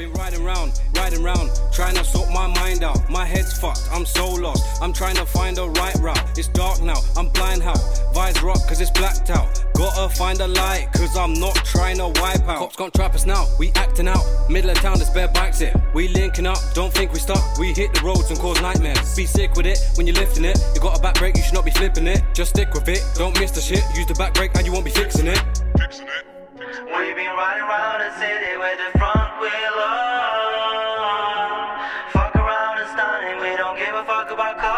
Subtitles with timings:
[0.00, 3.10] Been riding round, riding round, trying to sort my mind out.
[3.10, 4.80] My head's fucked, I'm so lost.
[4.80, 6.38] I'm trying to find the right route.
[6.38, 7.74] It's dark now, I'm blind how.
[8.14, 9.62] Vibes rock cause it's blacked out.
[9.74, 12.60] Gotta find a light cause I'm not trying to wipe out.
[12.60, 14.24] Cops can't trap us now, we acting out.
[14.48, 15.74] Middle of town, there's bare bikes here.
[15.92, 17.58] We linking up, don't think we stop.
[17.58, 19.14] We hit the roads and cause nightmares.
[19.14, 20.58] Be sick with it when you're lifting it.
[20.74, 22.22] You got a back brake, you should not be flipping it.
[22.32, 23.84] Just stick with it, don't miss the shit.
[23.94, 26.39] Use the back brake and you won't be fixing it.
[26.60, 31.80] We've been riding around the city with the front wheel on.
[32.12, 34.76] Fuck around and stunning, we don't give a fuck about cars.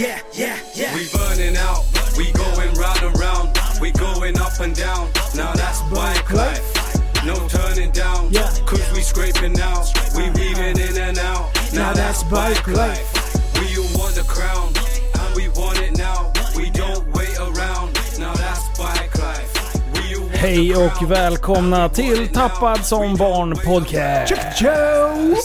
[0.00, 0.94] Yeah, yeah, yeah.
[0.94, 1.84] We burning out,
[2.16, 5.10] we going round and round, we going up and down.
[5.34, 6.64] Now that's bike life.
[7.26, 8.50] No turning down, Yeah.
[8.64, 9.92] cause we scraping out.
[10.16, 11.50] We weaving in and out.
[11.74, 13.19] Now that's bike life.
[20.40, 24.62] Hej och välkomna till Tappad som barn podcast.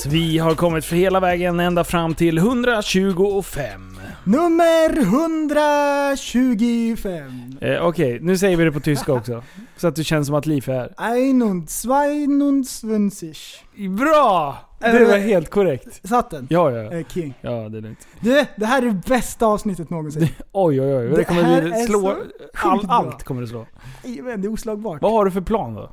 [0.08, 3.98] Vi har kommit för hela vägen ända fram till 125.
[4.24, 7.58] Nummer 125.
[7.62, 9.44] Eh, Okej, nu säger vi det på tyska också.
[9.78, 10.94] Så att det känns som att Liv är här.
[13.76, 14.65] 21, Bra!
[14.80, 16.08] Det var helt korrekt.
[16.08, 16.48] Satt den?
[16.50, 16.94] Ja, ja.
[16.94, 17.34] Eh, King.
[17.42, 18.08] Ja, det är lugnt.
[18.20, 20.28] Du, det här är det bästa avsnittet någonsin.
[20.52, 21.08] Oj, oj, oj.
[21.10, 22.18] Det Det kommer bli slå...
[22.64, 23.66] All, allt kommer det slå.
[24.04, 25.02] Jajamän, Det är oslagbart.
[25.02, 25.92] Vad har du för plan då?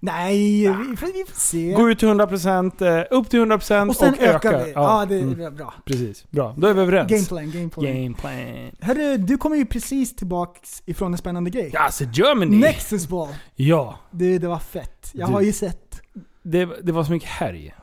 [0.00, 1.72] Nej, vi får, vi får se.
[1.72, 4.64] Gå ut till 100%, eh, upp till 100% och sen ökar öka.
[4.64, 4.72] vi.
[4.74, 5.74] Ja, det är mm, bra.
[5.84, 6.30] Precis.
[6.30, 6.54] Bra.
[6.58, 7.10] Då är vi överens.
[7.10, 7.86] Gameplan, gameplan.
[7.86, 8.70] Gameplan.
[8.80, 11.72] Hörru, du kommer ju precis tillbaks ifrån en spännande grej.
[11.76, 12.56] Alltså Germany!
[12.56, 13.28] Nexus Ball.
[13.54, 13.98] Ja.
[14.10, 15.10] Du, det var fett.
[15.12, 16.00] Jag Du- har ju sett.
[16.42, 17.74] Det, det var så mycket härj.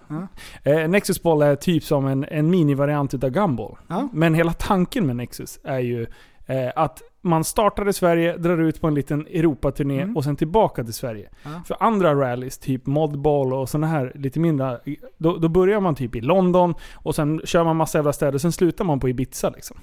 [0.63, 0.71] Ja.
[0.71, 3.77] Eh, Nexus Ball är typ som en, en minivariant utav Gumball.
[3.87, 4.09] Ja.
[4.13, 6.01] Men hela tanken med Nexus är ju
[6.45, 10.17] eh, att man startar i Sverige, drar ut på en liten Europaturné Mm.
[10.17, 11.29] och sen tillbaka till Sverige.
[11.43, 11.49] Ja.
[11.67, 14.79] För andra rallys, typ Modball och sådana här lite mindre,
[15.17, 18.51] då, då börjar man typ i London och sen kör man massa jävla städer, sen
[18.51, 19.77] slutar man på Ibiza liksom.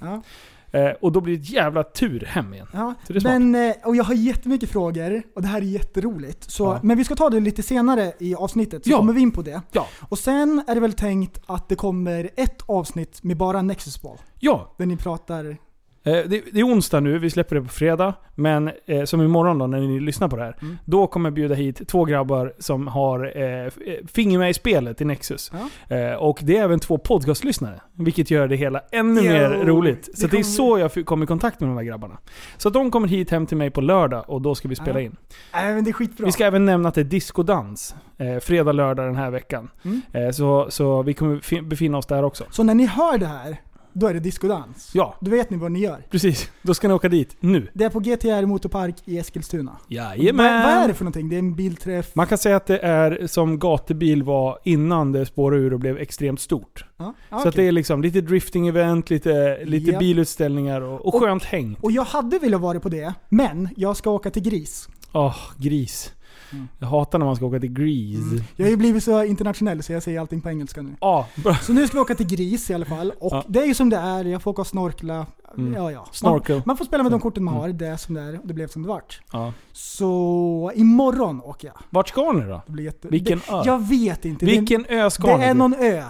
[0.71, 2.67] Eh, och då blir det ett jävla tur hem igen.
[2.73, 2.93] Ja,
[3.23, 6.51] men, eh, och jag har jättemycket frågor och det här är jätteroligt.
[6.51, 6.79] Så, Ja.
[6.83, 8.97] Men vi ska ta det lite senare i avsnittet, så Ja.
[8.97, 9.61] kommer vi in på det.
[9.71, 9.87] Ja.
[10.09, 14.17] Och sen är det väl tänkt att det kommer ett avsnitt med bara Nexus Ball.
[14.39, 15.57] Ja, Där ni pratar...
[16.03, 18.13] Eh, det, det är onsdag nu, vi släpper det på fredag.
[18.35, 20.55] Men eh, som imorgon då, när ni lyssnar på det här.
[20.61, 20.77] Mm.
[20.85, 23.69] Då kommer jag bjuda hit två grabbar som har eh, eh,
[24.13, 25.51] finger med i spelet i Nexus.
[25.89, 25.95] Ja.
[25.97, 27.81] Eh, och det är även två podcastlyssnare.
[27.95, 30.09] Vilket gör det hela ännu Jo, mer roligt.
[30.19, 32.17] Så det det, är så jag kom i kontakt med de här grabbarna.
[32.57, 35.05] Så de kommer hit hem till mig på lördag och då ska vi spela Ja.
[35.05, 35.15] in.
[35.53, 36.25] Nej men det är skitbra.
[36.25, 37.95] Vi ska även nämna att det är discodans.
[38.17, 39.69] Eh, fredag, lördag den här veckan.
[39.83, 40.01] Mm.
[40.13, 42.43] Eh, så, så vi kommer fi- befinna oss där också.
[42.49, 43.57] Så när ni hör det här,
[43.99, 44.91] då är det discodans.
[44.93, 46.05] Ja, Då vet ni vad ni gör.
[46.09, 46.51] precis.
[46.61, 47.67] Då ska ni åka dit nu.
[47.73, 49.77] Det är på GTR Motorpark i Eskilstuna.
[49.87, 50.45] Jajamän!
[50.53, 51.29] Vad, vad är det för någonting?
[51.29, 52.11] Det är en bilträff?
[52.15, 55.97] Man kan säga att det är som gatubil var innan det spårade ur och blev
[55.97, 56.85] extremt stort.
[56.97, 59.99] Ja, Så att det är liksom lite drifting-event, lite, lite Ja.
[59.99, 61.77] bilutställningar och, och Och- skönt häng.
[61.81, 64.89] Och jag hade velat vara på det, men jag ska åka till Gris.
[65.13, 66.13] Åh, gris.
[66.51, 66.67] Mm.
[66.79, 68.45] Jag hatar när man ska åka till Grease.
[68.55, 70.95] Jag har ju blivit så internationell så jag säger allting på engelska nu.
[70.99, 71.27] Bra.
[71.61, 73.13] Så nu ska vi åka till Gris i alla fall.
[73.19, 73.43] Och Ja.
[73.47, 75.25] det är ju som det är, jag får åka och snorkla.
[75.57, 75.73] Mm.
[75.73, 76.07] Ja, ja.
[76.11, 76.55] Snorkel.
[76.55, 77.61] Man, man får spela med de korten man Mm.
[77.61, 79.21] har, det är som det är och det blev som det vart.
[79.31, 79.53] Ja.
[79.71, 81.77] Så imorgon åker jag.
[81.89, 82.61] Vart ska ni då?
[82.65, 83.07] Det blir jätte...
[83.07, 83.61] Vilken det, ö?
[83.65, 84.45] Jag vet inte.
[84.45, 85.57] Vilken ö det, ska det ni är till?
[85.57, 86.03] någon ö.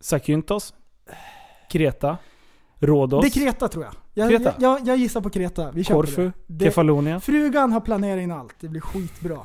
[0.00, 0.74] Zakynthos?
[1.70, 2.18] Kreta?
[2.82, 3.22] Rhodos?
[3.22, 3.94] Det är Kreta tror jag.
[4.14, 4.54] Jag, Kreta?
[4.58, 5.70] jag, jag, jag gissar på Kreta.
[5.70, 6.32] Vi kör Korfu?
[6.46, 6.64] det.
[6.64, 7.20] Kefalonia?
[7.20, 8.54] Frugan har planerat in allt.
[8.60, 9.38] Det blir skitbra.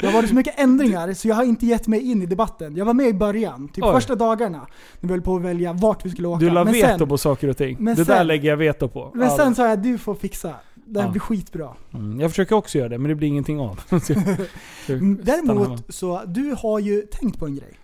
[0.00, 2.76] Det har varit så mycket ändringar så jag har inte gett mig in i debatten.
[2.76, 3.92] Jag var med i början, typ Oj.
[3.92, 4.66] första dagarna.
[5.00, 6.38] När vi höll på att välja vart vi skulle åka.
[6.40, 7.84] Du la men veto sen, på saker och ting.
[7.84, 9.10] det där sen- lägger jag veto på.
[9.14, 10.54] men sen sa jag du får fixa.
[10.74, 11.10] Det här Ja.
[11.10, 11.68] blir skitbra.
[11.94, 13.80] mm, jag försöker också göra det, men det blir ingenting av.
[14.00, 14.14] Så.
[15.22, 17.78] Däremot så, du har ju tänkt på en grej.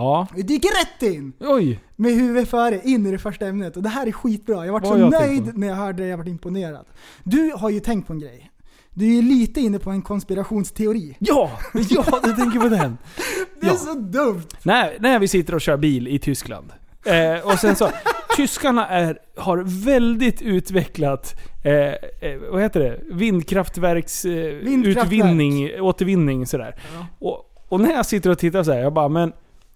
[0.00, 0.26] Ja.
[0.36, 1.32] Vi dyker rätt in!
[1.40, 1.80] Oj!
[1.96, 3.76] Med huvudet före, in i det första ämnet.
[3.76, 4.66] Och det här är skitbra.
[4.66, 6.86] Jag varit Vad så jag nöjd när jag hörde det, jag varit imponerad.
[7.24, 8.50] Du har ju tänkt på en grej.
[8.94, 11.16] Du är ju lite inne på en konspirationsteori.
[11.18, 11.50] Ja!
[11.90, 12.98] Ja, du tänker på den.
[13.60, 13.76] Det är Ja.
[13.76, 14.42] så dumt!
[14.62, 16.72] När, när vi sitter och kör bil i Tyskland.
[17.04, 17.88] Eh, och sen så,
[18.36, 23.00] tyskarna är, har väldigt utvecklat, eh, eh, vad heter det?
[23.10, 25.80] Vindkraftverks eh, Vindkraftverk.
[25.82, 26.74] återvinning sådär.
[27.18, 29.32] Och, och när jag sitter och tittar så här, jag bara, men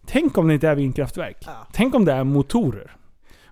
[0.07, 1.37] tänk om det inte är vindkraftverk?
[1.47, 1.67] Ja.
[1.73, 2.97] Tänk om det är motorer?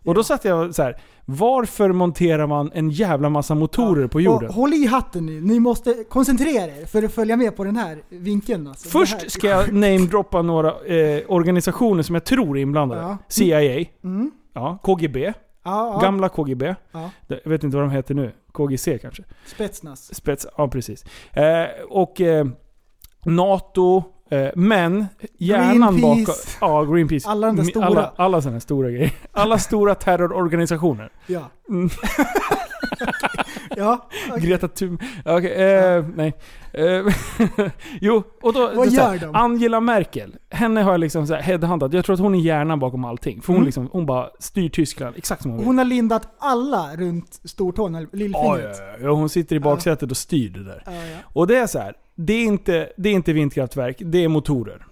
[0.04, 1.00] Och då satt jag så här.
[1.24, 4.48] varför monterar man en jävla massa motorer på jorden?
[4.48, 7.76] Och håll i hatten nu, ni måste koncentrera er för att följa med på den
[7.76, 8.66] här vinkeln.
[8.66, 8.88] Alltså.
[8.88, 13.00] Först ska jag namedroppa några eh, organisationer som jag tror är inblandade.
[13.02, 13.18] Ja.
[13.28, 14.30] CIA, Mm.
[14.52, 15.32] ja, KGB, Ja,
[15.64, 15.98] ja.
[16.02, 16.74] gamla KGB.
[16.92, 17.10] Ja.
[17.26, 18.32] Jag vet inte vad de heter nu.
[18.52, 19.24] KGC kanske?
[19.46, 20.14] Spetsnaz.
[20.14, 21.04] Spets, ja precis.
[21.32, 22.46] Eh, och eh,
[23.24, 24.02] NATO,
[24.54, 25.06] men
[25.38, 26.34] hjärnan bakom...
[26.60, 27.28] Ja, Greenpeace.
[27.28, 27.86] Alla de där stora.
[27.86, 29.12] Alla, alla sådana stora grejer.
[29.32, 31.10] Alla stora terrororganisationer.
[31.26, 31.50] Ja.
[31.68, 31.88] Mm.
[33.76, 34.08] ja.
[34.30, 34.42] okej.
[34.48, 34.98] Greta Thun...
[35.24, 36.34] Okej, eh, nej.
[36.72, 37.06] Eh,
[38.00, 38.70] jo, och då...
[38.74, 39.34] Vad gör de?
[39.34, 40.36] Angela Merkel.
[40.50, 41.92] Henne har jag liksom så här headhuntat.
[41.92, 43.40] Jag tror att hon är hjärnan bakom allting.
[43.42, 43.66] För hon, Mm.
[43.66, 45.66] liksom, hon bara styr Tyskland exakt som hon vill.
[45.66, 48.76] Hon har lindat alla runt stortån, eller Ja, lillfingret.
[48.78, 50.82] ja, ja, hon sitter i baksätet och styr det där.
[50.86, 51.16] Ja, ja.
[51.32, 51.94] Och det är så här.
[52.14, 54.86] Det är inte, det är inte vindkraftverk, det är motorer.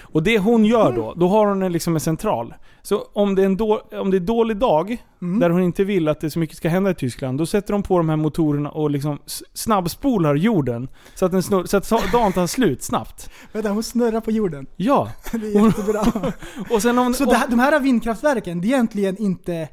[0.00, 0.94] Och det hon gör Mm.
[1.00, 2.54] då, då har hon en, liksom en central.
[2.82, 5.40] Så om det är en då, om det är dålig dag, Mm.
[5.40, 7.82] där hon inte vill att det så mycket ska hända i Tyskland, då sätter de
[7.82, 9.18] på de här motorerna och liksom
[9.54, 10.88] snabbspolar jorden.
[11.14, 13.30] Så att, den snurr, så att dagen tar slut snabbt.
[13.52, 14.66] Vänta, hon snurrar på jorden.
[14.76, 15.10] Ja.
[15.32, 16.04] Det är jättebra.
[16.70, 17.14] Och sen om...
[17.14, 19.68] Så här, de här vindkraftverken, det är egentligen inte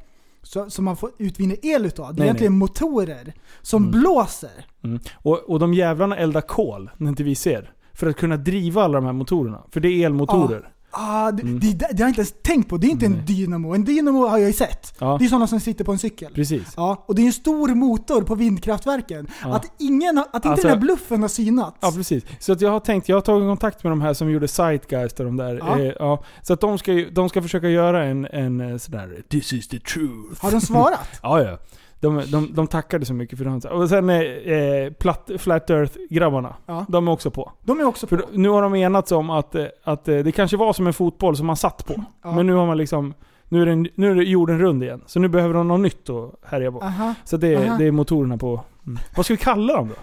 [0.68, 2.06] som man får utvinna el utav.
[2.06, 3.32] Det är Nej, egentligen motorer
[3.62, 4.00] som Mm.
[4.00, 4.66] blåser.
[4.84, 5.00] Mm.
[5.14, 7.72] Och, och de jävlarna eldar kol, när inte vi ser.
[7.94, 9.62] För att kunna driva alla de här motorerna.
[9.70, 10.68] För det är elmotorer.
[10.94, 11.60] Ah, det, Mm.
[11.60, 12.76] det, det har jag inte ens tänkt på.
[12.76, 13.74] Det är inte en dynamo.
[13.74, 14.94] En dynamo har jag ju sett.
[14.98, 15.16] Ja.
[15.18, 16.32] Det är sådana som sitter på en cykel.
[16.34, 16.72] Precis.
[16.76, 19.26] Ja, och det är en stor motor på vindkraftverken.
[19.42, 19.54] Ja.
[19.56, 21.76] Att, ingen, att inte Alltså- den här bluffen har synats.
[21.80, 22.24] Ja precis.
[22.38, 25.20] Så att jag har tänkt, jag har tagit kontakt med de här som gjorde Zeitgeist
[25.20, 25.56] och de där.
[25.66, 25.78] Ja.
[25.78, 26.24] Eh, ja.
[26.42, 29.76] Så att de ska, de ska försöka göra en, en eh, sådär 'This is the
[29.78, 31.08] truth' Har de svarat?
[31.22, 31.58] Ja, ja.
[32.02, 33.68] De, de, de tackade så mycket för det.
[33.68, 36.54] Och sen eh, eh, platt, Flat Earth-grabbarna.
[36.66, 36.86] Ja.
[36.88, 37.52] De är också på.
[37.62, 38.22] De är också För på.
[38.22, 40.92] då- nu har de enats om att, eh, att eh, det kanske var som en
[40.92, 42.04] fotboll som man satt på.
[42.22, 42.32] Ja.
[42.32, 43.14] Men nu har man liksom...
[43.48, 45.02] Nu är, den, nu är det jorden rund igen.
[45.06, 46.80] Så nu behöver de något nytt att härja på.
[46.82, 47.14] Aha.
[47.24, 47.76] Så det, Aha.
[47.78, 48.60] det är motorerna på...
[48.86, 48.98] Mm.
[49.16, 49.94] Vad ska vi kalla dem då?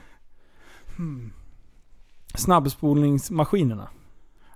[0.98, 1.32] Hmm.
[2.36, 3.88] Snabbspolningsmaskinerna.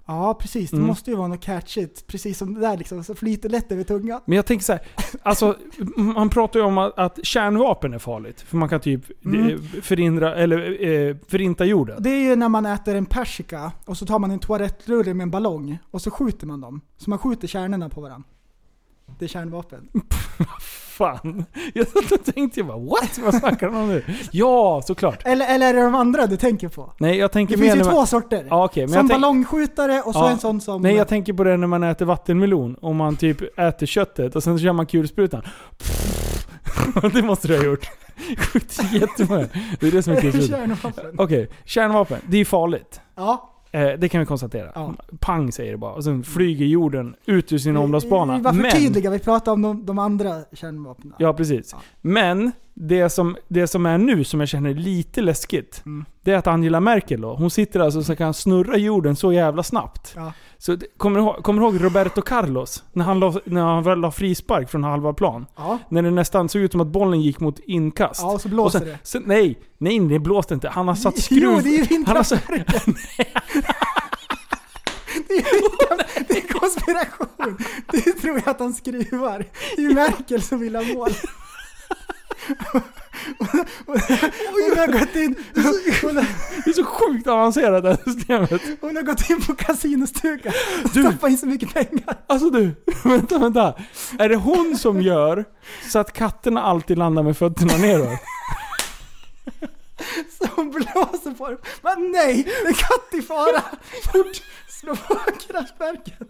[0.06, 0.70] Ja, precis.
[0.72, 0.88] Det Mm.
[0.88, 2.08] måste ju vara något catchigt.
[2.08, 4.22] Precis som det där liksom, så flyter lätt över tungan.
[4.26, 4.82] Men jag tänker så här,
[5.24, 5.56] alltså
[5.96, 8.42] man pratar ju om att, att kärnvapen är farligt.
[8.42, 9.62] För man kan typ Mm.
[9.82, 12.04] förhindra, eller eh, förinta jorden.
[12.04, 15.24] Det är ju när man äter en persika och så tar man en toalettrulle med
[15.24, 16.82] en ballong och så skjuter man dem.
[16.98, 18.28] Så man skjuter kärnorna på varandra.
[19.24, 19.90] Är kärnvapen.
[20.98, 21.46] Fan.
[21.74, 23.20] Jag satt och tänkte jag bara what?
[23.24, 24.04] Vad snackar de om nu?
[24.32, 25.22] Ja, såklart.
[25.26, 26.94] Eller, eller är det de andra du tänker på?
[26.98, 28.46] Nej, jag tänker Det finns ju när två man, sorter.
[28.50, 30.30] Ja, okej, men som tänk- ballongskjutare och så Ja.
[30.32, 30.82] en sån som...
[30.82, 32.76] Nej, jag tänker på det när man äter vattenmelon.
[32.82, 35.42] Om man typ äter köttet och sen så kör man kulsprutan.
[37.14, 37.88] det måste du ha gjort.
[38.38, 39.48] Skjuter jättemånga.
[39.80, 40.60] Det är det som är kulsprutan.
[40.60, 41.16] Kärnvapen.
[41.18, 42.20] Okej, kärnvapen.
[42.28, 43.02] Det är farligt.
[43.16, 43.50] Ja.
[43.74, 44.72] Eh, det kan vi konstatera.
[44.76, 44.94] Ja.
[45.20, 45.94] Pang säger det bara.
[45.94, 48.38] Och sen flyger jorden ut ur sin omloppsbana.
[48.38, 51.14] Vi var Men, för tydliga, vi pratade om de, de andra kärnvapnen.
[51.18, 51.70] ja precis.
[51.72, 51.82] Ja.
[52.02, 55.82] Men, det som, det som är nu som jag känner lite läskigt.
[55.86, 56.06] Mm.
[56.22, 59.64] Det är att Angela Merkel då, hon sitter alltså så kan snurra jorden så jävla
[59.64, 60.14] snabbt.
[60.16, 60.34] Ja.
[60.66, 62.84] Så det, kommer, du ihåg, kommer du ihåg Roberto Carlos?
[62.94, 65.46] När han la, när han väl la frispark från halva plan.
[65.56, 65.80] Ja.
[65.90, 68.22] När det nästan såg ut som att bollen gick mot inkast.
[68.22, 69.00] ja, och så blåser sen, det.
[69.04, 70.70] Sen, nej, nej det blåste inte.
[70.70, 71.44] Han har satt skruv...
[71.44, 72.66] Jo, det är vindkraftverken.
[75.28, 77.58] det, är, det är konspiration.
[77.92, 79.46] Det tror jag att han skruvar.
[79.76, 81.12] Det är ju Merkel som vill ha mål.
[83.38, 85.36] Hon har gått in,
[86.02, 86.26] hon har,
[86.66, 88.62] det är så sjukt avancerat det här systemet.
[88.82, 92.18] hon har gått in på kasinostugan och stoppat in så mycket pengar.
[92.28, 93.74] Alltså du, vänta, vänta.
[94.20, 95.46] Är det hon som gör
[95.92, 98.20] så att katterna alltid landar med fötterna neråt?
[100.38, 101.58] Så hon blåser på dem.
[101.82, 103.62] Men nej, det är katt i fara.
[104.12, 105.16] Fort, slå på
[105.48, 106.28] kraftverken.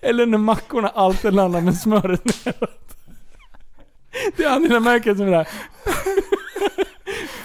[0.00, 2.87] Eller när mackorna alltid landar med smöret neråt?
[4.36, 5.48] Det är Angela Merkel som är där.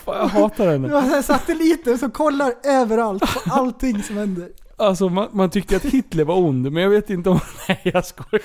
[0.06, 0.88] Fan, jag hatar Det henne.
[0.88, 4.50] var så här satelliter som kollar överallt på allting som händer.
[4.78, 7.40] Alltså man, man tyckte att Hitler var ond, men jag vet inte om...
[7.68, 8.42] Nej jag skojar.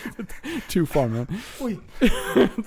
[0.70, 1.26] Too far man.
[1.60, 1.78] Oj.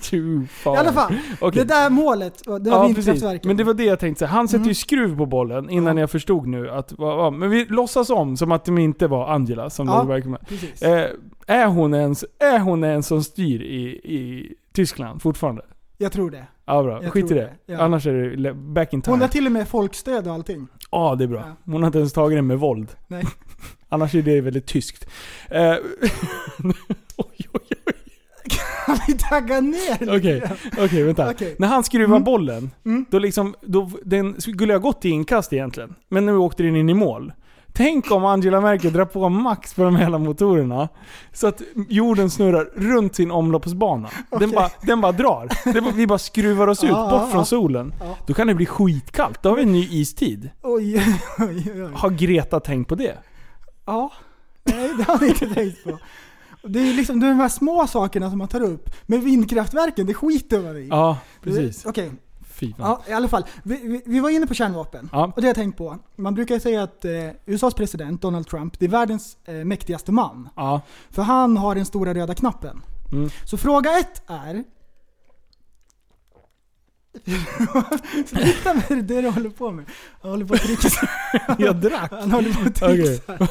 [0.10, 0.74] Too far.
[0.74, 1.58] I alla fall, Okej.
[1.64, 2.96] det där målet, det var Ja, precis.
[2.98, 3.48] vindkraftverken.
[3.48, 4.18] Men det var det jag tänkte.
[4.18, 4.28] säga.
[4.28, 4.68] Han sätter Mm.
[4.68, 6.00] ju skruv på bollen innan Ja.
[6.02, 6.92] jag förstod nu att...
[6.98, 9.98] vad- Men vi låtsas om som att det inte var Angela som Ja.
[9.98, 10.36] låg bakom.
[10.48, 10.82] Precis.
[10.82, 11.10] Eh,
[11.46, 15.62] är, hon ens, är hon en som styr i, i Tyskland fortfarande?
[15.98, 16.46] Jag tror det.
[16.64, 17.40] Ja bra, Jag skit i det.
[17.66, 17.78] det, ja.
[17.80, 19.24] Annars är det back in Hon time.
[19.24, 20.68] har till och med folkstöd och allting.
[20.90, 21.44] Ja, det är bra.
[21.64, 22.88] Hon har inte ens tagit det med våld.
[23.08, 23.24] Nej.
[23.88, 25.06] Annars är det väldigt tyskt.
[25.50, 25.74] Eh,
[28.86, 30.56] Kan vi tagga ner lite Okej, grann?
[30.84, 31.30] okej vänta.
[31.30, 31.56] Okej.
[31.58, 32.24] När han skruvar Mm.
[32.24, 33.04] bollen, Mm.
[33.10, 35.94] då liksom, då, den skulle ha gått i inkast egentligen.
[36.08, 37.32] Men nu åkte den in i mål.
[37.74, 40.88] Tänk om Angela Merkel drar på max på de hela motorerna.
[41.32, 44.08] Så att jorden snurrar runt sin omloppsbana.
[44.38, 45.72] Den, bara, den bara drar.
[45.72, 47.44] Det bara, vi bara skruvar oss ut, Ja, bort ja, från ja.
[47.44, 47.94] solen.
[48.00, 48.16] Ja.
[48.26, 49.42] Då kan det bli skitkallt.
[49.42, 50.50] Då har vi en ny istid.
[50.62, 50.96] Oj,
[51.38, 51.90] oj, oj.
[51.94, 53.18] Har Greta tänkt på det?
[53.86, 54.12] Ja.
[54.64, 55.98] Nej, det har vi inte tänkt på.
[56.62, 58.90] Det är liksom de här små sakerna som man tar upp.
[59.06, 60.88] Men vindkraftverken, det skiter man i.
[60.90, 61.86] Ja, precis.
[61.86, 62.10] Okej,
[62.62, 62.86] Fy fan.
[62.86, 63.44] ja, i alla fall.
[63.62, 65.08] Vi, vi, vi var inne på kärnvapen.
[65.12, 65.24] Ja.
[65.24, 65.98] Och det har jag tänkt på.
[66.16, 67.10] Man brukar säga att eh,
[67.46, 70.48] USAs president, Donald Trump, det är världens eh, mäktigaste man.
[70.56, 70.80] Ja.
[71.10, 72.82] För han har den stora röda knappen.
[73.12, 73.30] Mm.
[73.44, 74.64] Så fråga ett är...
[78.26, 79.84] Sluta med det du håller på med.
[80.22, 81.08] Han håller på att trixa.
[81.58, 82.12] Jag drack.
[82.12, 83.32] Han håller på att trixa.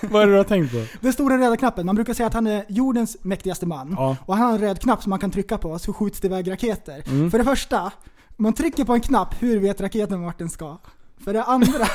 [0.00, 0.84] Vad är det du har tänkt på?
[1.00, 1.86] Den stora röda knappen.
[1.86, 3.94] Man brukar säga att han är jordens mäktigaste man.
[3.98, 4.16] Ja.
[4.26, 6.50] Och han har en röd knapp som man kan trycka på så skjuts det iväg
[6.50, 7.02] raketer.
[7.06, 7.30] Mm.
[7.30, 7.92] För det första,
[8.36, 10.76] man trycker på en knapp, hur vet raketen vart den ska?
[11.24, 11.84] För det andra,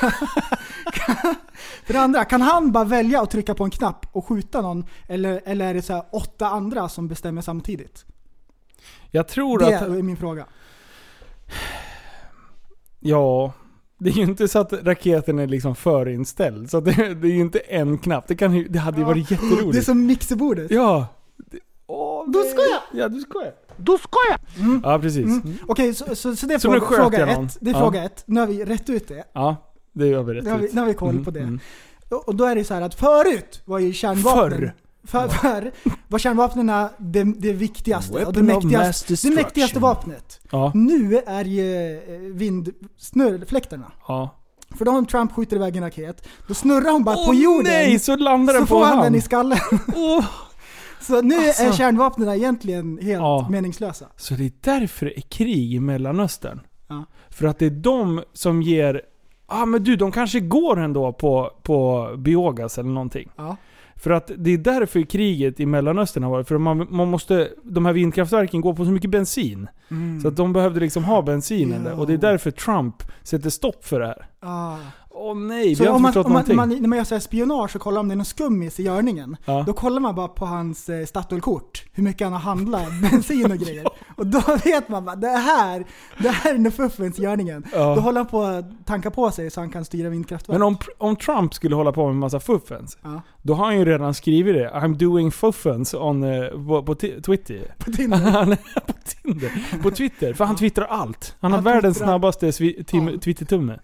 [1.85, 4.85] för det andra kan han bara välja att trycka på en knapp och skjuta någon?
[5.07, 8.05] Eller, eller är det så åtta andra som bestämmer samtidigt?
[9.11, 9.81] Jag tror Det att...
[9.83, 10.45] är min fråga.
[12.99, 13.53] Ja,
[13.97, 16.69] det är ju inte så att raketen är liksom förinställd.
[16.71, 18.27] Så det, det är ju inte en knapp.
[18.27, 19.71] Det, kan, det hade ju varit jätteroligt.
[19.71, 20.71] Det är som mixerbordet.
[20.71, 21.07] Ja.
[21.37, 23.01] Det- Åh, Då det- ska jag!
[23.01, 23.53] Ja, du skojar.
[23.81, 24.39] Då ska jag!
[24.83, 25.25] Ja, precis.
[25.25, 25.53] Mm.
[25.67, 27.57] Okej, så, så, så det är Så fråga, fråga ett.
[27.61, 27.79] Det är Ja.
[27.79, 28.23] fråga ett.
[28.25, 29.23] Nu har vi rätt ut det.
[29.33, 29.55] Ja,
[29.93, 30.73] det gör vi rätt Nu har vi, ut.
[30.73, 31.39] nu har vi koll Mm, på det.
[31.39, 31.59] mm.
[32.09, 34.51] Och, och då är det så här att förut var ju kärnvapnen...
[34.59, 34.73] Förr.
[35.03, 35.71] För, för
[36.07, 40.39] var kärnvapnen det, det viktigaste och det Weapon of mass mäktigaste, det mäktigaste vapnet.
[40.51, 42.19] Ja, Nu är ju eh,
[42.99, 43.91] vindsnurrfläktarna.
[44.07, 44.37] ja.
[44.77, 47.63] För då om Trump skjuter iväg en raket, då snurrar hon bara på Åh, jorden.
[47.63, 49.57] nej, så landar den så på får han den i skallen.
[49.95, 50.25] Åh.
[51.01, 51.71] Så nu är Alltså.
[51.73, 53.47] kärnvapnen egentligen helt Ja.
[53.49, 54.05] meningslösa.
[54.15, 56.59] Så det är därför det är krig i Mellanöstern.
[56.87, 57.05] Ja.
[57.29, 59.01] För att det är de som ger...
[59.47, 63.29] Ja ah, men du, de kanske går ändå på, på biogas eller någonting.
[63.35, 63.57] Ja.
[63.95, 66.47] För att det är därför kriget i Mellanöstern har varit.
[66.47, 69.67] För man, man måste, de här vindkraftverken går på så mycket bensin.
[70.21, 71.83] Så att de behövde liksom ha bensinen Mm.
[71.83, 71.99] Där.
[71.99, 74.25] Och det är därför Trump sätter stopp för det här.
[74.39, 74.75] Ah.
[75.13, 76.55] Åh nej, Så vi har om inte man, förstått om man, någonting.
[76.55, 78.83] man, när man gör så här spionage och kollar om det är någon skummis i
[78.83, 79.37] görningen.
[79.45, 79.63] Ja.
[79.67, 81.83] Då kollar man bara på hans eh, Statoil-kort.
[81.93, 83.85] Hur mycket han har handlat bensin och grejer.
[84.15, 85.85] Och då vet man bara, det här,
[86.17, 86.57] det här är
[87.19, 87.63] i görningen.
[87.73, 87.95] Ja.
[87.95, 90.53] Då håller han på att tanka på sig så han kan styra vindkraftverk.
[90.59, 93.21] Men om, om Trump skulle hålla på med massa fuffens, Ja.
[93.41, 94.69] då har han ju redan skrivit det.
[94.69, 97.73] I'm doing fuffens on, eh, på, på Twitter.
[97.77, 98.57] På Tinder.
[98.87, 99.79] På Tinder.
[99.83, 100.33] På Twitter.
[100.33, 101.35] För han twittrar allt.
[101.39, 103.19] Han har Han världens twittrar- snabbaste Ja.
[103.21, 103.79] Twittertumme.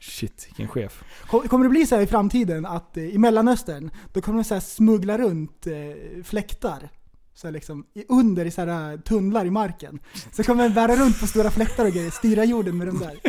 [0.00, 1.04] Shit, vilken chef.
[1.26, 4.44] Kom- Kommer det bli så här i framtiden att eh, i Mellanöstern, då kommer de
[4.44, 6.88] så smuggla runt eh, fläktar.
[7.34, 9.98] Så liksom, under i så här eh, tunnlar i marken.
[10.32, 13.14] Så kommer de bära runt på stora fläktar och grejer, styra jorden med de där.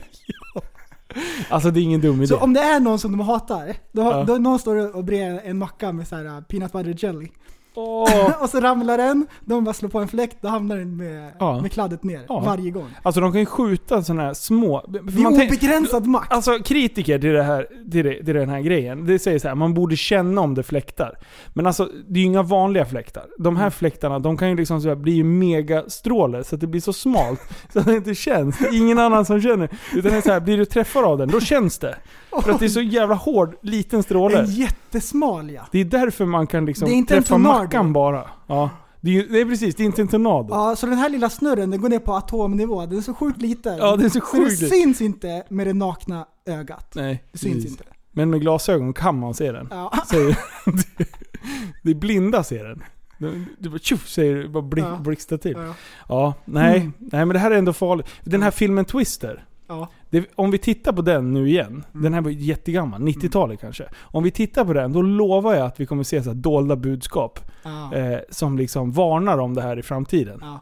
[1.49, 2.27] Alltså det är ingen dum idé.
[2.27, 4.23] Så om det är någon som de hatar, då, Ja.
[4.23, 7.27] då någon står och brer en macka med så här peanut butter jelly.
[7.75, 8.41] Åh.
[8.43, 11.61] och så ramlar den, de bara slår på en fläkt, då hamnar den med, Ja.
[11.61, 12.39] med kladdet ner Ja.
[12.39, 12.87] varje gång.
[13.03, 14.85] Alltså de kan ju skjuta sådana här små...
[14.89, 16.33] Det är man tänk- obegränsad makt.
[16.33, 19.55] Alltså kritiker till, det här, till, det, till den här grejen, det säger så här,
[19.55, 21.15] man borde känna om det fläktar.
[21.53, 23.25] Men alltså, det är ju inga vanliga fläktar.
[23.37, 26.81] De här fläktarna, de kan ju liksom så här, bli megastråle så att det blir
[26.81, 27.41] så smalt
[27.73, 28.57] så att det inte känns.
[28.57, 29.69] Det är ingen annan som känner.
[29.95, 31.95] Utan det är så här, blir du träffad av den, då känns det.
[32.43, 34.39] För att det är så jävla hård, liten stråle.
[34.39, 35.61] En jättesmal ja.
[35.71, 37.58] Det är därför man kan liksom träffa tornado.
[37.63, 38.29] Mackan bara.
[38.47, 38.69] Ja.
[39.01, 40.47] Det är, ju, det är precis, det är inte en tornado.
[40.49, 42.85] Ja, så den här lilla snurren, den går ner på atomnivå.
[42.85, 43.77] Den är så sjukt liten.
[43.77, 44.69] Ja, den är så det sjukt liten.
[44.69, 46.91] syns inte med det nakna ögat.
[46.95, 47.71] Nej, Det syns precis.
[47.71, 47.83] inte.
[48.11, 49.67] Men med glasögon kan man se den.
[49.71, 49.93] Ja.
[50.09, 50.37] Säger,
[51.83, 52.83] det är blinda ser den.
[53.17, 54.95] Det- Det bara tjoff säger det, bara blick, Ja.
[54.97, 55.55] blixtrar till.
[55.57, 55.73] Ja.
[56.09, 56.77] Ja, nej.
[56.79, 56.93] Mm.
[56.99, 58.07] Nej men det här är ändå farligt.
[58.23, 59.45] Den här filmen Twister.
[59.69, 59.87] Ja.
[60.09, 61.67] Det, om vi tittar på den nu igen.
[61.67, 62.03] Mm.
[62.03, 63.83] Den här var jättegammal, 90-talet kanske.
[64.01, 66.75] Om vi tittar på den, då lovar jag att vi kommer se så här dolda
[66.75, 67.39] budskap.
[67.63, 67.93] Ja.
[67.95, 70.39] Eh, som liksom varnar om det här i framtiden.
[70.41, 70.59] Ja.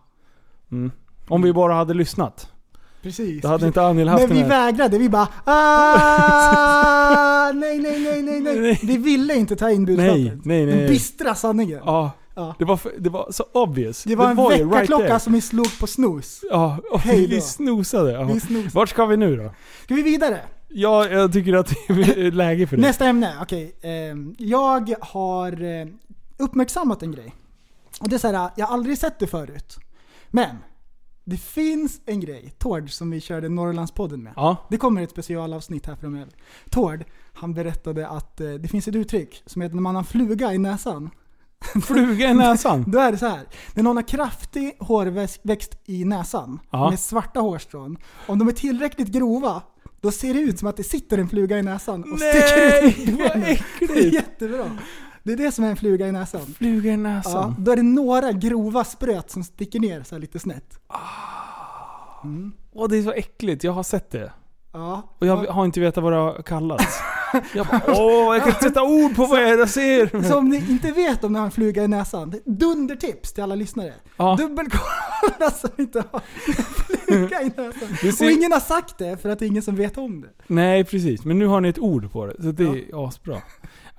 [0.71, 0.91] Mm.
[1.27, 2.51] Om vi bara hade lyssnat.
[3.01, 3.41] Precis.
[3.41, 3.67] Då hade precis.
[3.67, 4.65] inte Anil haft Men den vi här.
[4.65, 8.79] vägrade, vi bara ah, nej, nej, nej, nej, nej.
[8.83, 10.13] Vi ville inte ta in budskapet.
[10.15, 10.87] Nej, nej, Den nej.
[10.87, 11.79] bistra sanningen.
[11.85, 12.55] Ja, Ja.
[12.59, 14.03] det var, det var så obvious.
[14.03, 15.19] Det var en ju väckarklocka there.
[15.19, 16.41] som vi slog på snus.
[16.51, 18.11] Ja, vi snosade.
[18.11, 18.23] Ja.
[18.23, 18.69] Vi snosade.
[18.73, 19.53] Vart ska vi nu då?
[19.83, 20.41] Ska vi vidare?
[20.67, 22.81] Ja, jag tycker att det är läge för det.
[22.81, 23.75] Nästa ämne, okej.
[23.81, 25.87] Ehm, jag har eh,
[26.37, 27.33] uppmärksammat en grej.
[27.99, 29.77] Och det är så här, jag har aldrig sett det förut.
[30.29, 30.55] Men,
[31.23, 34.33] Det finns en grej, Tord, som vi körde Norrlandspodden med.
[34.35, 34.57] Ja.
[34.69, 36.33] Det kommer ett specialavsnitt här framöver.
[36.69, 37.03] Tord,
[37.33, 40.57] han berättade att eh, det finns ett uttryck som heter när man har fluga i
[40.57, 41.09] näsan.
[41.83, 42.83] Fluga i näsan.
[42.87, 43.45] Då är det så här.
[43.73, 46.89] När någon har kraftig hårväxt i näsan Ja.
[46.89, 47.97] med svarta hårstrån.
[48.27, 49.61] Om de är tillräckligt grova,
[50.01, 52.97] då ser det ut som att det sitter en fluga i näsan och sticker ut
[52.97, 53.41] Nej, i vad benen.
[53.41, 54.13] Det är äckligt!
[54.13, 54.77] jättebra.
[55.23, 56.41] Det är det som är en fluga i näsan.
[56.57, 57.55] Fluga i Ja, näsan.
[57.59, 60.79] då är det några grova spröt som sticker ner så lite snett.
[62.73, 63.63] Åh, det är så äckligt.
[63.63, 64.31] Jag har sett det.
[64.77, 65.15] Ja.
[65.19, 66.99] Och jag har inte vetat vad det har kallats.
[67.55, 70.23] Jag bara, åh, jag kan inte sätta ord på vad jag ser.
[70.23, 73.55] Så om ni inte vet om ni har en fluga i näsan, dundertips till alla
[73.55, 73.93] lyssnare.
[74.17, 74.35] Ja.
[74.39, 76.53] Dubbelkolla så ni inte har en
[77.07, 78.11] fluga i näsan.
[78.13, 80.27] Ser- Och ingen har sagt det för att det är ingen som vet om det.
[80.47, 81.25] Nej, precis.
[81.25, 82.35] Men nu har ni ett ord på det.
[82.43, 83.37] Så det är asbra.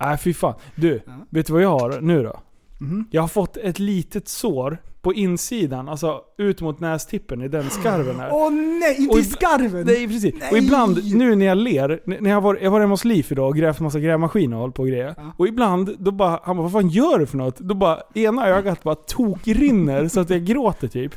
[0.00, 0.54] Nej, fy fan.
[0.74, 1.12] Du, Ja.
[1.30, 2.40] vet du vad jag har nu då?
[2.78, 3.04] Mhm.
[3.10, 8.20] Jag har fått ett litet sår på insidan, alltså ut mot nästippen i den skarven
[8.20, 8.30] här.
[8.32, 9.86] Åh nej, inte Och i skarven!
[9.86, 10.34] Nej precis.
[10.34, 10.64] Och Nej.
[10.64, 13.56] ibland, nu när jag ler, när jag var, jag var hemma hos Liv idag och
[13.56, 15.14] grävt massa grävmaskiner och hållit på och grejer.
[15.16, 15.32] Ja.
[15.36, 18.46] Och ibland, då bara, han bara 'Vad fan gör du för något?' Då bara, ena
[18.46, 21.14] ögat bara tokrinner så att jag gråter typ.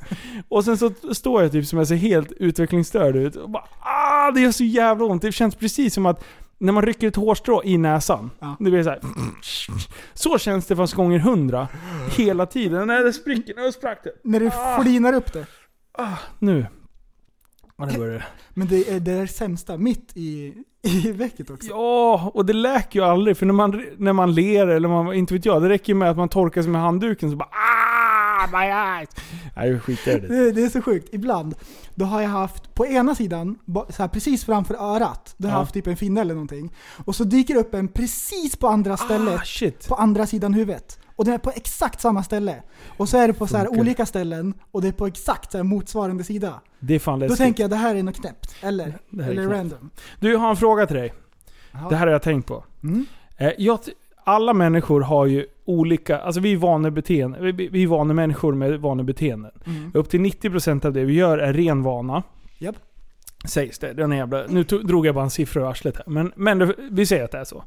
[0.50, 4.32] Och sen så står jag typ som jag ser helt utvecklingsstörd ut och bara ah,
[4.32, 5.22] det gör så jävla ont.
[5.22, 6.24] Det känns precis som att
[6.62, 8.32] när man rycker ett hårstrå i näsan.
[8.40, 8.56] Ja.
[8.60, 9.00] Det blir så här.
[10.14, 11.68] Så känns det fast gånger hundra.
[12.18, 12.88] Hela tiden.
[12.88, 13.56] Nej, det spricker.
[13.56, 14.12] Nu sprack det.
[14.24, 14.52] När du
[14.82, 15.46] flinar upp det.
[15.92, 16.66] Ah, nu.
[17.78, 18.24] Ja, det börjar det.
[18.54, 21.70] Men det är det är det sämsta, mitt i, i vecket också.
[21.70, 23.38] Ja, och det läker ju aldrig.
[23.38, 26.18] För när man, när man ler eller man, inte vet jag, det räcker med att
[26.18, 28.11] man torkar sig med handduken så bara ah,
[28.48, 29.10] my eyes.
[29.56, 30.52] Nej, skit i det.
[30.52, 31.10] Det, är så sjukt.
[31.12, 31.56] Ibland,
[31.96, 35.58] då har jag haft på ena sidan, så här precis framför örat, då har jag
[35.58, 35.62] Ja.
[35.62, 36.72] haft typ en finne eller någonting.
[37.06, 41.00] Och så dyker det upp en precis på andra stället, Ah, på andra sidan huvudet.
[41.16, 42.64] Och den är på exakt samma ställe.
[42.98, 45.64] Och så är det på så här olika ställen och det är på exakt så
[45.64, 46.62] motsvarande sida.
[46.80, 48.56] Det är fan Då tänker jag det här är något knäppt.
[48.62, 49.52] Eller, eller knäppt.
[49.52, 49.90] random.
[50.20, 51.14] Du, jag har en fråga till dig.
[51.72, 51.80] Ja.
[51.90, 52.64] Det här har jag tänkt på.
[52.84, 53.06] Mm.
[53.38, 53.80] Eh, jag,
[54.24, 59.52] alla människor har ju olika, alltså vi är vanebeteende, vi, vi är vanemänniskor med vanebeteenden.
[59.66, 59.92] Mm.
[59.94, 62.24] Upp till 90% av det vi gör är ren vana.
[62.58, 62.76] Japp.
[63.46, 63.94] Sägs det.
[63.94, 66.06] Den jävla, nu to- drog jag bara en siffra ur arslet här.
[66.08, 67.64] Men, men det, vi säger att det är så.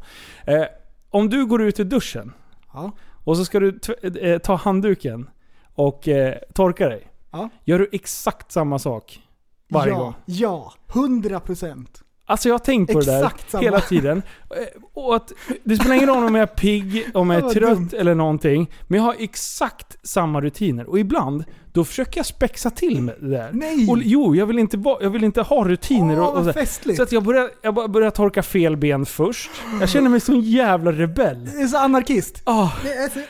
[0.46, 0.64] Eh,
[1.10, 2.32] om du går ut i duschen
[2.72, 2.90] Ja.
[3.24, 3.78] och så ska du
[4.20, 5.30] eh, ta handduken
[5.74, 7.08] och eh, torka dig.
[7.30, 7.48] Ja.
[7.64, 9.20] Gör du exakt samma sak
[9.68, 10.14] varje ja, gång?
[10.24, 12.03] Ja, 100 procent.
[12.26, 13.64] Alltså jag har tänkt på det där Exakt samma.
[13.64, 14.22] hela tiden.
[14.50, 14.56] Eh,
[14.94, 15.32] Och att
[15.64, 17.90] det spelar ingen roll om jag är pigg, om jag Ja, är trött dumt.
[17.92, 18.70] eller någonting.
[18.88, 20.88] Men jag har exakt samma rutiner.
[20.90, 23.50] Och ibland, då försöker jag spexa till med det där.
[23.52, 23.90] Nej!
[23.90, 26.20] Och, jo, jag vill inte, jag vill inte ha rutiner.
[26.20, 26.96] Åh, och, och så, festligt.
[26.96, 29.50] så att jag börjar, jag börjar torka fel ben först.
[29.80, 31.44] Jag känner mig som en jävla rebell.
[31.44, 32.42] Det är så anarkist.
[32.44, 33.20] Ah, Det är så...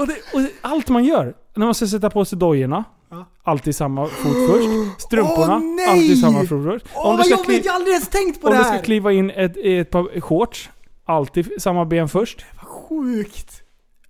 [0.00, 2.84] och, det, och allt man gör, när man ska sätta på sig dojorna.
[3.42, 4.68] Alltid samma fot först.
[5.02, 5.86] Strumporna, Åh, nej!
[5.88, 6.86] alltid samma fot först.
[6.94, 8.74] Åh du vad jobbigt, jag har aldrig ens tänkt på om det du här!
[8.74, 10.70] ska kliva in ett, ett par shorts,
[11.04, 12.44] alltid samma ben först.
[12.62, 13.62] Sjukt!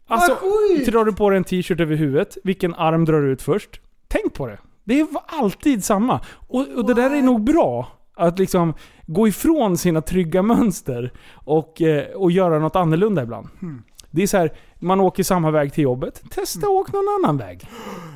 [0.07, 0.93] Alltså, vad sjukt!
[0.93, 3.81] drar du på dig en t-shirt över huvudet, vilken arm drar du ut först?
[4.09, 4.59] Tänk på det.
[4.85, 6.21] Det är alltid samma.
[6.49, 7.89] Och, och det där är nog bra.
[8.17, 8.75] Att liksom
[9.07, 13.49] gå ifrån sina trygga mönster och, eh, och göra något annorlunda ibland.
[13.61, 13.83] Hmm.
[14.15, 16.23] Det är så här, man åker samma väg till jobbet.
[16.31, 17.69] Testa att åka någon annan väg.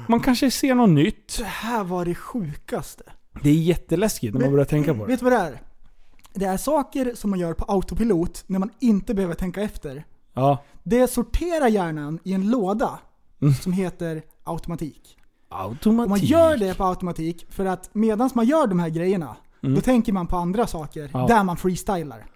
[0.09, 1.39] Man kanske ser något nytt.
[1.39, 3.03] Det här var det sjukaste.
[3.43, 5.07] Det är jätteläskigt när man börjar tänka på det.
[5.07, 5.61] Vet du vad det är?
[6.35, 10.05] Det är saker som man gör på autopilot när man inte behöver tänka efter.
[10.35, 10.59] Ja.
[10.83, 12.99] Det sorterar hjärnan i en låda
[13.43, 13.55] Mm.
[13.55, 15.19] som heter automatik.
[15.49, 16.05] Automatik.
[16.05, 19.81] Och man gör det på automatik för att medan man gör de här grejerna, då
[19.81, 21.11] tänker man på andra saker Mm.
[21.21, 21.27] Ja.
[21.27, 22.27] där man freestylar.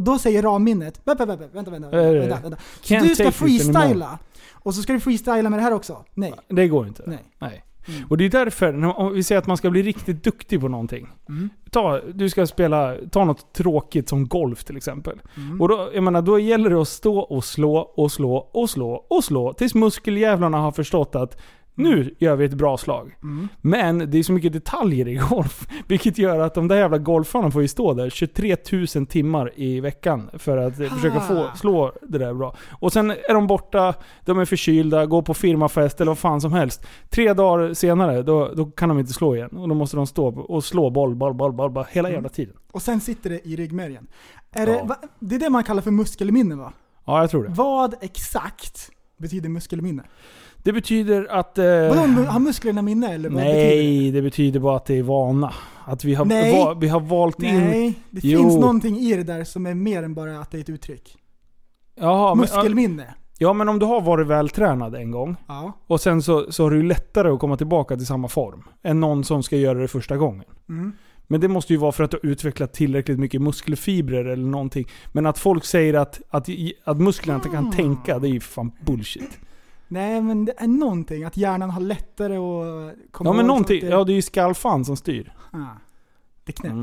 [0.00, 2.56] Och då säger ramminnet, vänta, vänta, vänta, vänta, vänta, vänta.
[2.82, 4.18] Så du ska freestyla.
[4.52, 6.04] Och så ska du freestyla med det här också.
[6.14, 6.34] Nej.
[6.48, 7.02] Det går inte.
[7.06, 7.18] Nej.
[7.38, 7.64] Nej.
[7.88, 8.08] Mm.
[8.08, 11.08] Och det är därför, om vi säger att man ska bli riktigt duktig på någonting.
[11.28, 11.50] Mm.
[11.70, 15.20] Ta, du ska spela, ta något tråkigt som golf till exempel.
[15.36, 15.60] Mm.
[15.60, 19.06] Och då, jag menar, då gäller det att stå och slå och slå och slå
[19.08, 21.40] och slå tills muskeljävlarna har förstått att
[21.74, 23.16] nu gör vi ett bra slag.
[23.22, 23.48] Mm.
[23.60, 25.68] Men det är så mycket detaljer i golf.
[25.88, 28.56] Vilket gör att de där jävla golfarna får ju stå där 23
[28.96, 31.54] 000 timmar i veckan för att eh, försöka få, Ah.
[31.54, 32.56] slå det där bra.
[32.70, 36.52] Och sen är de borta, de är förkylda, går på firmafest eller vad fan som
[36.52, 36.86] helst.
[37.08, 39.50] Tre dagar senare, då, då kan de inte slå igen.
[39.50, 42.54] Och då måste de stå och slå boll, boll, boll, boll, boll hela jävla tiden.
[42.72, 44.06] Och sen sitter det i ryggmärgen.
[44.52, 44.72] Är Ja.
[44.72, 46.72] det, va, det är det man kallar för muskelminne va?
[47.04, 47.50] Ja, jag tror det.
[47.50, 50.02] Vad exakt betyder muskelminne?
[50.62, 51.58] Det betyder att...
[51.58, 53.66] Eh, Vadå, har musklerna minne eller vad betyder det?
[53.66, 55.52] nej, det betyder bara att det är vana.
[55.84, 56.52] Att vi har, Nej.
[56.58, 57.54] va, vi har valt in...
[57.60, 58.38] Nej, det Jo.
[58.40, 61.16] finns någonting i det där som är mer än bara att det är ett uttryck.
[62.00, 63.14] Jaha, men, Muskelminne.
[63.38, 65.72] Ja men om du har varit vältränad en gång Ja.
[65.86, 69.24] och sen så, så har du lättare att komma tillbaka till samma form än någon
[69.24, 70.44] som ska göra det första gången.
[70.68, 70.92] Mm.
[71.26, 74.88] Men det måste ju vara för att du har utvecklat tillräckligt mycket muskelfibrer eller någonting.
[75.12, 76.48] Men att folk säger att, att,
[76.84, 79.38] att musklerna inte kan tänka, det är ju fan bullshit.
[79.92, 83.90] Nej men det är någonting, att hjärnan har lättare att komma Ja men någonting, saker.
[83.92, 85.32] ja det är ju skallfan som styr.
[85.52, 85.58] Ah,
[86.44, 86.74] det är knäppt.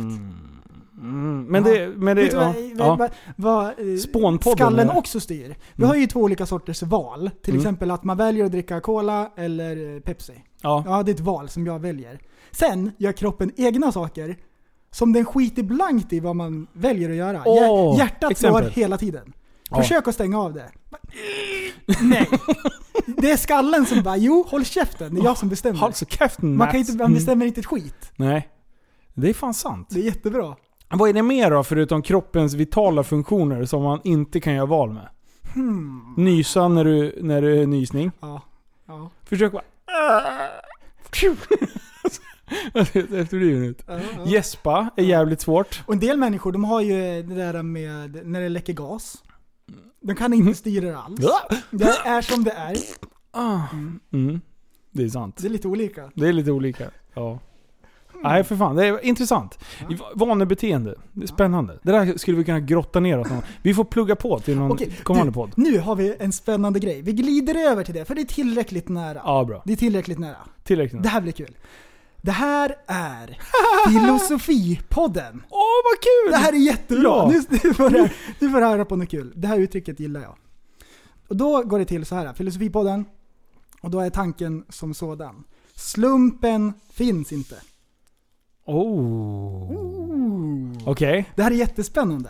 [1.02, 1.72] Mm, men Ja.
[1.74, 2.96] det, men det, Vet du ja, vad, ja.
[2.96, 4.98] vad, vad eh, skallen eller?
[4.98, 5.56] också styr?
[5.74, 5.90] Vi Mm.
[5.90, 7.30] har ju två olika sorters val.
[7.42, 7.62] Till Mm.
[7.62, 10.34] exempel att man väljer att dricka Cola eller eh, Pepsi.
[10.62, 10.84] ja.
[10.86, 12.20] Ja, det är ett val som jag väljer.
[12.52, 14.36] Sen gör kroppen egna saker
[14.92, 17.38] som den skiter blankt i vad man väljer att göra.
[17.44, 18.64] Hjär- Hjärtat exempel.
[18.64, 19.34] slår hela tiden.
[19.70, 19.82] Ja.
[19.82, 20.72] Försök att stänga av det.
[22.02, 22.30] Nej.
[23.06, 25.80] Det är skallen som bara, jo håll käften, det är jag som bestämmer.
[25.80, 28.12] Håll så käften Man, kan inte, man bestämmer inte ett skit.
[28.16, 28.50] Nej.
[29.14, 29.88] Det är fan sant.
[29.90, 30.56] Det är jättebra.
[30.90, 34.94] Vad är det mer då, förutom kroppens vitala funktioner som man inte kan göra val
[34.94, 35.10] med?
[35.54, 36.14] Hmm.
[36.18, 38.12] Nysa när du, när du är nysning.
[38.20, 38.42] Ja.
[38.88, 39.10] ja.
[39.24, 39.64] Försök bara...
[43.32, 43.84] Ut.
[43.88, 44.26] Ja, ja.
[44.26, 45.84] Gäspa är jävligt svårt.
[45.86, 49.24] Och en del människor de har ju det där med när det läcker gas.
[50.08, 51.20] De kan inte styra det alls.
[51.72, 52.78] Det är som det är.
[53.32, 53.62] Ah.
[54.14, 54.42] Mm.
[54.92, 55.38] Det är sant.
[55.38, 56.12] Det är lite olika.
[56.16, 56.90] Det är lite olika.
[57.14, 57.40] Ja.
[58.24, 59.60] Nej för fan, det är intressant.
[60.14, 60.96] Vanebeteende.
[61.14, 61.80] Det är spännande.
[61.84, 63.42] Det där skulle vi kunna grotta ner oss någon.
[63.62, 65.52] Vi får plugga på till någon Okej, kommande du, podd.
[65.56, 67.02] Nu har vi en spännande grej.
[67.02, 69.22] Vi glider över till det, för det är tillräckligt nära.
[69.26, 69.64] Ja, bra.
[69.66, 70.38] Det är tillräckligt nära.
[70.64, 71.04] Tillräckligt.
[71.04, 71.58] Det här blir kul.
[72.22, 73.38] Det här är
[73.90, 75.44] Filosofipodden.
[75.50, 76.32] Åh vad kul!
[76.32, 77.04] Det här är jättebra!
[77.04, 77.32] Ja.
[77.32, 78.10] Nu, nu, får du,
[78.50, 79.34] får du höra på något kul.
[79.36, 80.36] Det här uttrycket gillar jag.
[81.28, 83.06] Och då går det till så här, Filosofipodden.
[83.82, 85.44] Och då är tanken som sådan.
[85.76, 87.56] Slumpen finns inte.
[88.66, 89.98] Oh.
[90.86, 91.26] Okej.
[91.36, 92.30] Det här är jättespännande.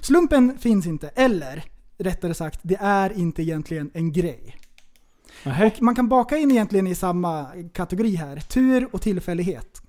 [0.00, 1.64] Slumpen finns inte, eller
[1.98, 4.56] rättare sagt, det är inte egentligen en grej.
[5.44, 5.70] Nähä.
[5.80, 9.82] Man kan baka in egentligen i samma kategori här, tur och tillfällighet.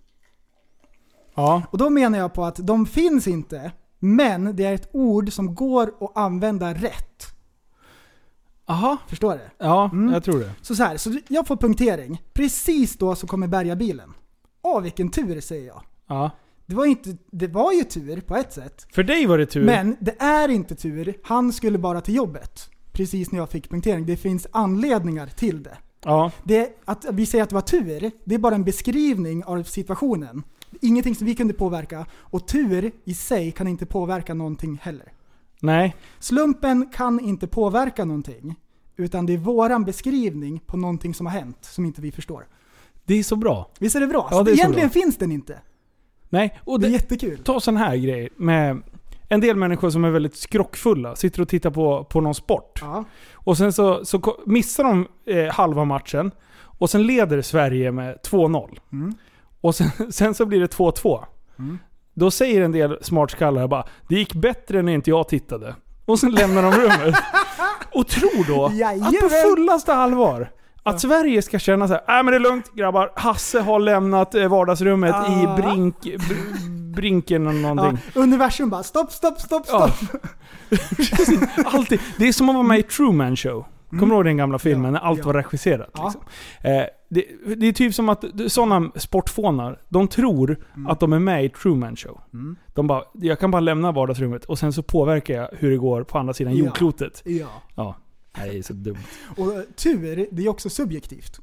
[1.36, 1.64] Ja.
[1.72, 5.56] Och då menar jag på att de finns inte, men det är ett ord som
[5.56, 7.24] går att använda rätt.
[8.66, 8.98] Aha.
[9.08, 9.40] Förstår du?
[9.58, 10.14] Ja, Mm.
[10.14, 10.52] jag tror det.
[10.62, 12.22] Så, så här, så jag får punktering.
[12.34, 14.14] Precis då så kommer bärgarbilen.
[14.62, 15.82] Åh vilken tur säger jag.
[16.08, 16.32] Ja.
[16.66, 18.88] Det var, inte, det var ju tur på ett sätt.
[18.94, 19.66] För dig var det tur.
[19.66, 21.14] Men det är inte tur.
[21.24, 22.70] Han skulle bara till jobbet.
[22.92, 24.06] Precis när jag fick punktering.
[24.06, 25.78] Det finns anledningar till det.
[26.04, 26.32] Ja.
[26.44, 30.44] det att vi säger att det var tur, det är bara en beskrivning av situationen.
[30.82, 32.06] Ingenting som vi kunde påverka.
[32.14, 35.14] Och tur i sig kan inte påverka någonting heller.
[35.60, 35.96] Nej.
[36.20, 38.56] Slumpen kan inte påverka någonting.
[38.96, 42.48] Utan det är våran beskrivning på någonting som har hänt som inte vi förstår.
[43.06, 43.70] Det är så bra.
[43.80, 44.28] Visst är det bra?
[44.32, 45.02] Ja, det är Egentligen bra.
[45.02, 45.60] finns den inte.
[46.30, 46.60] Nej.
[46.64, 47.38] Och Det är det, jättekul.
[47.44, 48.82] ta sån här grej med
[49.30, 51.16] en del människor som är väldigt skrockfulla.
[51.16, 52.80] Sitter och tittar på, på någon sport.
[52.82, 53.04] Ja.
[53.34, 56.32] Och sen så, så missar de eh, halva matchen.
[56.62, 58.80] Och sen leder Sverige med 2-0.
[58.92, 59.14] Mm.
[59.62, 61.24] Och sen, sen så blir det 2-2.
[61.60, 61.80] Mm.
[62.14, 65.76] Då säger en del smartskallar bara Det gick bättre när inte jag tittade.
[66.06, 67.16] Och sen lämnar de rummet.
[67.94, 70.52] och tror då att på fullaste allvar
[70.84, 73.12] att Sverige ska känna så här, nej men det är lugnt grabbar.
[73.16, 75.26] Hasse har lämnat eh, vardagsrummet Ah.
[75.58, 78.06] i brink, br- brinken eller Ja, någonting.
[78.16, 79.88] universum bara stopp, stopp, stopp, Ja.
[79.88, 80.22] stopp.
[81.66, 82.00] Alltid.
[82.18, 83.66] Det är som att vara med i Truman Show.
[83.90, 85.26] Kommer du ihåg den gamla filmen Ja, när allt ja.
[85.26, 85.90] var regisserat?
[85.94, 86.04] Ja.
[86.04, 86.22] Liksom.
[86.72, 87.26] Eh, det,
[87.58, 91.96] det är typ som att sådana sportfånar, de tror att de är med i Truman
[91.96, 92.22] Show.
[92.34, 92.56] Mm.
[92.74, 96.04] De bara, jag kan bara lämna vardagsrummet och sen så påverkar jag hur det går
[96.04, 96.66] på andra sidan Ja.
[96.66, 97.22] jordklotet.
[97.26, 97.48] Ja.
[97.76, 97.96] Ja.
[98.36, 98.98] Det är så dumt.
[99.38, 101.40] Och eh, tur, det är också subjektivt.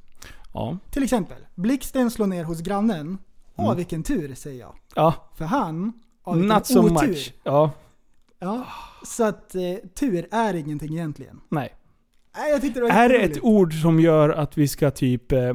[0.54, 0.78] Ja.
[0.90, 3.18] Till exempel, blixten slår ner hos grannen.
[3.56, 3.76] Åh Mm.
[3.76, 4.74] vilken tur, säger jag.
[4.94, 7.08] Ja, För han har vilken not so otur.
[7.08, 7.34] much.
[7.44, 7.70] Ja,
[8.40, 8.66] Ja.
[9.04, 9.60] Så att eh,
[9.94, 11.40] tur är ingenting egentligen.
[11.48, 11.74] nej.
[12.36, 15.32] Nej, jag tyckte det var Är det ett ord som gör att vi ska typ
[15.32, 15.54] eh,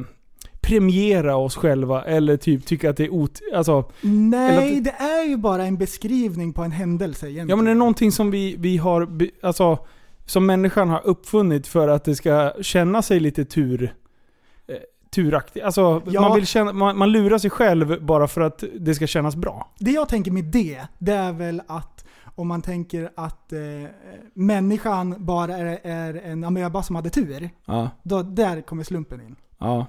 [0.62, 3.40] premiera oss själva eller typ tycka att det är ot...
[3.56, 7.50] Alltså, Nej, att- det är ju bara en beskrivning på en händelse egentligen.
[7.50, 9.08] ja men det är någonting som vi, vi har,
[9.44, 9.78] alltså,
[10.26, 13.94] som människan har uppfunnit för att det ska känna sig lite tur...
[14.68, 14.76] Eh,
[15.16, 15.66] turaktigt.
[15.66, 16.22] Alltså, Ja.
[16.22, 19.74] man, vill känna, man, man lurar sig själv bara för att det ska kännas bra.
[19.80, 22.03] Det jag tänker med det, det är väl att
[22.36, 23.60] om man tänker att eh,
[24.34, 27.90] människan bara är, är en amöba som hade tur, Ja.
[28.04, 29.36] då, där kommer slumpen in.
[29.60, 29.86] Ja.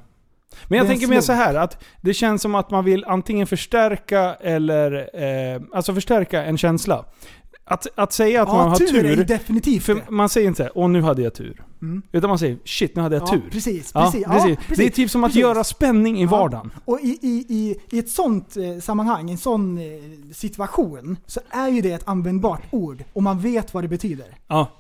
[0.69, 4.35] Men jag tänker mer så här att det känns som att man vill antingen förstärka
[4.35, 5.11] eller...
[5.55, 7.05] Eh, alltså förstärka en känsla.
[7.66, 9.18] Att, att säga att man ja, har tur, tur...
[9.18, 11.62] är definitivt för man säger inte såhär, åh nu hade jag tur.
[11.83, 12.03] Mm.
[12.12, 13.42] Utan man säger, shit nu hade jag Ja, tur.
[13.50, 14.24] precis, Ja, precis.
[14.27, 14.57] Precis.
[14.57, 14.77] precis.
[14.77, 16.70] Det är typ som att göra spänning i vardagen.
[16.85, 19.85] Och i, i, i, i ett sånt eh, sammanhang, en sån eh,
[20.33, 24.27] situation, så är ju det ett användbart ord och man vet vad det betyder.
[24.48, 24.70] Ja.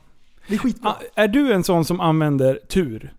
[0.48, 0.90] Det är skitbra.
[0.90, 3.14] Ah, Är du en sån som använder tur?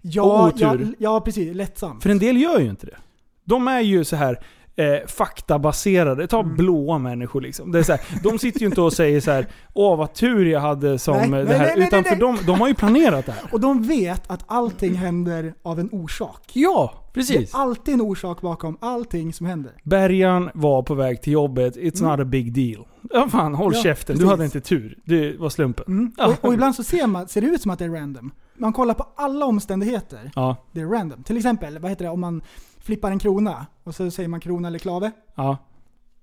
[0.00, 0.64] ja, otur.
[0.64, 1.54] ja, ja, precis.
[1.54, 2.02] Lättsamt.
[2.02, 2.96] För en del gör ju inte det.
[3.44, 4.40] De är ju så här
[4.78, 6.26] eh, faktabaserade.
[6.26, 6.56] Ta Mm.
[6.56, 7.72] blåa människor liksom.
[7.72, 10.44] Det är så här, de sitter ju inte och säger så här Åh vad tur
[10.46, 11.58] jag hade som Nej, det här.
[11.66, 13.42] nej, nej, Utan för de, de har ju planerat det här.
[13.52, 16.42] Och de vet att allting händer av en orsak.
[16.52, 17.54] Ja, Det precis.
[17.54, 19.72] är alltid en orsak bakom allting som händer.
[19.84, 21.76] Bergan var på väg till jobbet.
[21.76, 22.86] It's not a big deal.
[23.10, 23.76] Ja fan, håll Mm.
[23.76, 24.16] Ja, käften.
[24.16, 24.30] Du precis.
[24.30, 24.98] hade inte tur.
[25.04, 25.84] Det var slumpen.
[25.88, 26.12] Mm.
[26.16, 26.26] Ja.
[26.26, 28.30] Och, och ibland så ser, man, ser det ut som att det är random.
[28.60, 30.30] Man kollar på alla omständigheter.
[30.34, 31.22] Ja, Det är random.
[31.22, 32.42] Till exempel, vad heter det, om man
[32.88, 35.10] flippar en krona och så säger man krona eller klave.
[35.34, 35.56] ja,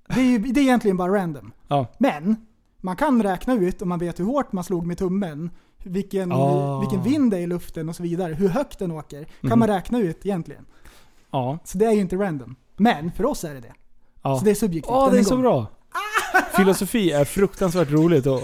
[0.07, 1.51] Det är, ju- det är egentligen bara random.
[1.67, 1.87] ja.
[1.97, 2.35] Men
[2.81, 5.49] man kan räkna ut, om man vet hur hårt man slog med tummen,
[5.83, 6.79] vilken, Ah.
[6.79, 9.59] vilken vind det är i luften och så vidare, hur högt den åker, kan Mhm.
[9.59, 10.65] man räkna ut egentligen.
[11.31, 11.59] Ja.
[11.63, 12.55] Så det är ju inte random.
[12.77, 13.73] Men för oss är det det.
[14.21, 14.39] ja.
[14.39, 14.91] Så det är subjektivt.
[14.91, 15.67] Ja, än det är en så bra.
[16.57, 18.41] Filosofi är fruktansvärt roligt och...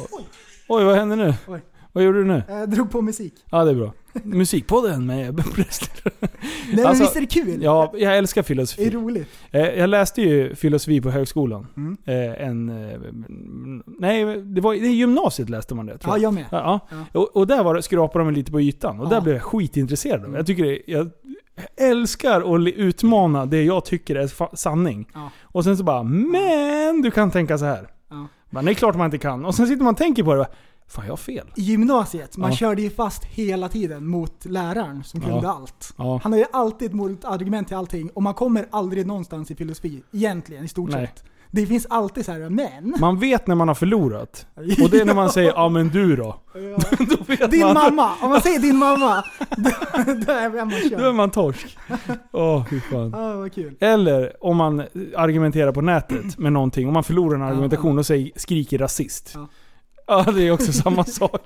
[0.69, 1.33] Oj, vad hände nu?
[1.47, 1.61] Oj.
[1.93, 2.43] Vad gjorde du nu?
[2.49, 3.33] Jag drog på musik.
[3.51, 3.93] Ja, det är bra.
[4.23, 5.89] Musikpodden med präster.
[6.21, 7.63] Nej Alltså, men visst är det kul?
[7.63, 8.89] Ja, jag älskar Det är filosofi.
[8.89, 9.27] roligt.
[9.51, 11.67] Eh, Jag läste ju filosofi på högskolan.
[11.77, 11.97] Mm.
[12.05, 12.69] Eh, En...
[12.69, 12.99] eh,
[13.99, 16.23] Nej, det var i gymnasiet läste man det tror Ja, jag.
[16.23, 16.45] jag med.
[16.51, 17.19] Ja, ja.
[17.19, 18.99] Och, och där var det, skrapade de lite på ytan.
[18.99, 19.09] Och Ja.
[19.09, 20.25] där blev jag skitintresserad av.
[20.25, 20.35] Mm.
[20.35, 21.09] Jag tycker det, jag
[21.77, 25.07] älskar att li- utmana det jag tycker är fa- sanning.
[25.13, 25.29] Ja.
[25.43, 27.87] Och sen så bara, men du kan tänka så här.
[28.09, 28.27] Ja.
[28.49, 29.45] Men det är klart man inte kan.
[29.45, 30.37] Och sen sitter man och tänker på det.
[30.37, 30.47] bara,
[30.91, 31.47] Fan jag har fel.
[31.55, 32.55] I gymnasiet, man Ja.
[32.57, 35.27] körde ju fast hela tiden mot läraren som Ja.
[35.29, 35.93] kunde allt.
[35.97, 36.19] Ja.
[36.23, 40.03] Han har ju alltid ett motargument till allting och man kommer aldrig någonstans i filosofi,
[40.11, 41.07] egentligen i stort Nej.
[41.07, 41.23] sett.
[41.53, 42.95] Det finns alltid så här, men...
[42.99, 44.45] Man vet när man har förlorat.
[44.55, 46.35] Och det är när man säger ja men du då.
[47.39, 48.11] då Din man, mamma!
[48.21, 49.15] Om man säger din mamma,
[49.57, 49.69] då,
[50.25, 51.15] då är man Då är körd.
[51.15, 51.77] man torsk.
[52.31, 53.11] Åh fy fan.
[53.15, 53.75] Ja, vad kul.
[53.79, 54.79] Eller om man
[55.17, 59.35] argumenterar på nätet med någonting, om man förlorar en argumentation och säger, skriker rasist.
[60.11, 60.23] Ja.
[60.27, 61.41] Ja, det är också samma sak.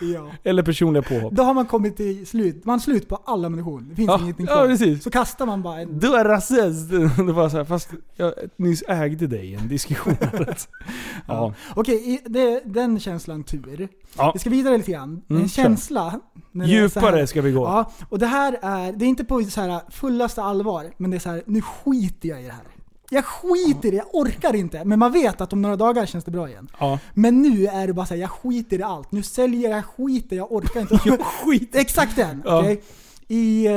[0.00, 0.30] Ja.
[0.44, 1.32] Eller personliga påhopp.
[1.32, 3.86] Då har man kommit till slut, man har slut på all ammunition.
[3.90, 4.66] Det finns Ja, ingenting ja kvar.
[4.66, 5.02] precis.
[5.04, 5.98] Så kastar man bara en...
[5.98, 6.90] Du är rasist.
[7.26, 10.16] Det var så här, fast jag nyss ägde dig i en diskussion.
[11.26, 11.54] ja.
[11.74, 13.88] Okej, i- det, den känslan tur.
[14.16, 14.30] Ja.
[14.34, 15.22] Vi ska vidare lite grann.
[15.30, 16.20] Mm, en känsla.
[16.64, 17.64] Djupare ska vi gå.
[17.64, 21.16] Ja, och det här är, det är inte på så här fullaste allvar, men det
[21.16, 22.64] är så här, nu skiter jag i det här.
[23.12, 24.84] Jag skiter i det, jag orkar inte.
[24.84, 26.68] Men man vet att om några dagar känns det bra igen.
[26.78, 26.98] Ja.
[27.14, 29.12] Men nu är det bara så här, jag skiter i allt.
[29.12, 31.00] Nu säljer jag skiter, jag orkar inte.
[31.04, 31.78] Jag skiter.
[31.78, 32.42] Exakt den!
[32.44, 32.58] Ja.
[32.60, 32.82] okej?
[33.28, 33.72] I, eh,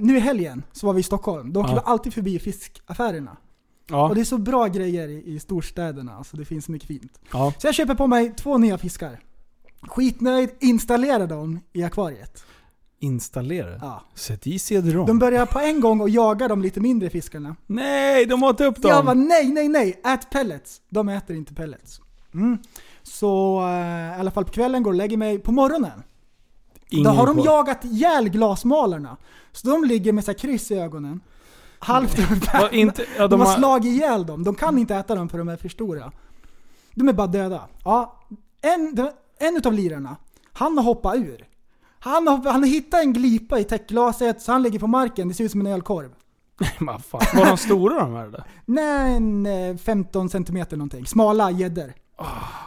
[0.00, 1.52] nu i helgen så var vi i Stockholm.
[1.52, 1.74] Då åker Ja.
[1.74, 3.36] vi alltid förbi fiskaffärerna.
[3.90, 4.08] Ja.
[4.08, 7.20] Och det är så bra grejer i, i storstäderna, alltså det finns mycket fint.
[7.32, 7.52] Ja.
[7.58, 9.20] Så jag köper på mig två nya fiskar.
[9.82, 12.44] Skitnöjd, installerar dem i akvariet.
[13.06, 13.78] Installera.
[13.80, 14.02] Ja.
[14.14, 15.06] Sätt i cd-rom.
[15.06, 17.56] De börjar på en gång och jaga de lite mindre fiskarna.
[17.66, 18.90] Nej, de åt upp dem!
[18.90, 20.80] Jag bara nej, nej, nej, ät pellets.
[20.88, 22.00] De äter inte pellets.
[22.34, 22.58] Mm.
[23.02, 25.38] Så eh, i alla fall på kvällen går och lägger mig.
[25.38, 26.02] På morgonen,
[26.88, 27.44] Ingen då har de kvar.
[27.44, 29.16] jagat ihjäl glasmalarna.
[29.52, 31.20] Så de ligger med så här kryss i ögonen.
[31.78, 32.18] Halvt
[32.52, 34.44] Ja, inte, ja, de, de har har, slagit ihjäl dem.
[34.44, 36.12] De kan inte äta dem för de är för stora.
[36.94, 37.68] De är bara döda.
[37.84, 38.20] Ja,
[38.60, 40.16] en, en utav lirarna,
[40.52, 41.46] han har hoppat ur.
[41.98, 45.28] Han har, han har hittat en glipa i täckglaset så han ligger på marken.
[45.28, 46.10] Det ser ut som en ölkorv.
[46.78, 48.44] Men fan, var de stora de här eller?
[48.64, 51.06] Nej, en eh, 15 cm någonting.
[51.06, 51.92] Smala gäddor.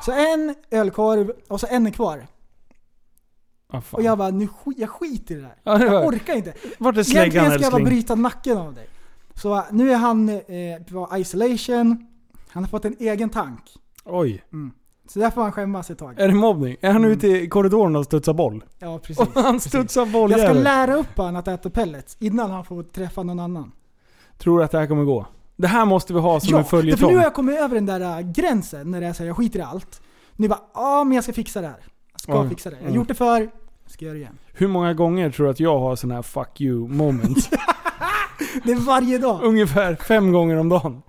[0.05, 2.27] Så en ölkorv och så en är kvar.
[3.71, 3.81] Fan.
[3.91, 5.55] Och jag bara, nu sk- jag skiter i det här.
[5.63, 6.53] Ja, Jag orkar inte.
[6.77, 8.87] Vart är Egentligen släggan ska jag bara bryta nacken av dig.
[9.35, 10.39] Så eh, nu är han eh,
[10.91, 12.07] på isolation.
[12.49, 13.61] Han har fått en egen tank.
[14.05, 14.43] Oj.
[15.13, 16.19] Så där får han skämmas ett tag.
[16.19, 16.75] Är det mobbning?
[16.81, 18.63] Är han ute i korridoren och studsar boll?
[18.79, 19.19] Ja, precis.
[19.19, 19.69] Och han precis.
[19.71, 23.39] studsar boll Jag ska lära upp honom att äta pellets innan han får träffa någon
[23.39, 23.71] annan.
[24.37, 25.25] Tror du att det här kommer gå?
[25.55, 27.09] Det här måste vi ha som en Ja, för följetong.
[27.11, 29.37] nu har jag kommit över den där äh, gränsen när det är så här, jag
[29.37, 30.01] skiter i allt.
[30.35, 31.79] Nu bara, ja men jag ska fixa det här.
[32.11, 32.49] Jag ska Ja.
[32.49, 32.75] fixa det.
[32.75, 32.95] Jag har Mm.
[32.95, 33.49] gjort det för,
[33.85, 34.37] ska göra det igen.
[34.53, 37.49] Hur många gånger tror du att jag har såna här 'fuck you' moments?
[38.63, 39.43] Det är varje dag.
[39.43, 41.01] Ungefär fem gånger om dagen.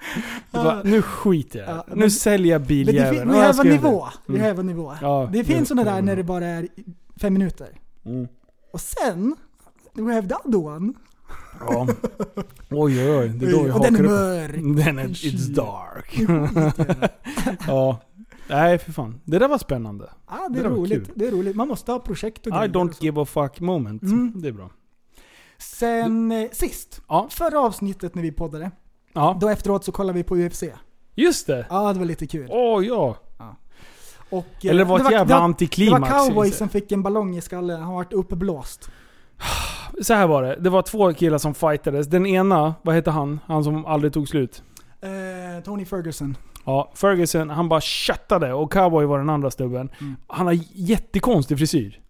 [0.50, 1.70] Det bara, nu skiter jag i.
[1.70, 3.30] Ja, Nu säljer jag biljäveln.
[3.30, 4.08] vi Ja, jag har en nivå.
[4.26, 4.56] Vi Mm.
[4.56, 4.94] har en nivå.
[5.00, 6.04] Ja, det finns det- sådana där mm.
[6.04, 6.68] när det bara är
[7.20, 7.68] fem minuter.
[8.04, 8.28] Mm.
[8.72, 9.36] Och sen,
[9.94, 10.92] we have the other one.
[11.68, 11.86] Ja.
[12.70, 13.28] Oj oj oj.
[13.28, 14.54] Det är då vi och den är mörk.
[14.84, 16.18] Den är, it's dark.
[16.18, 17.08] Jag i
[17.66, 18.00] ja.
[18.48, 19.20] Nej för fan.
[19.24, 20.10] Det där var spännande.
[20.30, 21.10] Ja, det Det är roligt.
[21.14, 21.56] Det är roligt.
[21.56, 22.64] Man måste ha projekt och I grejer.
[22.68, 24.02] och don't give a fuck moment.
[24.02, 24.32] Mm.
[24.36, 24.70] Det är bra.
[25.62, 27.26] Sen eh, sist, Ja.
[27.30, 28.70] förra avsnittet när vi poddade,
[29.12, 29.36] Ja.
[29.40, 30.62] då efteråt så kollade vi på UFC.
[31.14, 31.66] Just det.
[31.70, 32.48] Ja, det var lite kul.
[32.50, 33.16] Åh ja.
[34.30, 36.12] Och, eh, Eller det var ett jävla det var, det antiklimax.
[36.12, 38.90] var cowboy som fick en ballong i skallen, han vart uppblåst.
[40.02, 40.56] Så här var det.
[40.60, 42.06] Det var två killar som fightades.
[42.06, 43.40] Den ena, vad hette han?
[43.46, 44.62] Han som aldrig tog slut.
[45.00, 46.36] Eh, Tony Ferguson.
[46.64, 49.90] Ja, Ferguson han bara köttade och Cowboy var den andra snubben.
[50.26, 52.00] Han har jättekonstig frisyr.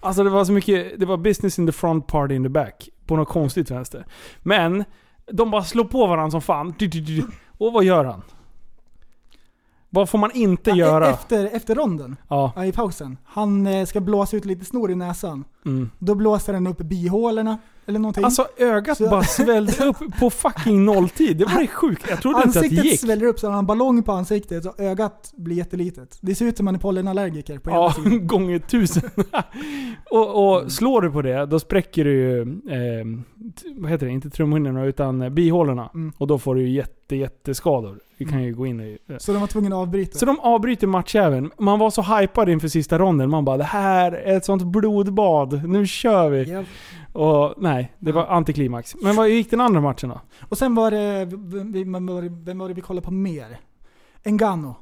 [0.00, 2.88] Alltså det var så mycket, det var business in the front, party in the back.
[3.06, 4.06] På något konstigt vänster.
[4.42, 4.84] Men,
[5.32, 6.74] de bara slår på varandra som fan.
[7.58, 8.22] Och vad gör han?
[9.90, 11.08] Vad får man inte Ja, e- göra?
[11.10, 12.52] Efter, efter ronden, Ja.
[12.56, 13.18] ja, i pausen.
[13.24, 15.44] Han eh, ska blåsa ut lite snor i näsan.
[15.66, 15.90] Mm.
[15.98, 18.24] Då blåser han upp bihålorna, eller någonting.
[18.24, 21.36] Alltså ögat Så- bara svällde upp på fucking nolltid.
[21.36, 22.04] Det var det sjukt.
[22.08, 23.00] Jag trodde inte att det Ansiktet gick.
[23.00, 26.18] sväller upp så han har en ballong på ansiktet så ögat blir jättelitet.
[26.20, 28.26] Det ser ut som han är pollenallergiker på Ja, sidan.
[28.26, 29.10] gånger tusen.
[30.10, 33.06] och, och slår du på det, då spräcker du ju, eh,
[33.76, 35.90] vad heter det, inte trumhinnorna utan bihålorna.
[35.94, 36.12] Mm.
[36.18, 37.98] Och då får du ju jätte, jätteskador.
[38.18, 38.98] Vi kan ju gå in i...
[39.08, 39.16] eh.
[39.18, 40.18] Så de var tvungna att avbryta.
[40.18, 41.50] Så de avbryter matchäven.
[41.58, 43.30] Man var så hypad inför sista ronden.
[43.30, 45.55] Man bara det här är ett sånt blodbad.
[45.64, 46.50] Nu kör vi.
[46.50, 46.64] Ja.
[47.12, 48.96] Och nej, det var antiklimax.
[49.02, 50.20] Men vad gick den andra matchen då?
[50.48, 53.60] Och sen var det, vem, var det, vem var det vi kollade på mer?
[54.24, 54.74] Engano.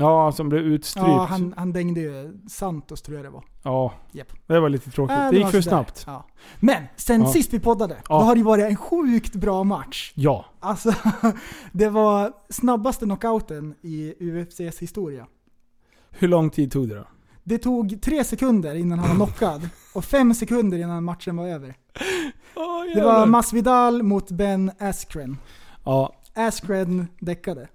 [0.00, 1.08] Ja, som blev utstrypt.
[1.08, 3.44] Ja, han, han dängde ju Santos tror jag det var.
[3.62, 4.32] Ja, Japp.
[4.46, 5.16] det var lite tråkigt.
[5.18, 5.76] Äh, det gick var för sådär.
[5.76, 6.04] snabbt.
[6.06, 6.26] Ja.
[6.60, 7.26] Men sen Ja.
[7.28, 8.18] sist vi poddade, Ja.
[8.18, 10.12] då har det ju varit en sjukt bra match.
[10.14, 10.44] Ja.
[10.60, 10.92] Alltså,
[11.72, 15.26] det var snabbaste knockouten i UFCs historia.
[16.10, 17.04] Hur lång tid tog det då?
[17.48, 21.74] Det tog tre sekunder innan han var knockad och fem sekunder innan matchen var över.
[22.94, 25.36] Det var Masvidal mot Ben Askren.
[25.84, 27.68] Ja, Askren däckade.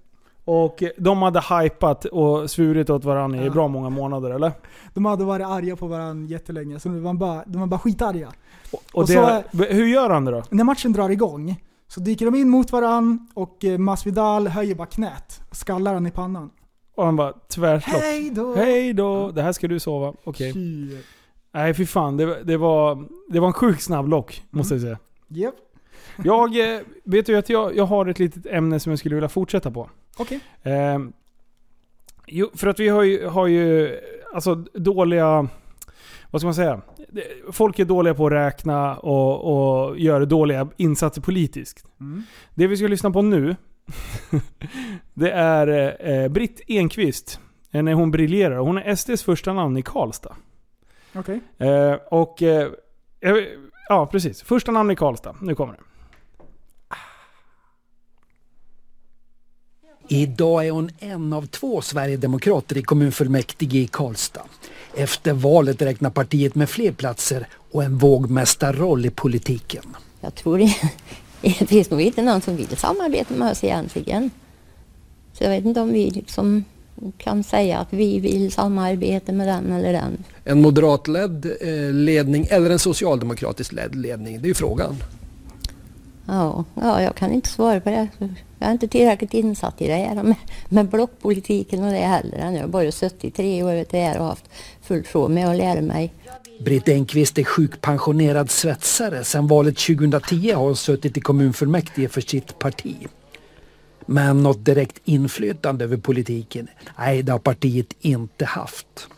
[0.44, 3.50] Och de hade hypat och svurit åt varandra i Ja.
[3.50, 4.52] bra många månader eller?
[4.94, 8.32] De hade varit arga på varandra jättelänge, så de var bara, de var bara skitarga.
[8.72, 10.42] Och, Och det, hur gör han det då?
[10.50, 11.56] När matchen drar igång
[11.88, 16.06] så dyker de in mot varandra och eh, Masvidal höjer bara knät och skallar han
[16.06, 16.50] i pannan.
[16.94, 17.94] Och han bara tvärstopp.
[18.02, 18.54] Hej då!
[18.54, 19.30] Hej då!
[19.30, 20.14] Det här ska du sova.
[20.24, 20.52] Okej.
[20.52, 20.88] Fy.
[21.52, 24.98] Nej fy fan, det, det, var, det var en sjukt snabb lock, måste jag säga.
[25.28, 25.54] Japp,
[26.24, 29.28] Jag, eh, vet du att jag, jag har ett litet ämne som jag skulle vilja
[29.28, 29.90] fortsätta på.
[30.18, 30.40] okej.
[30.62, 30.98] Eh,
[32.26, 33.96] jo, för att vi har ju, har ju
[34.34, 35.48] alltså dåliga...
[36.30, 36.80] Vad ska man säga?
[37.52, 39.44] Folk är dåliga på att räkna och,
[39.88, 41.86] och gör dåliga insatser politiskt.
[42.00, 42.22] Mm.
[42.54, 43.56] Det vi ska lyssna på nu,
[45.14, 47.40] det är eh, Britt Enqvist.
[47.72, 48.56] eh, När hon briljerar.
[48.56, 50.36] Hon är SDs första namn i Karlstad.
[51.14, 51.40] Okej.
[51.58, 52.42] Eh, och...
[52.42, 52.68] Eh,
[53.88, 54.42] ja, precis.
[54.42, 55.36] Första namn i Karlstad.
[55.40, 55.80] Nu kommer det.
[60.08, 64.42] Idag är hon en av två Sverigedemokrater i kommunfullmäktige i Karlstad.
[64.96, 69.96] Efter valet räknar partiet med fler platser och en vågmästarroll i politiken.
[70.20, 70.60] Jag tror
[71.44, 74.30] det, finns nog inte någon som vill samarbeta med oss egentligen.
[75.32, 76.64] Så jag vet inte om vi liksom
[77.18, 80.24] kan säga att vi vill samarbeta med den eller den.
[80.44, 84.40] En moderatledd eh, ledning eller en socialdemokratisk ledd ledning?
[84.40, 84.96] Det är ju frågan.
[86.26, 88.08] Ja, ja, jag kan inte svara på det.
[88.58, 90.34] Jag är inte tillräckligt insatt i det här med,
[90.68, 92.52] med blockpolitiken och det heller.
[92.52, 94.44] Jag har bara suttit i tre år vet och haft
[94.82, 96.12] fullt sjå med att lära mig.
[96.60, 99.24] Britt Enqvist är sjukpensionerad svetsare.
[99.24, 102.96] Sedan valet 2010 har hon suttit i kommunfullmäktige för sitt parti.
[104.06, 109.08] Men något direkt inflytande över politiken, nej det har partiet inte haft.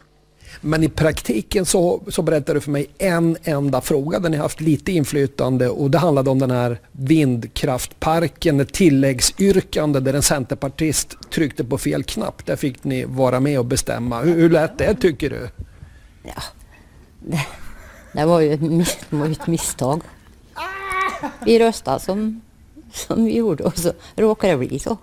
[0.60, 4.60] Men i praktiken så, så berättade du för mig en enda fråga där ni haft
[4.60, 11.64] lite inflytande och det handlade om den här vindkraftparken, ett tilläggsyrkande där en centerpartist tryckte
[11.64, 12.46] på fel knapp.
[12.46, 14.22] Där fick ni vara med och bestämma.
[14.22, 15.48] Hur, hur lät det tycker du?
[16.22, 16.42] Ja,
[17.26, 17.46] det,
[18.12, 20.02] det var ju ett, mis, var ett misstag.
[21.44, 22.40] Vi röstade som,
[22.92, 24.96] som vi gjorde och så råkade det bli så.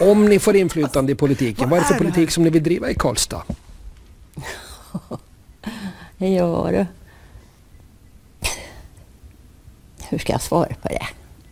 [0.00, 2.90] Om ni får inflytande i politiken, vad är det för politik som ni vill driva
[2.90, 3.42] i Karlstad?
[6.18, 6.86] Ja du.
[10.08, 11.06] Hur ska jag svara på det?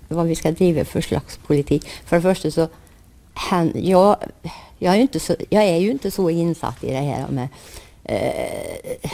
[0.09, 1.89] Vad vi ska driva för slags politik.
[2.05, 2.69] För det första så,
[3.35, 4.17] han, jag,
[4.79, 7.49] jag, är ju inte så, jag är ju inte så insatt i det här med
[8.05, 9.11] eh,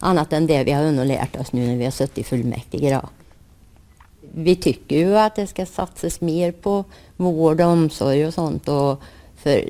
[0.00, 2.90] annat än det vi har lärt oss nu när vi har suttit i fullmäktige.
[2.90, 3.08] Då.
[4.34, 6.84] Vi tycker ju att det ska satsas mer på
[7.16, 8.68] vård och omsorg och sånt.
[8.68, 9.00] Och
[9.36, 9.64] för,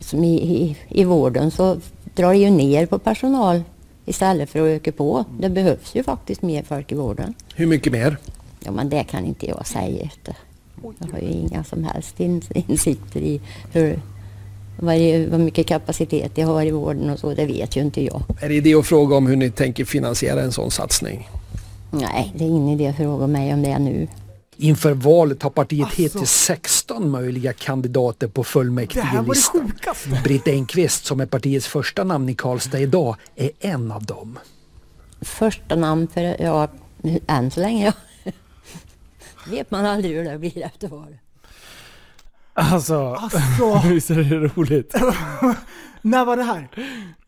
[0.00, 1.76] som i, i, I vården så
[2.14, 3.62] drar det ju ner på personal
[4.04, 5.24] istället för att öka på.
[5.40, 7.34] Det behövs ju faktiskt mer folk i vården.
[7.54, 8.16] Hur mycket mer?
[8.64, 10.10] Ja, men det kan inte jag säga.
[10.98, 13.40] Jag har ju inga som helst ins- insikter i
[13.72, 14.00] hur,
[14.80, 17.34] vad, det, vad mycket kapacitet jag har i vården och så.
[17.34, 18.22] Det vet ju inte jag.
[18.40, 21.28] Är det idé att fråga om hur ni tänker finansiera en sån satsning?
[21.90, 24.08] Nej, det är ingen idé att fråga mig om det nu.
[24.56, 26.02] Inför valet har partiet Alltså.
[26.02, 29.72] hittills 16 möjliga kandidater på Det det fullmäktigelistan.
[30.24, 34.38] Britt Enqvist som är partiets första namn i Karlstad idag är en av dem.
[35.20, 36.68] Första namn för, ja,
[37.26, 37.84] än så länge
[38.24, 38.32] ja.
[39.50, 41.18] vet man aldrig hur det blir efter valet.
[42.60, 43.40] Alltså, Alltså.
[43.88, 44.94] visst är det roligt?
[46.02, 46.68] När var det här?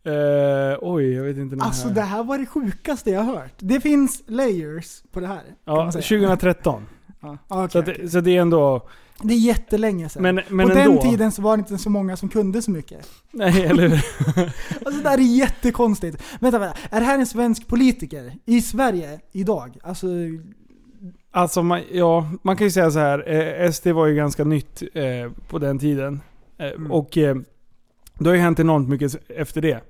[0.05, 1.95] Eh, oj, jag vet inte när Alltså här.
[1.95, 3.53] det här var det sjukaste jag har hört.
[3.59, 5.43] Det finns layers på det här.
[5.65, 6.03] Ja, man säga.
[6.03, 6.87] 2013.
[7.21, 8.89] Ja, okej, så, att, det- så det är ändå...
[9.25, 10.23] Det är jättelänge sedan.
[10.23, 10.93] Men, men på ändå.
[10.93, 13.09] den tiden så var det inte så många som kunde så mycket.
[13.31, 13.97] Nej, eller hur?
[14.87, 16.23] Alltså det här är jättekonstigt.
[16.41, 16.79] Vänta, vänta.
[16.91, 19.77] Är det här en svensk politiker i Sverige idag?
[19.83, 20.07] Alltså,
[21.35, 23.33] Alltså, man, ja, man kan ju säga så här.
[23.63, 26.21] Eh, SD var ju ganska nytt eh, på den tiden.
[26.59, 26.93] Eh, Mm.
[26.93, 27.37] Och eh,
[28.19, 29.81] det har ju hänt enormt mycket efter det.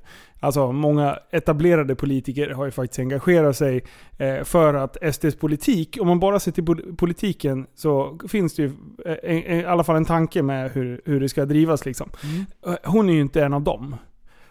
[0.41, 3.85] Alltså många etablerade politiker har ju faktiskt engagerat sig
[4.19, 8.63] eh, för att SDs politik, om man bara ser till pol- politiken så finns det
[8.63, 8.73] ju
[9.23, 12.09] eh, i alla fall en tanke med hur, hur det ska drivas liksom.
[12.25, 12.77] Mm.
[12.85, 13.97] Hon är ju inte en av dem.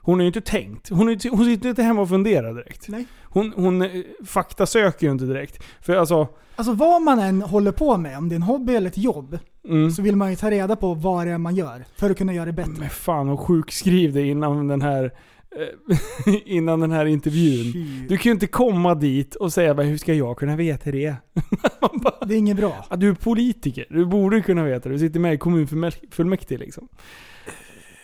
[0.04, 0.90] Hon är ju inte tänkt.
[0.90, 2.88] Hon, är hon sitter inte hemma och funderar direkt.
[2.88, 3.06] Nej.
[3.24, 3.90] Hon, hon eh,
[4.26, 5.64] fakta söker ju inte direkt.
[5.82, 8.88] För alltså, alltså vad man än håller på med, om det är en hobby eller
[8.88, 9.92] ett jobb, mm.
[9.92, 12.34] så vill man ju ta reda på vad det är man gör för att kunna
[12.34, 12.74] göra det bättre.
[12.80, 15.12] Men fan och sjukskriv dig innan den här
[15.56, 17.74] eh, innan den här intervjun.
[17.74, 18.08] Fy.
[18.08, 21.16] Du kan ju inte komma dit och säga "Men hur ska jag kunna veta det?
[22.28, 22.86] Det är inget bra.
[22.98, 24.96] Du är politiker, du borde kunna veta det.
[24.96, 26.88] Du sitter med i kommunfullmäktige liksom.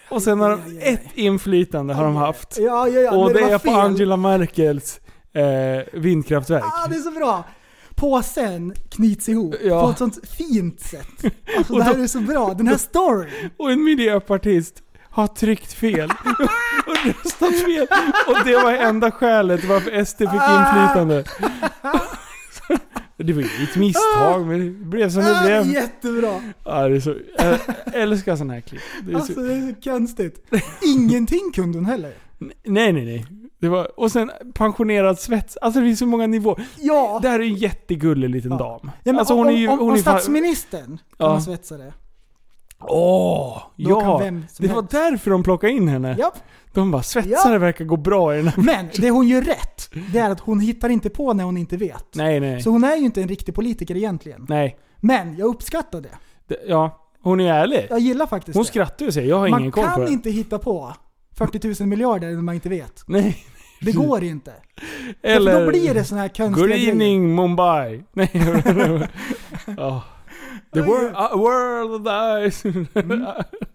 [0.09, 2.57] Och sen har de ett inflytande har de haft.
[2.59, 3.11] Ja, ja, ja.
[3.11, 3.73] Och det var är på fel.
[3.73, 4.99] Angela Merkels
[5.33, 6.63] eh, vindkraftverk.
[6.63, 7.43] Ah, det är så bra!
[7.95, 9.81] Påsen knyts ihop Ja.
[9.85, 11.33] på ett sånt fint sätt.
[11.57, 12.53] Alltså det här är så bra.
[12.53, 13.49] Den här storyn.
[13.57, 14.75] Och en miljöpartist
[15.09, 16.09] har tryckt fel.
[16.87, 17.87] och röstat fel.
[18.27, 21.23] Och det var enda skälet varför SD fick inflytande.
[23.17, 25.73] Det var ju ett misstag, men det blev som det blev.
[25.73, 26.41] jättebra!
[26.65, 27.59] Ja, det är så, jag
[28.01, 28.81] älskar sådana här klipp.
[29.03, 30.45] Det är Alltså så, det är så konstigt.
[30.97, 32.13] Ingenting kunde hon heller.
[32.63, 33.25] nej, nej, nej.
[33.59, 35.57] Det var, och sen pensionerad svets.
[35.57, 36.65] Alltså det finns så många nivåer.
[36.77, 37.19] Ja!
[37.21, 38.57] Det här är en jättegullig liten Ja.
[38.57, 38.79] dam.
[38.83, 39.67] Ja, men alltså om, hon är ju...
[39.67, 41.29] om, Hon om är fan- statsministern kan Ja.
[41.29, 41.93] man svetsa det.
[42.79, 43.57] Åh!
[43.75, 44.19] Då ja!
[44.19, 44.91] kan Det var helst.
[44.91, 46.15] därför de plockade in henne.
[46.19, 46.33] Japp.
[46.73, 47.59] De bara, svetsare Ja.
[47.59, 48.63] verkar gå bra i den här...
[48.63, 51.77] Men det hon gör rätt, det är att hon hittar inte på när hon inte
[51.77, 52.05] vet.
[52.15, 52.61] Nej, nej.
[52.61, 54.45] Så hon är ju inte en riktig politiker egentligen.
[54.49, 54.77] Nej.
[54.97, 56.09] Men jag uppskattar det.
[56.47, 57.87] Det, ja, hon är ärlig.
[57.89, 58.67] Jag gillar faktiskt Hon det.
[58.67, 60.11] skrattar ju och säger, jag har Man ingen koll på kan det.
[60.11, 60.93] inte hitta på
[61.37, 63.03] 40 000 miljarder när man inte vet.
[63.07, 63.37] Nej.
[63.81, 64.53] Det går inte.
[65.23, 65.59] Eller...
[65.65, 68.03] Då blir det såna här konstiga Good evening Mumbai.
[68.13, 68.29] Nej.
[69.77, 69.99] oh.
[70.81, 72.63] The world, uh, world dies.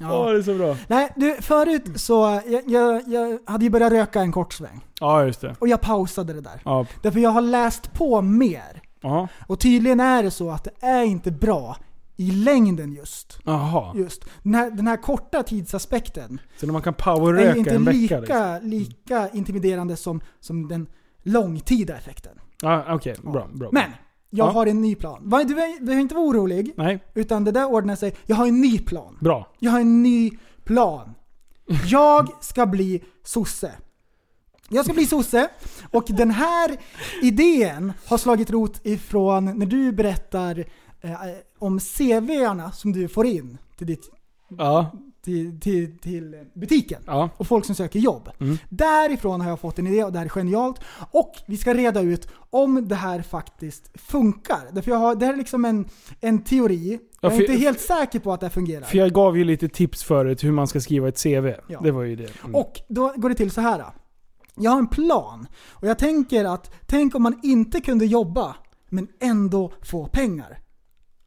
[0.00, 0.30] Ja, Ja.
[0.32, 0.76] det är så bra.
[0.86, 4.84] Nej, du, förut så, jag, jag, jag hade ju börjat röka en kort sväng.
[5.00, 5.56] Ja, just det.
[5.58, 6.60] Och jag pausade det där.
[6.64, 6.86] Ja.
[7.02, 8.82] Därför jag har läst på mer.
[9.00, 9.28] Jaha.
[9.46, 11.76] Och tydligen är det så att det är inte bra
[12.16, 13.38] i längden just.
[13.44, 13.92] Jaha.
[13.96, 14.24] Just.
[14.42, 17.98] Den här, den här korta tidsaspekten Så när man kan är powerröka inte en vecka
[17.98, 18.70] lika, liksom.
[18.70, 20.86] lika intimiderande som, som den
[21.22, 22.40] långtida effekten.
[22.62, 23.16] Ja, okej.
[23.22, 23.68] Bra, bra.
[23.72, 23.90] Men,
[24.30, 24.50] jag Ja.
[24.52, 25.22] har en ny plan.
[25.46, 26.72] Du behöver inte vara orolig.
[26.76, 28.16] Nej, Utan det där ordnar sig.
[28.26, 29.18] Jag har en ny plan.
[29.20, 29.52] bra.
[29.58, 30.30] Jag har en ny
[30.64, 31.14] plan.
[31.86, 33.72] Jag ska bli sosse.
[34.68, 35.48] Jag ska bli sosse
[35.90, 36.76] och den här
[37.22, 40.64] idén har slagit rot ifrån när du berättar
[41.00, 41.12] eh,
[41.58, 44.10] om CVarna som du får in till, ditt,
[44.48, 44.90] Ja.
[45.28, 47.02] Till, till, till butiken.
[47.06, 47.30] Ja.
[47.36, 48.28] Och folk som söker jobb.
[48.40, 48.58] Mm.
[48.68, 50.80] Därifrån har jag fått en idé och det här är genialt.
[51.10, 54.60] Och vi ska reda ut om det här faktiskt funkar.
[54.72, 55.88] Därför jag har, det här är liksom en,
[56.20, 56.98] en teori.
[57.20, 58.84] Jag är för- inte helt säker på att det här fungerar.
[58.84, 61.46] För jag gav ju lite tips förut hur man ska skriva ett CV.
[61.68, 61.80] Ja.
[61.82, 62.30] Det var ju det.
[62.44, 62.54] Mm.
[62.54, 63.84] Och då går det till så här.
[64.54, 65.46] Jag har en plan.
[65.70, 68.56] Och jag tänker att, tänk om man inte kunde jobba,
[68.88, 70.58] men ändå få pengar.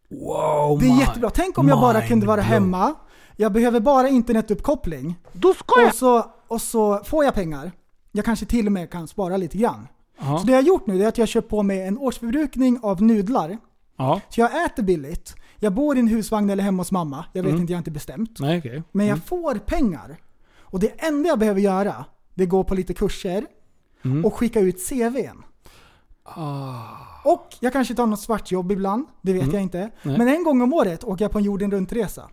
[0.09, 1.29] wow, Det är jättebra.
[1.29, 2.93] Tänk om jag bara kunde vara hemma,
[3.41, 5.15] jag behöver bara internetuppkoppling.
[5.33, 7.71] Då ska Och så, och så får jag pengar.
[8.11, 9.87] Jag kanske till och med kan spara lite grann.
[10.19, 10.37] Ja.
[10.39, 13.01] Så det jag har gjort nu är att jag köpt på mig en årsförbrukning av
[13.01, 13.57] nudlar.
[13.97, 14.21] Ja.
[14.29, 15.35] Så jag äter billigt.
[15.59, 17.25] Jag bor i en husvagn eller hemma hos mamma.
[17.33, 17.61] Jag vet Mm.
[17.61, 18.39] inte, jag har inte bestämt.
[18.39, 18.83] Nej, okej.
[18.91, 19.21] Men jag Mm.
[19.25, 20.17] får pengar.
[20.59, 23.45] Och det enda jag behöver göra, det är gå på lite kurser
[24.05, 24.25] Mm.
[24.25, 25.43] och skicka ut CVn.
[26.23, 26.83] Ah.
[27.25, 29.53] Och jag kanske tar något svartjobb ibland, det vet Mm.
[29.53, 29.89] jag inte.
[30.03, 30.17] Nej.
[30.17, 32.29] Men en gång om året åker jag på en jorden runt-resa.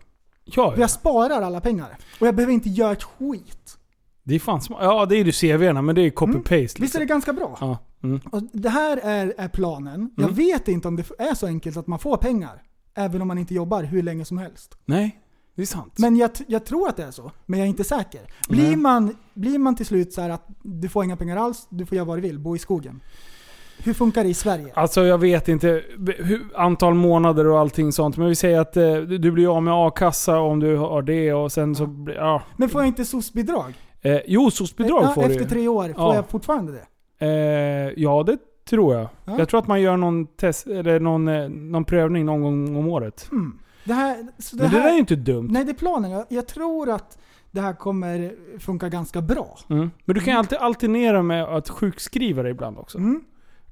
[0.55, 1.97] Ja, För jag sparar alla pengar.
[2.19, 3.77] Och jag behöver inte göra ett skit.
[4.23, 4.79] det är fan smart.
[4.83, 6.59] Ja, det är ju CV'na, men det är copy-paste.
[6.59, 6.81] Liksom.
[6.83, 7.57] Visst är det ganska bra?
[7.61, 7.77] Ja.
[8.03, 8.19] Mm.
[8.31, 10.11] Och det här är, är planen.
[10.17, 10.35] Jag Mm.
[10.35, 12.61] vet inte om det är så enkelt att man får pengar.
[12.95, 14.77] Även om man inte jobbar hur länge som helst.
[14.85, 15.19] Nej,
[15.55, 15.93] det är sant.
[15.97, 17.31] Men jag, jag tror att det är så.
[17.45, 18.21] Men jag är inte säker.
[18.49, 21.85] Blir man, blir man till slut så här att du får inga pengar alls, du
[21.85, 23.01] får göra vad du vill, bo i skogen.
[23.83, 24.71] Hur funkar det i Sverige?
[24.73, 25.83] Alltså jag vet inte
[26.17, 28.17] hur, antal månader och allting sånt.
[28.17, 31.51] Men vi säger att eh, du blir av med a-kassa om du har det och
[31.51, 32.15] sen så blir...
[32.15, 32.41] Ja.
[32.57, 33.73] Men får jag inte SOS-bidrag?
[34.01, 35.49] Eh, jo, SOS-bidrag ja, får du Efter ju.
[35.49, 36.15] tre år, får Ja.
[36.15, 36.85] jag fortfarande det?
[37.25, 38.37] Eh, ja, det
[38.69, 39.07] tror jag.
[39.25, 39.35] Ja.
[39.39, 42.87] Jag tror att man gör någon, test, eller någon, eh, någon prövning någon gång om
[42.87, 43.27] året.
[43.29, 43.59] Hmm.
[43.83, 45.47] Det här, så Men det där är ju inte dumt.
[45.51, 46.11] Nej, det är planen.
[46.11, 47.17] Jag, jag tror att
[47.51, 49.57] det här kommer funka ganska bra.
[49.69, 49.91] Mm.
[50.05, 52.97] Men du kan ju alltid alternera med att sjukskriva dig ibland också.
[52.97, 53.21] Mm.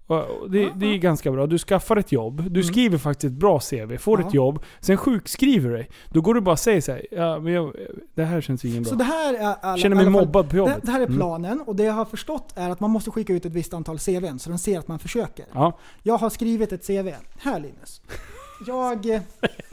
[0.08, 1.48] Och- och Det, det är ganska bra.
[1.48, 4.28] Du skaffar ett jobb, du skriver faktiskt ett bra CV, får Ja.
[4.28, 5.90] ett jobb, sen sjukskriver du dig.
[6.10, 7.74] Då går du bara och säger såhär, ja men jag,
[8.16, 8.90] det här känns ingen bra.
[8.90, 10.76] Så det här är alla, Känner mig alla fall- mobbad på jobbet.
[10.76, 11.18] Det, det här är Mm.
[11.18, 14.00] planen och det jag har förstått är att man måste skicka ut ett visst antal
[14.00, 15.46] CVn så de ser att man försöker.
[15.54, 15.78] Ja.
[16.04, 17.14] Jag har skrivit ett CV.
[17.40, 18.02] Här Linus.
[18.68, 19.22] Jag eh,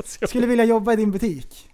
[0.04, 1.70] skulle vilja jobba i din butik.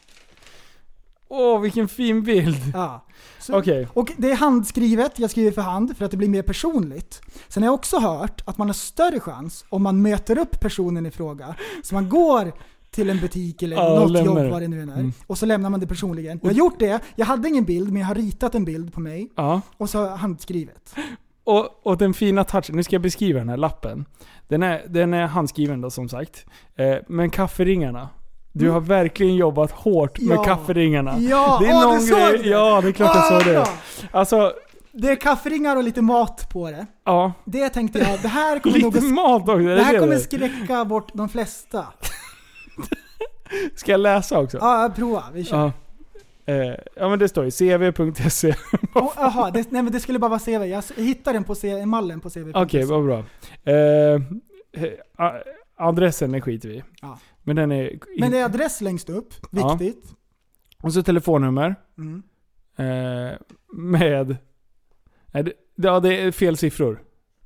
[1.32, 2.56] Åh, vilken fin bild!
[2.74, 3.04] Ja.
[3.38, 3.88] Så- Okej.
[3.94, 7.22] Och det är handskrivet, jag skriver för hand för att det blir mer personligt.
[7.48, 11.06] Sen har jag också hört att man har större chans om man möter upp personen
[11.06, 11.54] i fråga.
[11.82, 12.52] Så man går
[12.90, 14.94] till en butik eller Ja, något lämnar jobb, vad det nu än är.
[14.94, 15.12] Mm.
[15.26, 16.40] Och så lämnar man det personligen.
[16.42, 19.00] Jag har gjort det, jag hade ingen bild men jag har ritat en bild på
[19.00, 19.28] mig.
[19.36, 19.60] Ja.
[19.76, 20.94] Och så handskrivet.
[21.44, 24.04] Och, och den fina touchen, nu ska jag beskriva den här lappen.
[24.48, 26.46] Den är, den är handskriven då som sagt.
[26.76, 28.08] Eh, men kafferingarna.
[28.52, 30.36] Du har verkligen jobbat hårt med.
[30.36, 30.44] Ja.
[30.44, 31.18] kafferingarna.
[31.18, 32.38] Ja, det är åh, någon du såg grej.
[32.42, 32.48] det?
[32.48, 33.66] Ja, det är klart jag Ah, såg det.
[34.12, 34.52] Alltså,
[34.92, 36.86] Det är kafferingar och lite mat på det.
[37.04, 37.32] ja.
[37.44, 39.98] Det tänkte jag, det här kommer nog Lite att, mat också, det det här det
[39.98, 40.20] kommer det?
[40.20, 41.86] skräcka bort de flesta.
[43.76, 44.58] Ska jag läsa också?
[44.60, 45.24] Ja, prova.
[45.32, 45.56] Vi kör.
[45.56, 45.72] Ja.
[46.54, 48.54] Eh, ja men det står ju cv.se.
[48.94, 50.64] Oh, Jaha, det, nej men det skulle bara vara CV.
[50.66, 52.50] Jag hittade den på C- mallen på CV.
[52.54, 53.18] Okej, vad bra.
[53.74, 54.20] Eh,
[55.76, 56.82] adressen skiter vi i.
[57.02, 57.18] Ja.
[57.42, 57.98] Men den är...
[58.18, 59.74] Men det är adress längst upp, Ja.
[59.74, 60.14] viktigt.
[60.82, 61.74] Och så telefonnummer.
[61.98, 62.22] Mm.
[62.76, 63.38] Eh,
[63.72, 64.36] med...
[65.32, 67.02] Nej, det, ja, det är fel siffror.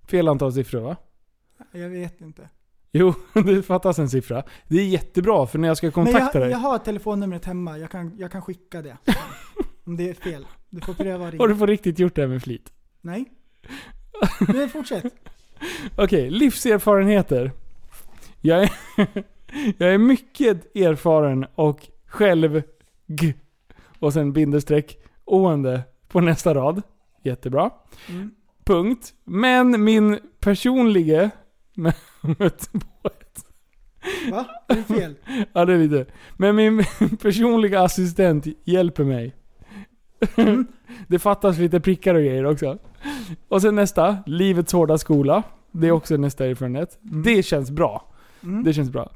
[0.09, 0.97] Fel antal siffror va?
[1.72, 2.49] Jag vet inte.
[2.92, 3.14] Jo,
[3.45, 4.42] det fattas en siffra.
[4.68, 6.51] Det är jättebra för när jag ska kontakta jag, dig.
[6.51, 8.97] jag har telefonnumret hemma, jag kan, jag kan skicka det.
[9.84, 10.47] Om det är fel.
[10.70, 11.59] Du får pröva att Har du ringa.
[11.59, 12.72] på riktigt gjort det här med flit?
[13.01, 13.24] Nej.
[14.40, 15.05] Men fortsätt.
[15.97, 17.53] Okej, livserfarenheter.
[18.40, 18.70] Jag är,
[19.78, 22.62] jag är mycket erfaren och själv
[23.07, 23.34] g
[23.98, 26.82] och sen bindestreck oende på nästa rad.
[27.22, 27.70] Jättebra.
[28.09, 28.30] Mm.
[28.64, 29.14] Punkt.
[29.24, 31.30] Men min personlige...
[32.38, 33.44] Mött på ett.
[34.30, 34.46] Va?
[34.68, 35.14] Är det fel?
[35.52, 36.07] Ja, det är lite.
[36.36, 36.84] Men min
[37.22, 39.34] personliga assistent hjälper mig.
[40.36, 40.66] Mm.
[41.09, 42.78] Det fattas lite prickar och grejer också.
[43.48, 45.42] Och sen nästa, livets hårda skola.
[45.72, 46.98] Det är också nästa erfarenhet.
[47.00, 48.12] Det känns bra.
[48.42, 48.64] Mm.
[48.64, 49.11] Det känns bra.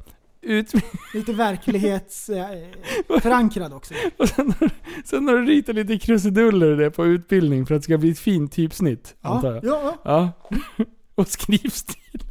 [0.49, 0.73] Ut,
[1.15, 3.95] Lite verklighetsförankrad också.
[4.17, 4.71] och sen, har,
[5.05, 8.19] sen har du ritat lite krusiduller där på utbildning för att det ska bli ett
[8.19, 9.17] fint typsnitt.
[9.21, 9.95] antar Ja, jag.
[10.05, 10.33] ja, ja.
[11.15, 12.23] Och skrivstil.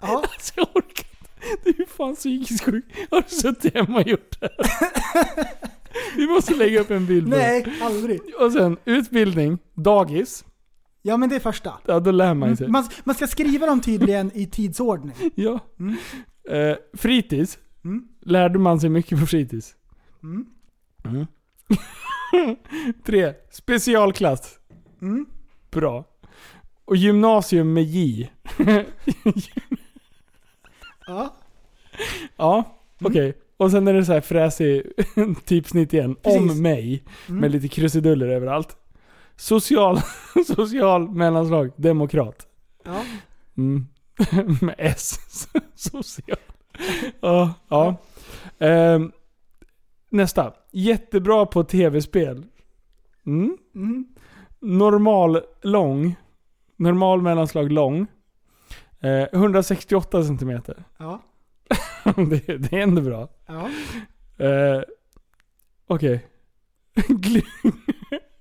[0.00, 0.24] ja.
[0.32, 1.28] Alltså jag orkar inte.
[1.64, 2.84] Du är fan psykiskt sjuk.
[3.10, 4.66] Har du suttit hemma och gjort det här?
[6.16, 7.42] Vi måste lägga upp en bild på det.
[7.42, 8.20] Nej, aldrig.
[8.40, 10.44] Och sen utbildning, dagis.
[11.02, 11.72] Ja men det är första.
[11.86, 12.68] Ja, då lär man sig.
[12.68, 15.14] Man, man ska skriva dem tydligen i tidsordning.
[15.34, 15.60] Ja.
[15.80, 15.96] Mm.
[16.48, 17.58] Eh, fritids.
[17.84, 18.08] Mm.
[18.20, 19.74] Lärde man sig mycket på fritids?
[20.22, 20.46] Mm.
[21.04, 21.26] Mm.
[23.04, 23.34] Tre.
[23.50, 24.58] Specialklass.
[25.02, 25.26] Mm.
[25.70, 26.04] Bra.
[26.84, 28.30] Och gymnasium med J.
[31.06, 31.36] Ja.
[32.36, 33.34] ja, okej.
[33.56, 34.82] Och sen är det så här fräsig
[35.44, 36.14] typsnitt igen.
[36.14, 36.40] Precis.
[36.40, 37.04] Om mig.
[37.28, 37.40] Mm.
[37.40, 38.76] Med lite krusiduller överallt.
[39.36, 40.00] Social,
[40.46, 41.72] social mellanslag.
[41.76, 42.46] Demokrat.
[42.84, 43.02] Ja.
[44.60, 45.18] Med S.
[45.74, 46.38] Social.
[47.20, 47.54] Ja.
[47.68, 47.96] ja.
[48.58, 49.12] Ehm,
[50.10, 50.52] nästa.
[50.72, 52.44] Jättebra på tv-spel.
[53.26, 53.56] Mm.
[53.74, 54.06] Mm.
[54.60, 56.16] Normal lång.
[56.76, 58.06] Normal mellanslag lång.
[59.00, 60.84] Eh, 168 centimeter.
[60.98, 61.22] Ja.
[62.16, 63.28] det, det är ändå bra.
[63.46, 63.70] Ja.
[64.46, 64.82] Eh,
[65.86, 66.26] Okej.
[67.08, 67.42] Glu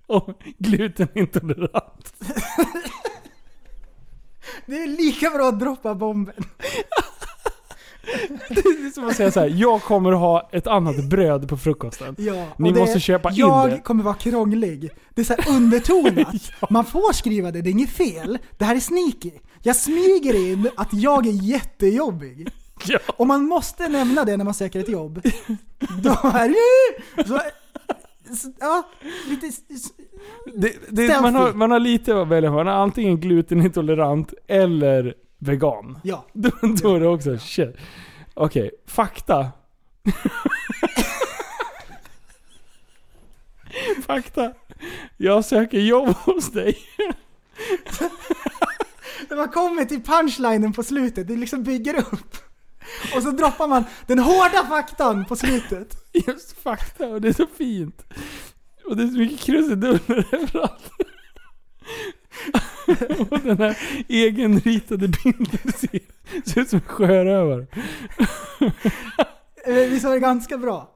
[0.07, 2.13] oh, glutenintolerant.
[4.66, 6.36] Det är lika bra att droppa bomben.
[8.49, 9.47] Det är som att säga så här.
[9.47, 12.16] jag kommer ha ett annat bröd på frukosten.
[12.18, 13.80] Ja, Ni det- måste köpa in jag det.
[13.80, 14.89] kommer vara krånglig.
[15.14, 16.36] Det är så här undertonat.
[16.70, 18.38] Man får skriva det, det är inget fel.
[18.57, 19.32] Det här är sneaky.
[19.64, 22.49] Jag smyger in att jag är jättejobbig.
[22.86, 22.99] Ja.
[23.18, 25.22] Och man måste nämna det när man söker ett jobb.
[26.03, 27.28] Då är det...
[27.28, 27.39] Så,
[28.59, 28.89] ja,
[29.27, 29.51] lite...
[30.55, 32.55] Det, det, man, har, man har lite att välja på.
[32.55, 35.99] Man är antingen glutenintolerant eller vegan.
[36.03, 36.25] Ja.
[36.34, 37.75] Då, då är det också shit.
[38.34, 39.51] Okej, fakta.
[44.05, 44.53] fakta.
[45.17, 46.77] Jag söker jobb hos dig.
[49.30, 52.38] När man kommer till punchlinen på slutet, det liksom bygger upp.
[53.15, 55.99] Och så droppar man den hårda faktan på slutet.
[56.28, 58.05] Just fakta och det är så fint.
[58.86, 59.99] Och det är så mycket krusiduller
[60.36, 60.89] överallt.
[63.32, 65.99] och den här egenritade bilden ser,
[66.45, 67.68] ser ut som en sjörövare.
[69.66, 70.95] Visst var det ganska bra?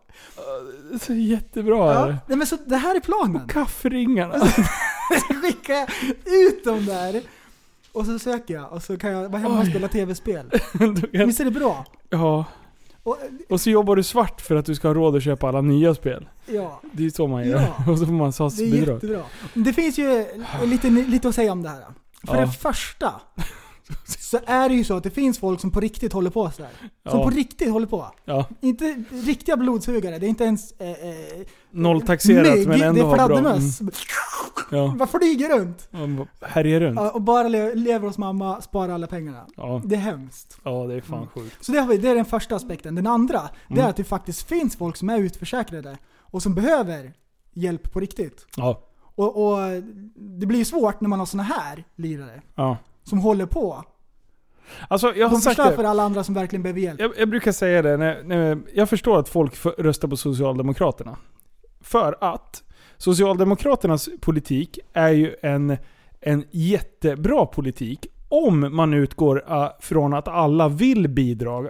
[1.02, 2.06] Så jättebra är Ja.
[2.06, 2.18] det.
[2.28, 3.48] Nej, men så det här är planen.
[3.48, 4.40] Kafferingarna.
[4.40, 5.90] Så skickar jag
[6.28, 7.22] ut dem där.
[7.92, 10.52] Och så söker jag och så kan jag vara hemma och spela tv-spel.
[11.12, 11.86] Visst är det bra?
[12.10, 12.46] ja.
[13.04, 13.18] Och,
[13.50, 15.96] Och så jobbar du svart för att du ska ha råd att köpa alla nya
[15.96, 16.30] spel.
[16.46, 17.62] ja, Det är så man gör.
[17.62, 17.92] Ja.
[17.92, 18.94] Och så får man det är SAS-bidrag.
[18.96, 19.22] jättebra.
[19.54, 20.26] Det finns ju
[20.66, 21.84] lite, lite att säga om det här.
[22.28, 22.42] För Ja.
[22.42, 23.14] det första
[24.06, 26.70] så är det ju så att det finns folk som på riktigt håller på sådär.
[27.10, 27.24] Som Ja.
[27.24, 28.06] på riktigt håller på.
[28.26, 28.46] Ja.
[28.62, 30.96] Inte riktiga blodsugare, det är inte ens eh, eh,
[31.72, 33.16] Nolltaxerat mygg, men ändå det är bra.
[33.16, 33.80] fladdermöss.
[34.72, 34.96] Ja.
[34.98, 35.88] Bara flyger runt.
[35.92, 37.00] Ja, Härjar runt.
[37.00, 39.46] Ja, och bara le- lever hos mamma, sparar alla pengarna.
[39.58, 39.82] Ja.
[39.86, 40.58] Det är hemskt.
[40.64, 41.66] ja, det är fan sjukt.
[41.66, 42.96] Så det, har vi, det är den första aspekten.
[42.96, 43.86] Den andra, det Mm.
[43.86, 47.14] är att det faktiskt finns folk som är utförsäkrade och som behöver
[47.54, 48.46] hjälp på riktigt.
[48.58, 48.82] Ja.
[49.16, 49.58] Och, och
[50.16, 52.78] det blir ju svårt när man har såna här lirare ja.
[53.04, 53.84] Som håller på.
[54.88, 57.00] Alltså jag De förstör för alla andra som verkligen behöver hjälp.
[57.00, 61.18] Jag, jag brukar säga det, när, när, jag förstår att folk för, röstar på Socialdemokraterna.
[61.82, 62.64] För att
[62.98, 65.78] Socialdemokraternas politik är ju en,
[66.22, 71.70] en jättebra politik om man utgår uh, från att alla vill bidra,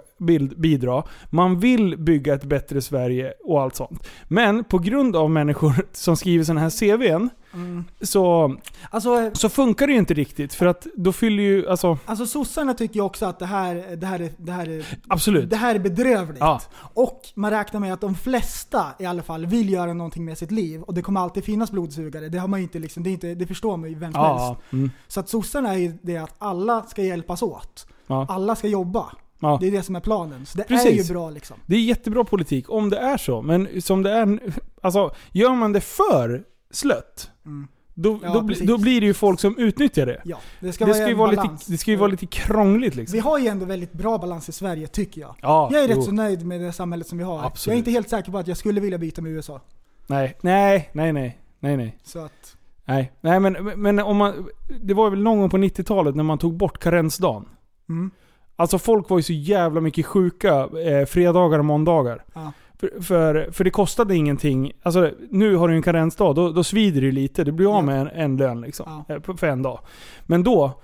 [0.56, 1.02] bidra.
[1.30, 4.08] Man vill bygga ett bättre Sverige och allt sånt.
[4.28, 7.84] Men på grund av människor som skriver sådana här CVn Mm.
[8.00, 8.56] så,
[8.90, 10.54] Alltså, så funkar det ju inte riktigt.
[10.54, 14.06] För att då fyller ju, alltså alltså sossarna tycker ju också att det här, det
[14.06, 15.50] här, är, det här, är, absolut.
[15.50, 16.40] det här är bedrövligt.
[16.40, 16.60] Ja.
[16.76, 20.50] Och man räknar med att de flesta i alla fall vill göra någonting med sitt
[20.50, 20.82] liv.
[20.82, 22.28] Och det kommer alltid finnas blodsugare.
[22.28, 24.46] Det, har man inte liksom, det, är inte, det förstår man ju vem som Ja,
[24.46, 24.72] helst.
[24.72, 27.86] mm, Så att sossarna är ju det att alla ska hjälpas åt.
[28.06, 29.06] ja, Alla ska jobba.
[29.38, 29.58] ja.
[29.60, 30.46] Det är det som är planen.
[30.46, 31.10] Så det är Precis.
[31.10, 31.56] ju bra liksom.
[31.66, 33.42] Det är jättebra politik om det är så.
[33.42, 34.38] Men som det är
[34.82, 36.44] Alltså, gör man det för
[36.74, 37.30] slött.
[37.46, 37.68] Mm.
[37.96, 40.20] Då, Ja, då, bli- då blir det ju folk som utnyttjar det.
[40.24, 42.94] Ja, det ska Det vara ska, ju vara lite, det ska ju vara lite krångligt
[42.94, 43.12] liksom.
[43.12, 45.34] Vi har ju ändå väldigt bra balans i Sverige, tycker jag.
[45.42, 45.96] Ja, Jag är jo.
[45.96, 47.44] rätt så nöjd med det samhället som vi har.
[47.44, 47.66] Absolut.
[47.66, 49.60] Jag är inte helt säker på att jag skulle vilja byta med USA.
[50.06, 51.98] Nej, nej, nej, nej, nej, nej.
[52.04, 54.48] Så att, Nej, nej men, men om man...
[54.82, 57.48] Det var väl någon gång på 90-talet när man tog bort karensdagen.
[57.88, 58.10] mm.
[58.56, 62.24] Alltså folk var ju så jävla mycket sjuka eh, fredagar och måndagar.
[62.34, 62.52] Ja.
[62.78, 64.72] För, för, för det kostade ingenting.
[64.82, 67.44] Alltså nu har du en karensdag, då, då svider det lite.
[67.44, 69.04] Du blir av med en, en lön liksom.
[69.08, 69.14] Ja.
[69.14, 69.78] eh, För en dag.
[70.26, 70.82] Men då,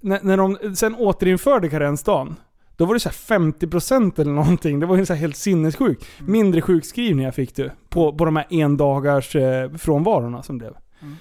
[0.00, 2.36] när, när de sen återinförde karensdagen,
[2.76, 4.80] då var det så här 50% eller någonting.
[4.80, 6.06] Det var ju så helt sinnessjukt.
[6.18, 6.32] Mm.
[6.32, 10.74] Mindre sjukskrivningar fick du på, på de här endagars eh, frånvarorna som blev.
[11.02, 11.16] Mm.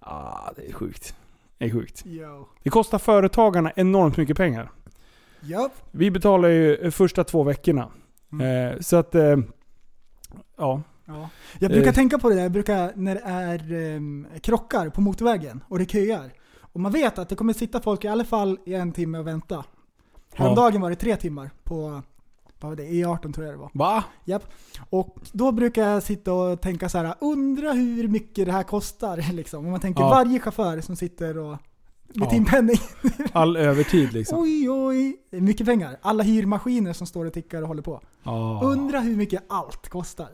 [0.00, 1.14] Ah, det är sjukt.
[1.58, 2.02] Det är sjukt.
[2.06, 2.48] yo.
[2.62, 4.70] Det kostar företagarna enormt mycket pengar.
[5.40, 5.72] Japp.
[5.90, 7.88] Vi betalar ju första två veckorna.
[8.32, 8.72] Mm.
[8.72, 9.36] Eh, så att, eh,
[10.56, 10.82] ja.
[11.04, 11.28] Ja.
[11.58, 11.94] Jag brukar Eh.
[11.94, 15.90] tänka på det där, jag brukar, när det är ehm, krockar på motorvägen och det
[15.90, 16.32] köar.
[16.60, 19.26] Och man vet att det kommer sitta folk i alla fall i en timme och
[19.26, 19.64] vänta.
[20.34, 22.02] Häromdagen var det tre timmar på
[22.60, 23.70] vad var det, E18 tror jag det var.
[23.74, 24.04] Va?
[24.24, 24.52] Japp.
[24.90, 29.16] Och då brukar jag sitta och tänka så här: undra hur mycket det här kostar.
[29.32, 29.64] Liksom.
[29.64, 30.08] Om man tänker Ja.
[30.10, 31.56] varje chaufför som sitter och
[32.14, 32.30] med Ja.
[32.30, 32.76] timpenning.
[33.32, 34.38] All övertid liksom.
[34.42, 35.96] Oj oj, det är mycket pengar.
[36.02, 38.00] Alla hyrmaskiner som står och tickar och håller på.
[38.22, 38.60] Ja.
[38.64, 40.28] Undra hur mycket allt kostar.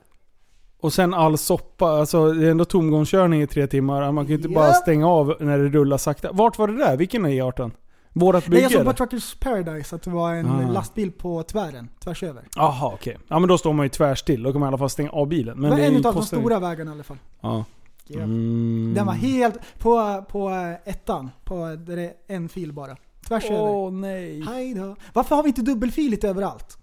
[0.80, 1.86] Och sen all soppa.
[1.86, 4.12] Alltså det är ändå tomgångskörning i tre timmar.
[4.12, 4.72] Man kan ju inte bara Ja.
[4.72, 6.32] stänga av när det rullar sakta.
[6.32, 6.96] Vart var det där?
[6.96, 7.70] Vilken är E18?
[8.12, 8.62] Vårat Nej, bygge?
[8.62, 8.92] jag såg på?
[8.92, 10.70] Truckers Paradise att det var en Ah.
[10.72, 12.42] lastbil på tvären, tvärs över.
[12.56, 13.18] Jaha okej.
[13.28, 14.42] Ja men då står man ju tvärstill.
[14.42, 15.60] Då kan man i alla fall stänga av bilen.
[15.60, 17.16] Men det var det en av de stora vägarna i alla fall.
[17.40, 17.64] Ja.
[18.10, 18.22] Japp.
[18.24, 18.92] Mm.
[18.94, 20.50] Den var helt, på, på
[20.84, 22.96] ettan, på, där det är en fil bara.
[23.28, 23.60] Tvärs över.
[23.60, 24.40] Åh nej.
[24.40, 24.96] Hej då.
[25.12, 26.78] Varför har vi inte dubbelfiligt överallt?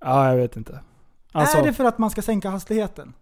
[0.00, 0.80] Ja jag vet inte.
[1.32, 3.12] Alltså, Är det för att man ska sänka hastigheten?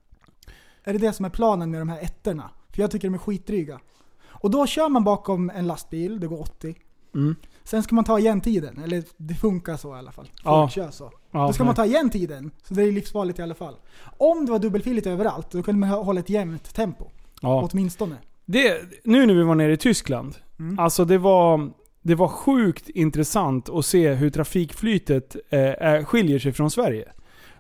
[0.85, 2.51] Är det det som är planen med de här ettorna?
[2.71, 3.81] För jag tycker de är skitdryga.
[4.25, 6.75] Och då kör man bakom en lastbil, det går 80.
[7.15, 7.37] mm.
[7.65, 10.25] Sen ska man ta igen tiden, eller det funkar så i alla fall.
[10.27, 10.69] Folk Ja.
[10.69, 11.11] kör så.
[11.31, 11.67] ja, Då ska nej.
[11.67, 13.77] man ta igen tiden, så det är livsfarligt i alla fall.
[14.19, 17.05] Om det var dubbelfiligt överallt, då kunde man ha- hålla ett jämnt tempo.
[17.43, 17.69] Ja.
[17.73, 18.17] Åtminstone.
[18.45, 20.79] Det, nu när vi var nere i Tyskland, Mm.
[20.79, 21.71] alltså det var,
[22.03, 27.09] det var sjukt intressant att se hur trafikflytet eh, är, skiljer sig från Sverige.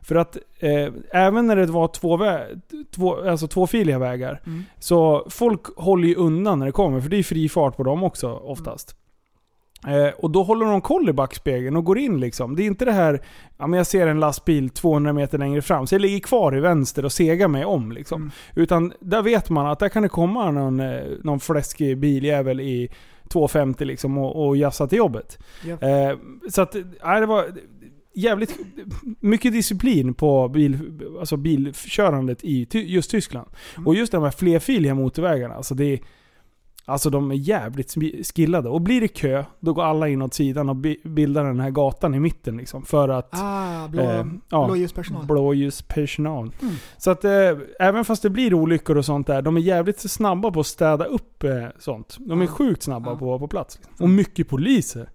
[0.03, 2.61] För att eh, även när det var två, vä-
[2.95, 4.64] två, alltså tvåfiliga vägar, Mm.
[4.78, 8.03] så folk håller ju undan när det kommer, för det är fri fart på dem
[8.03, 8.97] också oftast.
[9.87, 12.57] Eh, och då håller de koll i backspegeln och går in liksom.
[12.57, 13.22] Det är inte det här,
[13.59, 16.61] ja men jag ser en lastbil 200 meter längre fram, så jag ligger kvar i
[16.61, 18.22] vänster och segar mig om liksom.
[18.22, 18.33] Mm.
[18.55, 22.91] Utan där vet man att där kan det komma någon, eh, någon fläskig biljävel i
[23.28, 25.39] 250 liksom och, och jassa till jobbet.
[25.64, 25.83] Japp.
[25.83, 26.12] Eh,
[26.51, 27.45] så att, nej, det var
[28.14, 28.59] jävligt
[29.20, 30.78] mycket disciplin på bil,
[31.20, 33.49] alltså bilkörandet i just Tyskland.
[33.76, 33.87] Mm.
[33.87, 36.01] Och just de här flerfiliga motorvägarna, alltså det är,
[36.85, 37.95] Alltså de är jävligt
[38.35, 38.68] skillade.
[38.68, 41.70] Och blir det kö, då går alla in åt sidan och bi- bildar den här
[41.70, 42.83] gatan i mitten liksom.
[42.85, 43.28] För att...
[43.33, 45.26] Ah, blå, eh, ja, blåljuspersonal.
[45.26, 46.55] blåljuspersonal.
[46.62, 46.74] Mm.
[46.99, 47.30] Så att eh,
[47.80, 51.05] även fast det blir olyckor och sånt där, de är jävligt snabba på att städa
[51.05, 52.16] upp eh, sånt.
[52.20, 52.51] De är Ja.
[52.51, 53.16] sjukt snabba Ja.
[53.16, 53.78] på att vara på plats.
[53.89, 54.05] Liksom.
[54.05, 55.09] Och mycket poliser.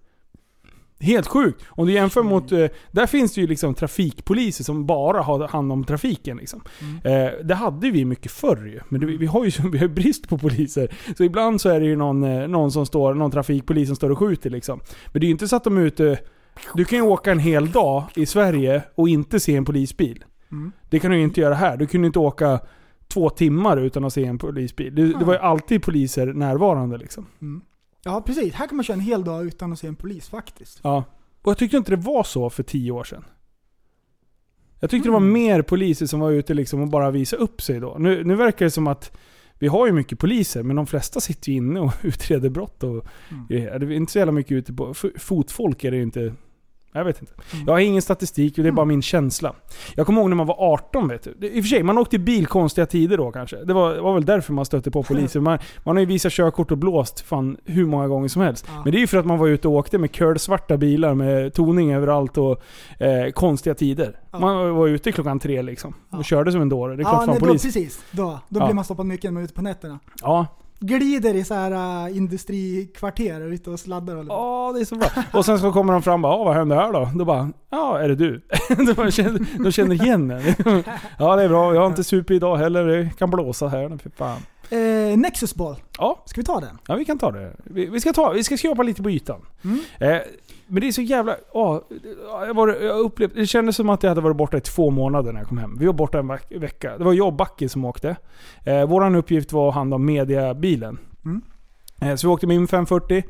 [1.00, 1.64] Helt sjukt.
[1.68, 2.30] Om du jämför Mm.
[2.30, 2.52] mot...
[2.52, 6.36] Eh, där finns det ju liksom trafikpoliser som bara har hand om trafiken.
[6.36, 6.62] Liksom.
[6.80, 7.26] Mm.
[7.26, 8.80] Eh, det hade vi mycket förr ju.
[8.88, 10.94] Men det, vi har ju vi har ju brist på poliser.
[11.16, 14.10] Så ibland så är det ju någon, eh, någon som står, någon trafikpolis som står
[14.10, 14.80] och skjuter liksom.
[15.12, 16.18] Men det är ju inte så att de är ute...
[16.74, 20.24] Du kan ju åka en hel dag i Sverige och inte se en polisbil.
[20.52, 20.72] Mm.
[20.90, 21.76] Det kan du ju inte göra här.
[21.76, 22.60] Du kunde inte åka
[23.08, 24.94] två timmar utan att se en polisbil.
[24.94, 27.26] Det, det var ju alltid poliser närvarande liksom.
[28.04, 28.14] Mm.
[28.14, 28.54] Ja, precis.
[28.54, 30.80] Här kan man köra en hel dag utan att se en polis faktiskt.
[30.82, 31.04] Ja.
[31.42, 33.24] Och jag tyckte inte det var så för tio år sedan.
[34.80, 35.22] Jag tyckte det Mm.
[35.22, 37.96] var mer poliser som var ute liksom och bara visade upp sig då.
[37.98, 39.16] Nu, nu verkar det som att
[39.58, 43.06] vi har ju mycket poliser, men de flesta sitter ju inne och utreder brott och
[43.30, 43.46] Mm.
[43.48, 44.94] Det är inte så jävla mycket ute på...
[45.18, 46.34] Fotfolk är det ju inte...
[46.92, 47.32] Jag vet inte.
[47.66, 49.52] Jag har ingen statistik, det är bara min känsla.
[49.94, 51.46] Jag kommer ihåg när man var 18 vet du.
[51.48, 53.64] I och för sig, man åkte bil konstiga tider då kanske.
[53.64, 55.40] Det var, det var väl därför man stötte på poliser.
[55.40, 58.66] Man, man har ju visat körkort och blåst fan hur många gånger som helst.
[58.84, 61.54] Men det är ju för att man var ute och åkte med curlsvarta bilar med
[61.54, 62.62] toning överallt och
[62.98, 64.20] eh, konstiga tider.
[64.32, 65.94] Man var ute klockan tre liksom.
[66.10, 66.96] Och körde som en dåre.
[66.96, 67.62] Det är klart ja, fan nej, då, polis.
[67.62, 68.04] precis.
[68.10, 68.64] Då, då Ja.
[68.66, 69.98] blir man stoppad mycket när man är ute på nätterna.
[70.22, 70.46] Ja.
[70.80, 74.96] Glider i så här uh, industrikvarter och ute och sladdar och Ja, det är så
[74.96, 75.08] bra.
[75.32, 77.10] Och sen så kommer de fram och bara, "Ja, vad hände här då?
[77.14, 78.42] Då bara, ja, är det du?
[78.86, 80.42] de, bara känner, de känner igen en.
[81.18, 81.74] ja, det är bra.
[81.74, 82.84] Jag har inte supit idag heller.
[82.86, 83.98] Det kan blåsa här.
[84.02, 84.40] För fan.
[84.70, 85.76] Eh, Nexus Ball.
[85.98, 86.22] Ja.
[86.26, 86.78] Ska vi ta den?
[86.88, 87.52] Ja, vi kan ta det.
[87.64, 89.40] Vi, vi ska, ta, vi ska skrapa lite på ytan.
[89.64, 89.80] Mm.
[89.98, 90.22] Eh,
[90.68, 91.36] men det är så jävla...
[91.52, 91.80] åh,
[92.46, 95.32] jag, var, jag upplevde, det kändes som att jag hade varit borta i två månader
[95.32, 95.76] när jag kom hem.
[95.78, 96.98] Vi var borta en veck- vecka.
[96.98, 98.16] Det var jag och Backe som åkte.
[98.64, 100.98] Eh, Vår uppgift var att ha hand om mediabilen.
[101.24, 101.42] Mm.
[102.00, 103.22] Eh, så vi åkte med min 540.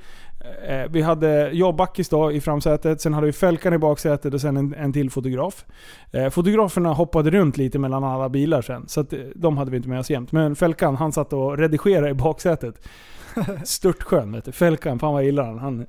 [0.68, 4.34] Eh, vi hade jag och Backis då i framsätet, sen hade vi Fälkan i baksätet
[4.34, 5.64] och sen en, en till fotograf.
[6.12, 9.76] Eh, fotograferna hoppade runt lite mellan alla bilar sen, så att, eh, de hade vi
[9.76, 10.32] inte med oss jämt.
[10.32, 12.88] Men Fälkan, han satt och redigerade i baksätet.
[13.64, 14.52] Störtskön vet du.
[14.52, 15.58] Fälkan, fan vad jag gillar han.
[15.58, 15.86] han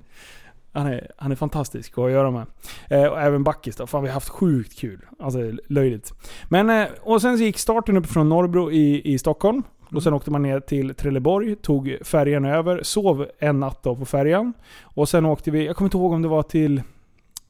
[0.73, 2.45] han är, han är fantastisk att göra med.
[2.87, 3.87] Eh, och även Backis då.
[3.87, 5.05] Fan vi har haft sjukt kul.
[5.19, 6.13] Alltså löjligt.
[6.49, 9.63] Men, eh, och sen så gick starten upp från Norrbro i, i Stockholm.
[9.91, 14.05] Och sen åkte man ner till Trelleborg, tog färjan över, sov en natt då på
[14.05, 14.53] färjan.
[14.81, 16.81] Och sen åkte vi, jag kommer inte ihåg om det var till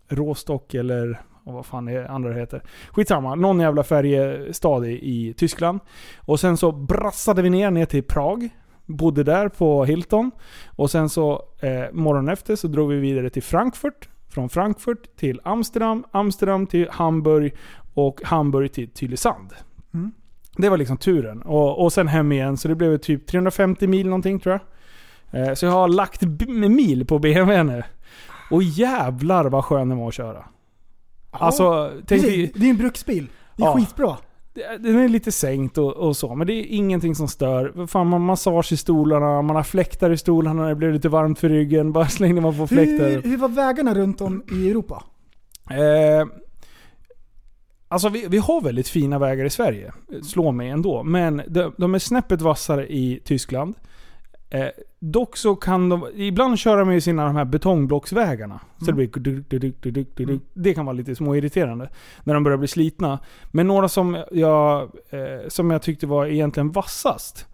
[0.07, 2.63] Råstock eller och vad fan är andra heter.
[2.91, 5.79] Skitsamma, någon jävla färjestad i, i Tyskland.
[6.17, 8.49] Och sen så brassade vi ner, ner till Prag.
[8.89, 10.31] Bodde där på Hilton.
[10.67, 14.09] Och sen så eh, morgonen efter så drog vi vidare till Frankfurt.
[14.29, 17.55] Från Frankfurt till Amsterdam, Amsterdam till Hamburg
[17.93, 19.53] och Hamburg till Tylösand.
[19.93, 20.11] Mm.
[20.57, 21.41] Det var liksom turen.
[21.41, 24.59] Och, och sen hem igen, så det blev typ 350 mil någonting tror
[25.31, 25.47] jag.
[25.47, 27.83] Eh, så jag har lagt mil på BMW nu.
[28.51, 30.45] Och jävlar vad skön den var att köra.
[31.31, 33.27] Alltså, tänk dig, Precis, det är en bruksbil.
[33.55, 33.75] Det är Ja.
[33.75, 34.17] skitbra.
[34.79, 37.87] Den är lite sänkt och, och så, men det är ingenting som stör.
[37.87, 41.09] Fan, man har massage i stolarna, man har fläktar i stolarna när det blir lite
[41.09, 41.91] varmt för ryggen.
[41.91, 43.09] Bara slängde man på fläktar.
[43.09, 45.03] Hur, hur var vägarna runt om i Europa?
[45.69, 46.27] Eh,
[47.87, 49.93] alltså vi, vi har väldigt fina vägar i Sverige,
[50.23, 51.03] slå mig ändå.
[51.03, 53.75] Men de, de är snäppet vassare i Tyskland.
[54.49, 54.67] Eh,
[54.99, 58.59] dock så kan de ibland köra med sina de här betongblocksvägarna.
[58.79, 59.19] Så det blir
[60.25, 60.47] duk.
[60.53, 61.89] Det kan vara lite småirriterande
[62.23, 63.19] när de börjar bli slitna.
[63.51, 67.45] Men några som jag, eh, som jag tyckte var egentligen vassast.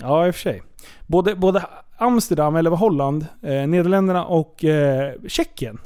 [0.00, 0.62] Ja, i och för sig.
[1.06, 1.64] Både, både
[1.96, 5.78] Amsterdam, eller Holland, eh, Nederländerna och eh, Tjeckien.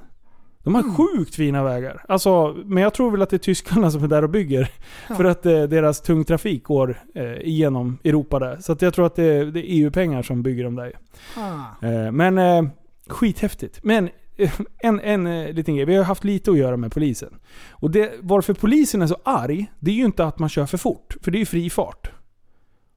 [0.66, 2.04] De har sjukt fina vägar.
[2.08, 4.70] Alltså, men jag tror väl att det är tyskarna som är där och bygger.
[5.16, 8.56] För att eh, deras tung trafik går eh, igenom Europa där.
[8.60, 10.92] Så jag tror att det, det är EU-pengar som bygger dem där.
[11.36, 11.86] Ah.
[11.86, 12.62] Eh, men eh,
[13.06, 13.78] skithäftigt.
[13.82, 15.84] Men eh, en, en eh, liten grej.
[15.84, 17.38] Vi har haft lite att göra med polisen.
[17.70, 20.78] Och det, varför polisen är så arg, det är ju inte att man kör för
[20.78, 21.16] fort.
[21.22, 22.10] För det är ju fri fart.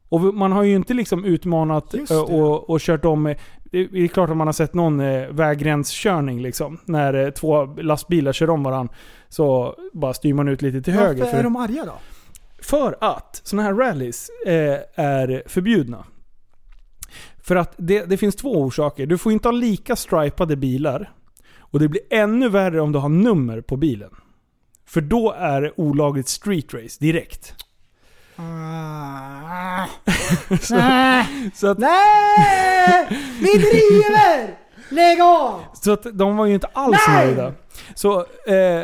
[0.09, 3.36] Och man har ju inte liksom utmanat eh, och, och kört om...
[3.72, 6.78] Det är klart att man har sett någon eh, väggränskörning liksom.
[6.86, 8.93] När eh, två lastbilar kör om varandra.
[9.30, 11.24] Så bara styr man ut lite till höger.
[11.24, 11.93] Varför är de arga då?
[12.61, 16.05] För att sådana här rallys eh, är förbjudna.
[17.43, 19.05] För att det, det finns två orsaker.
[19.05, 21.13] Du får inte ha lika stripade bilar.
[21.57, 24.11] Och det blir ännu värre om du har nummer på bilen.
[24.86, 27.55] För då är det olagligt street race direkt.
[28.40, 29.86] Ah.
[30.62, 31.26] Så, Nej!
[31.56, 33.08] så, att, Nej!
[33.42, 34.58] Vi driver!
[34.90, 35.62] Lägg av!
[35.74, 37.26] så att de var ju inte alls Nej!
[37.26, 37.54] nöjda.
[37.96, 38.84] Så eh,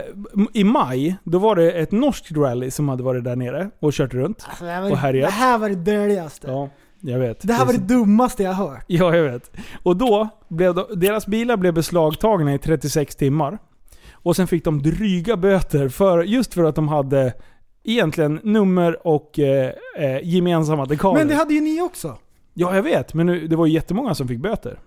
[0.54, 4.14] i maj, då var det ett norskt rally som hade varit där nere och kört
[4.14, 4.46] runt.
[4.50, 5.30] Alltså, det, här var, Och härjat.
[5.30, 6.48] det här var det döligaste.
[6.48, 6.70] Ja.
[7.00, 7.48] jag vet.
[7.48, 8.84] Det här var det dummaste jag hört.
[8.88, 9.52] Ja, jag vet.
[9.84, 13.58] Och då blev de, deras bilar blev beslagtagna i 36 timmar.
[14.12, 17.34] Och sen fick de dryga böter för, just för att de hade
[17.86, 21.20] egentligen nummer och eh, eh, gemensamma dekaler.
[21.20, 22.18] Men det hade ju ni också.
[22.54, 23.14] Ja, jag vet.
[23.14, 24.80] Men nu, det var ju jättemånga som fick böter.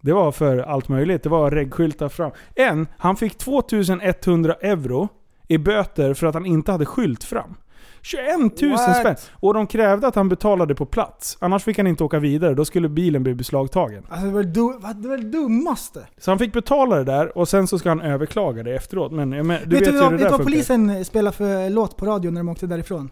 [0.00, 1.22] Det var för allt möjligt.
[1.22, 2.30] Det var regskyltar fram.
[2.54, 5.08] En, han fick 2100 euro
[5.48, 7.54] i böter för att han inte hade skylt fram.
[8.02, 8.96] 21 000 What?
[8.96, 9.16] spänn!
[9.32, 11.36] Och de krävde att han betalade på plats.
[11.40, 12.54] Annars fick han inte åka vidare.
[12.54, 14.02] Då skulle bilen bli beslagtagen.
[14.08, 16.06] Alltså det var du, vad- det, var det dummaste.
[16.18, 19.12] Så han fick betala det där och sen så ska han överklaga det efteråt.
[19.12, 20.44] Men, men, du vet, vet, du hur vad, det vet du där vad funkar.
[20.44, 23.10] polisen spelade för låt på radio när de åkte därifrån?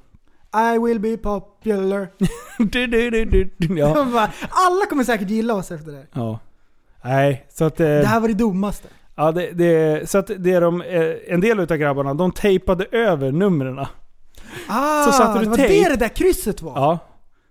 [0.75, 2.09] I will be popular.
[2.59, 3.95] du, du, du, du, du, ja.
[3.95, 6.07] De bara, Alla kommer säkert gilla oss efter det.
[6.13, 6.39] ja.
[7.05, 7.81] Nej, så att...
[7.81, 8.89] Eh, Det här var det dummaste.
[9.17, 12.85] Ja, det, det, så att det är de, eh, en del utav grabbarna, de tejpade
[12.93, 13.87] över numren.
[14.69, 15.85] Ah, Så satte du det var tejp.
[15.85, 16.73] det det där krysset var.
[16.77, 16.99] Ja.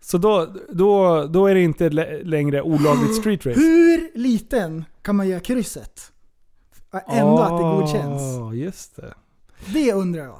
[0.01, 3.59] Så då, då, då är det inte lä- längre olagligt street race.
[3.59, 6.11] Hur liten kan man göra krysset?
[7.07, 8.21] Ändå att det godkänns.
[8.37, 9.13] Ja, just det.
[9.73, 10.39] Det undrar jag.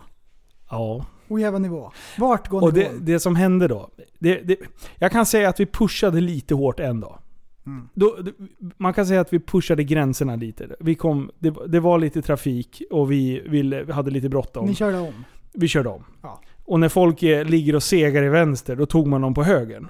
[0.70, 1.06] Ja.
[1.30, 1.92] Ojämna nivå.
[2.18, 3.06] Vart går Och det, nivån?
[3.06, 3.90] det som hände då.
[4.20, 4.58] Det, det,
[4.96, 7.20] jag kan säga att vi pushade lite hårt en dag.
[7.66, 7.90] Mm.
[7.94, 8.34] Då, det-
[8.78, 10.76] man kan säga att vi pushade gränserna lite.
[10.80, 14.66] Vi kom, det, det var lite trafik och vi ville, hade lite bråttom.
[14.66, 15.24] Ni körde om.
[15.58, 16.04] Vi körde om.
[16.22, 16.42] Ja.
[16.66, 19.88] Och när folk eh, ligger och segar i vänster, då tog man dem på högen.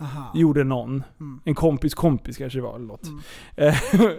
[0.00, 0.32] Aha.
[0.34, 1.02] Gjorde någon.
[1.20, 1.40] Mm.
[1.44, 3.06] En kompis kompis kanske det var eller något.
[3.56, 3.74] Eh,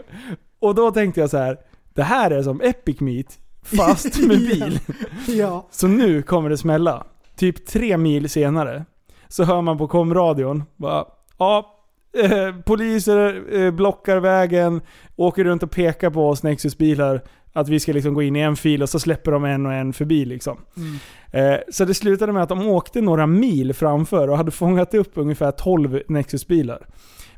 [0.59, 1.57] och då tänkte jag så här.
[1.93, 4.79] Det här är som Epic Meet, fast med bil.
[5.27, 5.67] Ja.
[5.71, 7.03] Så nu kommer det smälla.
[7.35, 8.85] Typ tre mil senare
[9.27, 11.05] så hör man på komradion bara
[11.37, 11.78] ja,
[12.18, 14.82] eh, poliser eh, blockar vägen,
[15.16, 17.22] åker runt och pekar på oss Nexus-bilar
[17.53, 19.74] att vi ska liksom gå in i en fil och så släpper de en och
[19.74, 20.57] en förbi liksom.
[20.78, 20.95] Mm.
[21.32, 25.12] Eh, så det slutade med att de åkte några mil framför och hade fångat upp
[25.14, 26.88] ungefär 12 Nexus-bilar.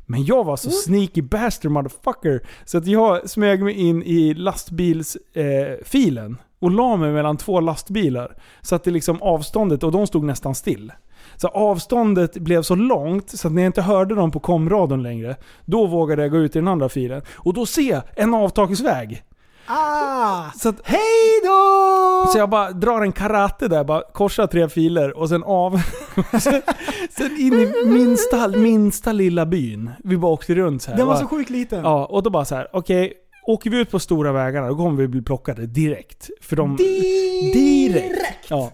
[0.06, 6.32] Men jag var så sneaky bastard motherfucker så att jag smög mig in i lastbilsfilen
[6.32, 8.36] eh, och la mig mellan två lastbilar.
[8.62, 10.92] Så att det liksom avståndet, och de stod nästan still.
[11.42, 15.36] Så avståndet blev så långt så att när jag inte hörde dem på komradion längre,
[15.64, 17.22] då vågade jag gå ut i den andra filen.
[17.34, 19.22] Och då ser jag en avtagsväg.
[19.66, 20.50] Ah!
[20.58, 22.26] Så att, Hej då!
[22.32, 25.80] så jag bara drar en karate där, bara korsar tre filer och sen av.
[26.40, 26.62] sen,
[27.10, 29.90] sen in i minsta, minsta lilla byn.
[30.04, 30.98] Vi bara åkte runt så här.
[30.98, 31.84] Den var Bara- så sjukt liten.
[31.84, 33.12] Ja, och då bara så här, okej.
[33.46, 36.30] åker vi ut på stora vägarna, då kommer vi bli plockade direkt.
[36.40, 36.76] För de...
[37.54, 38.46] Direkt!
[38.48, 38.70] Ja.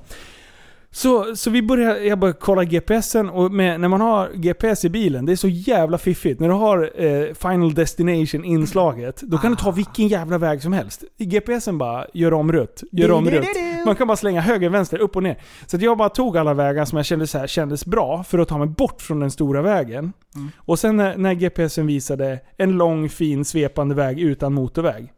[0.99, 4.89] Så, så vi börjar, jag börjar kolla GPSen och med, när man har GPS i
[4.89, 6.41] bilen, det är så jävla fiffigt.
[6.41, 10.73] När du har eh, Final Destination inslaget, då kan du ta vilken jävla väg som
[10.73, 11.05] helst.
[11.19, 13.47] GPSen bara gör om rutt, gör om rutt.
[13.87, 15.39] Man kan bara slänga höger, vänster, upp och ner.
[15.67, 18.49] Så jag bara tog alla vägar som jag kände så här, kändes bra för att
[18.49, 20.13] ta mig bort från den stora vägen.
[20.57, 25.13] Och sen när, när GPSen visade en lång, fin, svepande väg utan motorväg.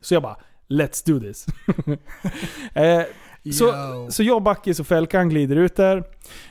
[0.00, 0.36] Så jag bara,
[0.68, 1.46] let's do this.
[2.74, 3.02] eh,
[3.52, 3.72] så,
[4.10, 6.04] så jag, Backis och Fälkan glider ut där.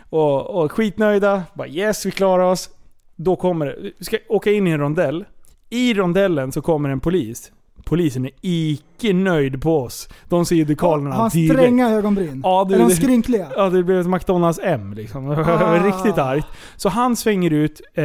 [0.09, 1.43] Och, och skitnöjda.
[1.53, 2.69] Bara yes, vi klarar oss.
[3.15, 3.75] Då kommer det.
[3.99, 5.25] Vi ska åka in i en rondell.
[5.69, 7.51] I rondellen så kommer en polis.
[7.85, 10.09] Polisen är icke nöjd på oss.
[10.29, 12.41] De ser ju dekalerna Har han stränga ögonbryn?
[12.43, 13.47] Ja, du, är de det- skrynkliga?
[13.55, 15.27] Ja, det blev ett McDonalds M liksom.
[15.29, 15.85] Det Ah.
[15.85, 16.47] Riktigt argt.
[16.75, 18.03] Så han svänger ut eh,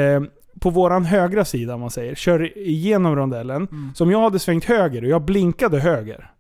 [0.61, 2.15] på våran högra sida om man säger.
[2.15, 3.57] Kör igenom rondellen.
[3.71, 3.91] Mm.
[3.95, 6.31] Som jag hade svängt höger och jag blinkade höger.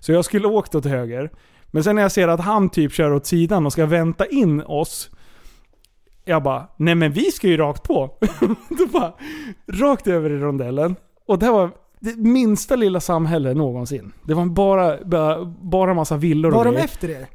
[0.00, 1.30] Så jag skulle åkt åt höger.
[1.70, 4.62] Men sen när jag ser att han typ kör åt sidan och ska vänta in
[4.62, 5.10] oss.
[6.24, 8.18] Jag bara, nej men vi ska ju rakt på.
[8.68, 9.12] Då bara,
[9.72, 10.96] rakt över i rondellen.
[11.26, 14.12] Och det här var det minsta lilla samhälle någonsin.
[14.22, 16.84] Det var bara, bara, bara massa villor Var och de grejer.
[16.84, 17.26] efter er?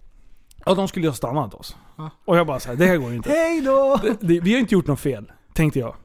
[0.65, 1.75] Ja, de skulle ju ha stannat oss.
[1.97, 2.09] Ja.
[2.25, 3.29] Och jag bara så här, det här går ju inte.
[3.29, 3.99] Hej då!
[4.03, 5.95] Det, det, vi har inte gjort något fel, tänkte jag.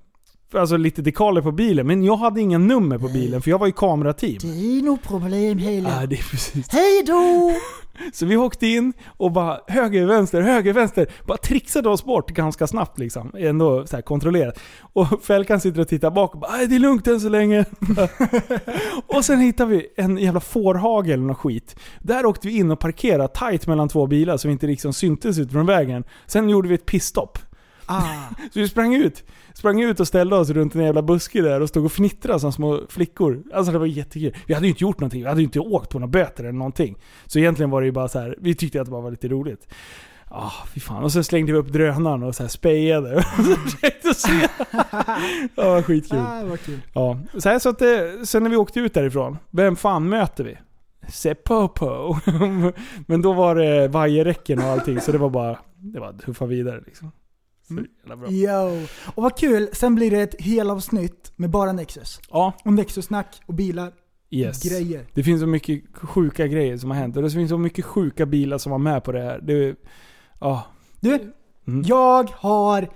[0.55, 3.67] Alltså lite dekaler på bilen, men jag hade inga nummer på bilen för jag var
[3.67, 4.39] i kamerateam.
[4.41, 4.49] Det
[4.79, 6.01] är nog problem hela.
[6.01, 6.67] Ja, det är precis.
[6.71, 7.53] Hej då!
[8.13, 11.07] Så vi åkte in och bara höger, vänster, höger, vänster.
[11.27, 13.33] Bara trixade oss bort ganska snabbt liksom.
[13.39, 14.59] Ändå så här kontrollerat.
[14.93, 17.65] Och Fälkan sitter och tittar bak och bara "Aj, det är lugnt än så länge.
[19.07, 21.77] och sen hittar vi en jävla fårhage eller något skit.
[21.99, 25.39] Där åkte vi in och parkerade tight mellan två bilar så vi inte liksom syntes
[25.39, 26.05] ut från vägen.
[26.27, 27.39] Sen gjorde vi ett pissstopp.
[27.91, 28.35] Ah.
[28.53, 29.25] Så vi sprang ut.
[29.55, 32.53] Sprang ut och ställde oss runt en jävla buske där och stod och fnittrade som
[32.53, 33.43] små flickor.
[33.55, 34.37] Alltså det var jättekul.
[34.47, 35.23] Vi hade ju inte gjort någonting.
[35.23, 36.97] Vi hade ju inte åkt på några böter eller någonting.
[37.27, 38.35] Så egentligen var det ju bara så här.
[38.39, 39.69] vi tyckte att det bara var lite roligt.
[40.33, 41.05] Ah, fy fan.
[41.05, 43.17] Och så slängde vi upp drönaren och så här spejade.
[43.39, 44.49] Och så försökte se.
[45.55, 46.19] Det var skitkul.
[46.19, 46.81] Ah, kul.
[46.95, 47.19] Ja.
[47.39, 50.59] Så, här, så att det, sen när vi åkte ut därifrån, vem fan möter vi?
[51.09, 52.17] Sepopo.
[53.07, 56.47] Men då var det vajerräcken och allting, så det var bara det var att huffa
[56.47, 57.13] vidare liksom.
[57.71, 58.31] Bra.
[58.31, 58.87] Yo.
[59.15, 62.21] Och vad kul, sen blir det ett helavsnitt med bara Nexus.
[62.31, 63.93] Ja, Och Nexus-snack och bilar.
[64.31, 64.63] yes.
[64.63, 65.07] Grejer.
[65.15, 67.17] Det finns så mycket sjuka grejer som har hänt.
[67.17, 69.41] Och det finns så mycket sjuka bilar som var med på det här.
[69.43, 69.77] Det
[70.41, 70.65] ja.
[71.01, 71.33] Du,
[71.67, 71.83] Mm.
[71.87, 72.89] jag har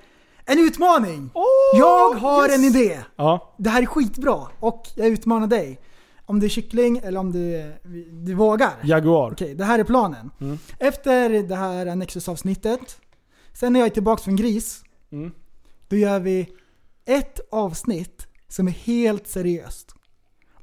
[0.47, 1.31] en utmaning!
[1.35, 1.45] Åh,
[1.79, 2.59] jag har yes.
[2.59, 2.99] en idé!
[3.17, 5.81] Ja, Det här är skitbra och jag utmanar dig.
[6.27, 7.73] Om du är kyckling eller om du,
[8.13, 8.71] du vågar.
[8.85, 9.31] Jaguar.
[9.33, 10.31] Okej, det här är planen.
[10.41, 10.59] Mm.
[10.79, 13.01] Efter det här Nexus-avsnittet,
[13.55, 14.83] sen när jag är tillbaka från gris,
[15.13, 15.33] Mm.
[15.89, 16.49] då gör vi
[17.05, 19.95] ett avsnitt som är helt seriöst.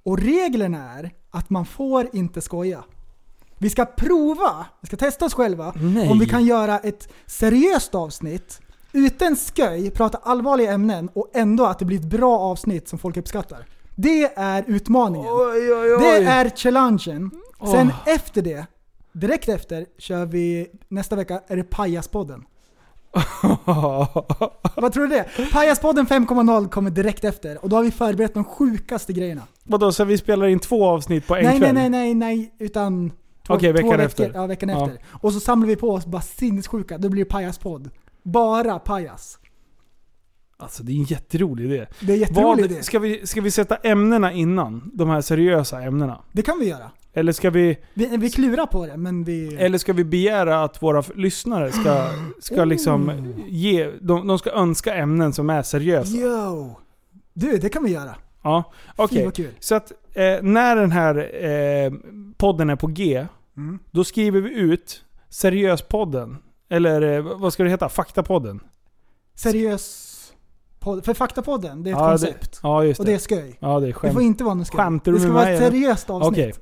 [0.03, 2.83] Och reglerna är att man får inte skoja.
[3.57, 6.09] Vi ska prova, vi ska testa oss själva, Nej.
[6.09, 8.61] om vi kan göra ett seriöst avsnitt
[8.93, 13.17] utan sköj, prata allvarliga ämnen och ändå att det blir ett bra avsnitt som folk
[13.17, 13.65] uppskattar.
[13.95, 15.27] Det är utmaningen.
[15.27, 15.99] Oj, oj, oj.
[15.99, 17.31] Det är challengen.
[17.71, 17.93] Sen Åh.
[18.05, 18.65] efter det,
[19.11, 22.43] direkt efter, kör vi, nästa vecka är det Pajaspodden.
[24.75, 25.25] Vad tror du det?
[25.51, 29.41] Pajaspodden 5.0 kommer direkt efter och då har vi förberett de sjukaste grejerna.
[29.63, 31.73] Vadå, så vi spelar in två avsnitt på en nej, kväll?
[31.73, 33.09] nej, nej, nej, nej, utan
[33.47, 34.31] två, Okej, veckan två veckor, efter.
[34.33, 34.85] Ja, veckan Ja.
[34.85, 35.01] efter.
[35.07, 37.89] Och så samlar vi på oss bara sinnessjuka, då blir det Pajaspodd.
[38.23, 39.37] Bara pajas.
[40.57, 41.87] Alltså det är en jätterolig idé.
[41.99, 42.83] Det är en jätterolig idé.
[42.83, 44.91] Ska vi, ska vi sätta ämnena innan?
[44.93, 46.21] De här seriösa ämnena?
[46.31, 46.91] Det kan vi göra.
[47.13, 49.55] Eller ska vi, Vi, vi klurar på det, men vi...
[49.55, 52.07] eller ska vi begära att våra lyssnare ska,
[52.39, 53.25] ska liksom Oh.
[53.47, 53.91] ge...
[54.01, 56.17] De, de ska önska ämnen som är seriösa?
[56.17, 56.75] Yo!
[57.33, 58.15] Du, det kan vi göra.
[58.43, 58.63] Ja,
[58.95, 59.31] okej.
[59.35, 59.47] Kul.
[59.59, 61.91] Så att eh, när den här eh,
[62.37, 63.79] podden är på G, Mm.
[63.91, 66.37] då skriver vi ut Seriöspodden.
[66.69, 67.89] Eller eh, vad ska det heta?
[67.89, 68.59] Faktapodden.
[69.35, 70.07] Seriös
[70.79, 71.05] podd.
[71.05, 72.51] För Faktapodden, det är ett Ja, koncept.
[72.51, 73.11] Det, ja, just Och det.
[73.11, 73.57] det är sköj.
[73.59, 74.13] ja, det är Det skämt.
[74.13, 74.77] får inte vara något skoj.
[74.77, 76.31] Skämtar Det du ska med vara ett seriöst avsnitt.
[76.31, 76.53] Okej,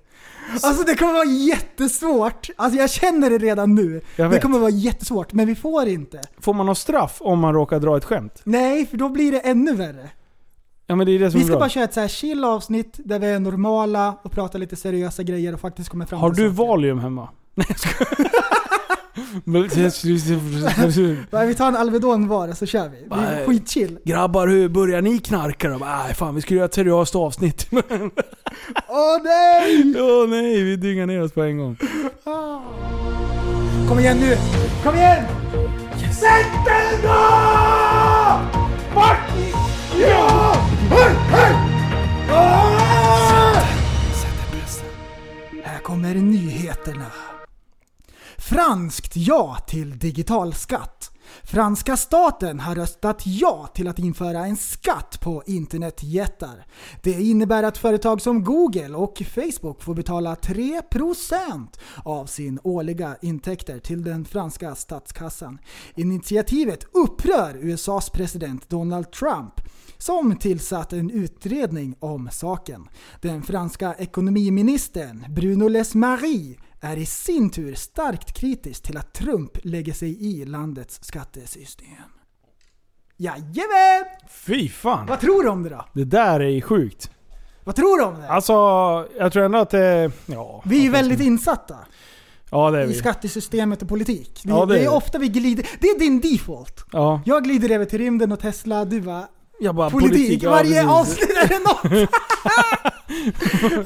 [0.64, 2.50] Alltså det kommer vara jättesvårt.
[2.56, 4.02] Alltså jag känner det redan nu.
[4.16, 6.22] Det kommer vara jättesvårt, men vi får inte.
[6.40, 8.42] Får man något straff om man råkar dra ett skämt?
[8.44, 10.10] Nej, för då blir det ännu värre.
[10.88, 11.60] Ja men det är det som Vi är ska bra.
[11.60, 15.24] bara köra ett så här chill avsnitt där vi är normala och pratar lite seriösa
[15.24, 16.68] grejer och faktiskt kommer fram Har till du saker.
[16.68, 17.30] Valium hemma?
[17.56, 18.32] Nej jag skojar.
[21.32, 23.08] Nej, Vi tar en Alvedon var så kör vi.
[23.10, 24.00] Det är skitchill.
[24.04, 25.78] Grabbar hur börjar ni knarka då?
[25.78, 27.68] Nej fan vi skulle göra ett seriöst avsnitt.
[27.72, 29.96] Åh nej!
[29.98, 31.78] Åh nej, vi dyngar ner oss på en gång.
[33.88, 34.38] Kom igen nu!
[34.84, 35.26] Kom igen!
[36.12, 37.20] Sätt den då!
[38.96, 39.54] Martin!
[40.02, 40.56] Ja!
[40.90, 41.54] Hej, hej!
[42.32, 42.70] Ah!
[45.64, 47.06] Här kommer nyheterna.
[48.50, 51.12] Franskt ja till digital skatt.
[51.44, 56.66] Franska staten har röstat ja till att införa en skatt på internetjättar.
[57.04, 61.68] Det innebär att företag som Google och Facebook får betala 3%
[62.04, 65.60] av sin årliga intäkter till den franska statskassan.
[65.96, 69.54] Initiativet upprör USAs president Donald Trump
[69.98, 72.90] som tillsatt en utredning om saken.
[73.22, 79.94] Den franska ekonomiministern Bruno Lesmarie är i sin tur starkt kritisk till att Trump lägger
[79.94, 81.88] sig i landets skattesystem.
[83.18, 84.06] Jajamän!
[84.30, 85.06] Fy fan.
[85.08, 85.86] Vad tror du om det då?
[85.94, 87.12] Det där är sjukt.
[87.64, 88.30] Vad tror du om det?
[88.30, 88.54] Alltså,
[89.18, 90.12] jag tror ändå att det...
[90.26, 90.62] Ja.
[90.66, 91.78] vi är ju väldigt insatta
[92.52, 92.94] Ja det är i vi.
[92.94, 94.42] skattesystemet och politik.
[94.46, 94.98] Vi, Ja, det det är är vi.
[94.98, 95.68] ofta vi glider.
[95.80, 96.86] Det är din default.
[96.92, 97.22] Ja.
[97.26, 99.28] Jag glider över till rymden och Tesla, du bara
[99.60, 100.44] Jag bara, politik.
[100.44, 100.90] ja, Varje precis.
[100.90, 102.10] avsnitt är det något!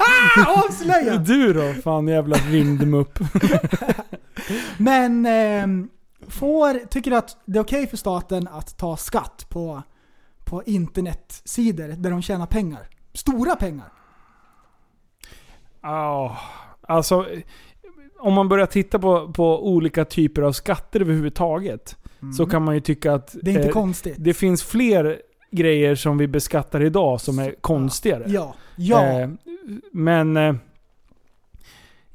[0.00, 1.16] ah, avslöja!
[1.16, 1.74] Du då?
[1.82, 3.18] Fan jävla rymdmupp.
[4.78, 5.88] Men ehm,
[6.28, 9.82] får, tycker du att det är okej för staten att ta skatt på,
[10.44, 12.88] på internetsidor där de tjänar pengar?
[13.12, 13.92] Stora pengar.
[15.82, 16.38] Ja,
[16.88, 17.26] alltså
[18.18, 21.96] om man börjar titta på, på olika typer av skatter överhuvudtaget
[22.36, 23.44] så kan man ju tycka att Mm.
[23.44, 24.14] Det är inte eh, konstigt.
[24.18, 25.22] det finns fler
[25.54, 28.24] grejer som vi beskattar idag som är konstigare.
[28.26, 28.54] Ja.
[28.76, 29.20] Ja.
[29.20, 29.28] Eh,
[29.92, 30.54] men eh,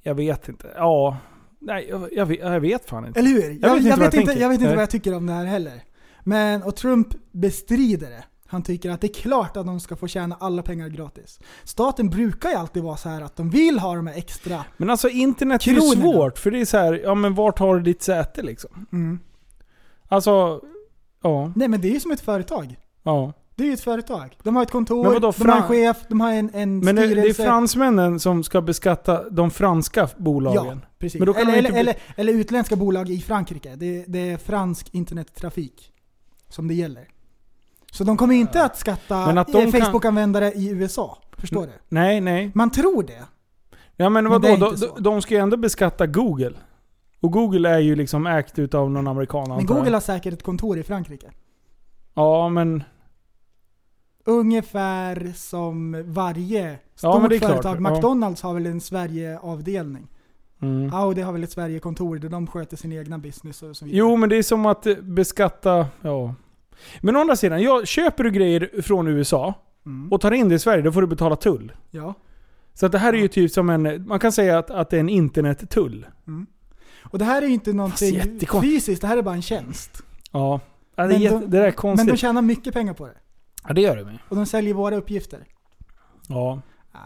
[0.01, 0.67] jag vet inte.
[0.75, 1.17] Ja,
[1.59, 3.19] nej jag, jag, vet, jag vet fan inte.
[3.19, 3.59] Eller hur?
[3.61, 5.25] Jag, vet inte jag, vad vet jag inte, jag vet inte vad jag tycker om
[5.25, 5.83] det här heller.
[6.23, 8.23] Men, och Trump bestrider det.
[8.47, 11.39] Han tycker att det är klart att de ska få tjäna alla pengar gratis.
[11.63, 14.65] Staten brukar ju alltid vara så här att de vill ha de här extra.
[14.77, 17.75] Men alltså internet är ju svårt för det är så här, ja men vart har
[17.75, 18.85] du ditt säte liksom?
[18.91, 19.19] Mm.
[20.07, 20.61] Alltså,
[21.23, 21.51] ja.
[21.55, 22.75] Nej men det är ju som ett företag.
[23.09, 23.33] Ja.
[23.55, 24.37] Det är ju ett företag.
[24.43, 26.97] De har ett kontor, Men vadå, de har en chef, de har en, en Men
[26.97, 27.21] styrelse.
[27.21, 30.81] det är fransmännen som ska beskatta de franska bolagen.
[30.83, 31.19] Ja, precis.
[31.19, 33.75] Men eller, de eller, inte eller, eller utländska bolag i Frankrike.
[33.75, 35.93] Det, det är fransk internettrafik
[36.49, 37.07] som det gäller.
[37.91, 41.17] Så de kommer inte att skatta Men att eh, kan- Facebook-användare i USA.
[41.37, 41.73] Förstår du?
[41.89, 42.51] Nej, nej.
[42.55, 43.23] Man tror det.
[43.95, 44.47] Ja men Men vadå?
[44.47, 46.53] är de, inte de, de ska ju ändå beskatta Google.
[47.19, 49.65] Och Google är ju liksom ägt utav någon amerikan Men.
[49.65, 51.31] Google har säkert ett kontor i Frankrike.
[52.13, 52.83] Ja men...
[54.29, 57.51] Ungefär som varje Ja, stort men det är klart.
[57.51, 57.75] företag.
[57.81, 57.91] Ja.
[57.91, 60.07] McDonalds har väl en Sverige-avdelning.
[60.61, 60.93] Mm.
[60.93, 63.97] Audi har väl ett Sverige-kontor där de sköter sin egna business och så vidare.
[63.99, 65.87] Jo men det är som att eh, beskatta...
[66.01, 66.33] Ja.
[67.01, 69.53] Men å andra sidan, jag, köper du grejer från USA
[69.85, 70.11] Mm.
[70.11, 71.71] och tar in det i Sverige, då får du betala tull.
[71.91, 72.13] Ja.
[72.73, 74.07] Så att det här är ju typ som en...
[74.07, 76.05] Man kan säga att, att det är en internettull.
[77.03, 80.03] Och det här är ju inte någonting fysiskt, det här är bara en tjänst.
[80.31, 80.59] Ja.
[80.95, 82.09] ja det, är Men jätte, de- det där är Men konstigt.
[82.09, 83.13] de tjänar mycket pengar på det.
[83.67, 84.17] Ja det gör de ju.
[84.29, 85.45] Och de säljer våra uppgifter.
[86.27, 86.61] Ja.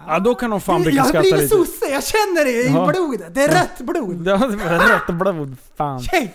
[0.07, 1.47] Ja då kan de fan jag brukar har blivit lite.
[1.55, 2.91] sosse, jag känner det i Ja.
[2.93, 3.35] blodet.
[3.35, 4.27] Det är rätt blod.
[4.27, 5.55] Ja, det var rätt blod.
[5.75, 5.99] Fan.
[6.01, 6.33] Tjej!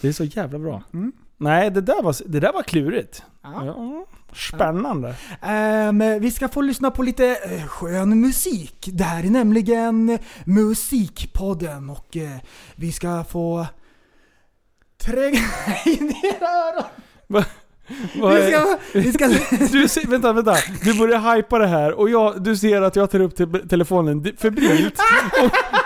[0.00, 0.82] Det är så jävla bra.
[0.92, 1.12] Mm.
[1.36, 3.22] Nej, det där var, det där var klurigt.
[3.42, 3.64] Ja.
[3.64, 5.14] Ja, spännande.
[5.42, 8.88] Ehm, vi ska få lyssna på lite eh, skön musik.
[8.92, 12.36] Det här är nämligen Musikpodden och eh,
[12.76, 13.66] vi ska få
[14.98, 15.38] tränga
[15.86, 16.84] in i era öron.
[18.14, 19.28] Vi ska, vi ska,
[19.72, 20.54] Du, ser- vänta, vänta.
[20.84, 24.24] Du börjar hypa det här och jag, du ser att jag tar upp te telefonen
[24.38, 24.98] febrilt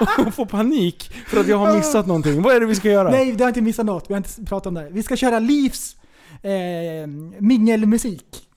[0.01, 2.43] och, och får panik för att jag har missat någonting.
[2.43, 3.11] Vad är det vi ska göra?
[3.11, 4.11] nej, du har inte missat något.
[4.11, 4.91] Vi har inte pratat om det här.
[4.91, 5.97] Vi ska köra Livs
[6.43, 7.07] eh,
[7.39, 8.49] mingelmusik.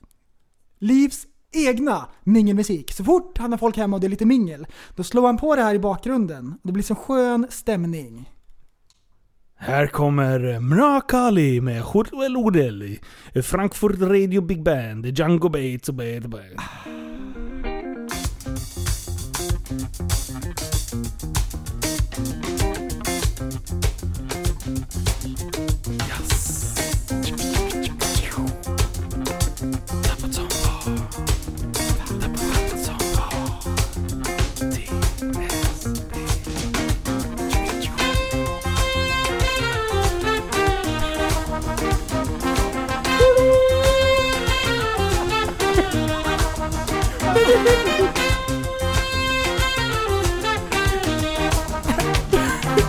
[0.78, 2.92] Livs egna mingelmusik.
[2.92, 5.56] Så fort han har folk hemma och det är lite mingel, då slår han på
[5.56, 6.54] det här i bakgrunden.
[6.62, 8.30] Det blir så skön stämning.
[9.60, 12.98] Här kommer Mrakali med Hurwel Odel,
[13.42, 16.30] Frankfurt Radio Big Band, Django Bates och Bad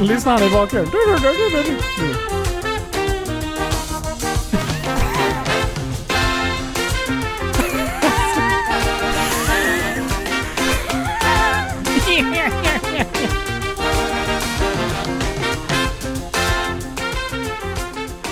[0.01, 0.91] Lyssna han i bakgrunden.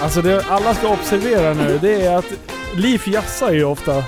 [0.01, 2.25] Alltså det alla ska observera nu, det är att
[2.75, 4.03] Liv jassar ju ofta.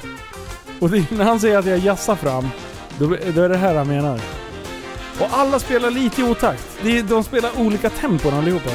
[0.80, 2.50] Och det, när han säger att jag jassar fram,
[3.00, 4.20] då, då är det här han menar.
[5.20, 6.68] Och alla spelar lite i otakt.
[7.10, 8.70] De spelar olika tempon allihopa.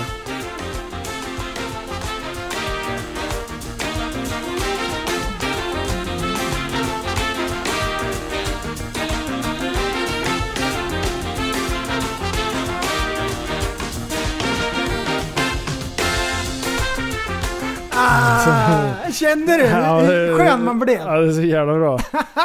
[19.35, 20.99] Kände du hur skön man blev?
[20.99, 21.99] Ja, det är så jävla bra.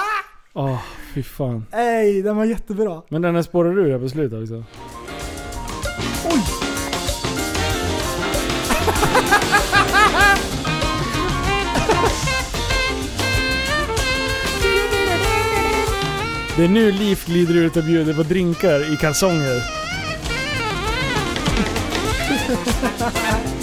[0.54, 0.78] Åh,
[1.14, 1.66] fy fan.
[1.72, 3.02] Ej, den var jättebra.
[3.10, 4.64] Men den här spårar ur här på slutet också.
[6.26, 6.44] Oj!
[16.58, 19.64] Det är nu Liv glider ut och bjuder på drinkar i kalsonger.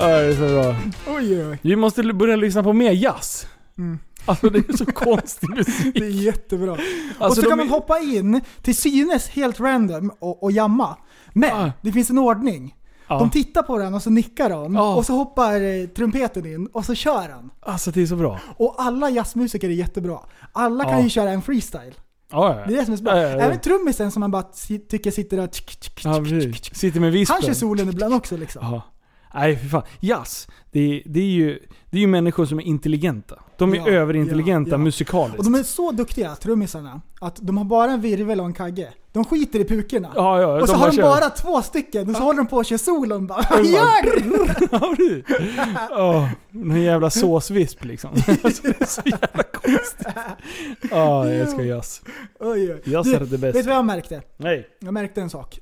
[0.00, 0.76] Ja, det är så bra.
[1.16, 1.58] Oj, oj.
[1.62, 3.46] Vi måste börja lyssna på mer jazz.
[3.78, 3.98] Mm.
[4.24, 5.94] Alltså det är så konstig musik.
[5.94, 6.72] Det är jättebra.
[6.72, 6.78] och
[7.18, 10.96] Alltså, så kan man hoppa in till synes helt random och, och jamma.
[11.32, 11.72] Men Ah.
[11.82, 12.74] det finns en ordning.
[13.08, 13.18] Ja.
[13.18, 14.74] De tittar på den och så nickar de.
[14.74, 14.94] Ja.
[14.94, 17.50] Och så hoppar eh, trumpeten in och så kör han.
[17.60, 18.40] Alltså det är så bra.
[18.56, 20.18] Och alla jazzmusiker är jättebra.
[20.52, 21.94] Alla kan ju köra en freestyle.
[22.32, 22.66] Ja, ja.
[22.66, 23.16] Det är det som är så bra.
[23.20, 23.28] Ja.
[23.28, 24.42] Även trummisen som man bara
[24.90, 25.46] tycker sitter där...
[25.46, 25.94] tsk, tsk,
[26.62, 26.76] tsk.
[26.76, 27.34] Sitter med vispen.
[27.34, 28.80] Han kör solen ibland också liksom.
[29.34, 29.82] Nej för fan.
[30.00, 31.58] Jazz, det är, det, är ju,
[31.90, 33.34] det är ju människor som är intelligenta.
[33.58, 34.78] De är Ja, överintelligenta ja, ja.
[34.78, 35.38] musikaliskt.
[35.38, 38.88] Och de är så duktiga, trummisarna, att de har bara en virvel och en kagge.
[39.12, 40.12] De skiter i pukorna.
[40.14, 41.02] Ja, ja, och så de har bara de kör.
[41.02, 43.42] bara två stycken, och så håller de på att köra solon bara.
[43.50, 44.22] bara- Gör.
[45.90, 48.10] Åh, någon jävla såsvisp liksom.
[48.44, 50.06] Alltså, det är så jävla konstigt.
[50.90, 52.02] Ja, jag älskar jazz.
[52.84, 53.58] Jazz Du, är det Vet bästa.
[53.62, 54.22] du vad jag märkte?
[54.36, 54.68] Nej.
[54.78, 55.58] Jag märkte en sak.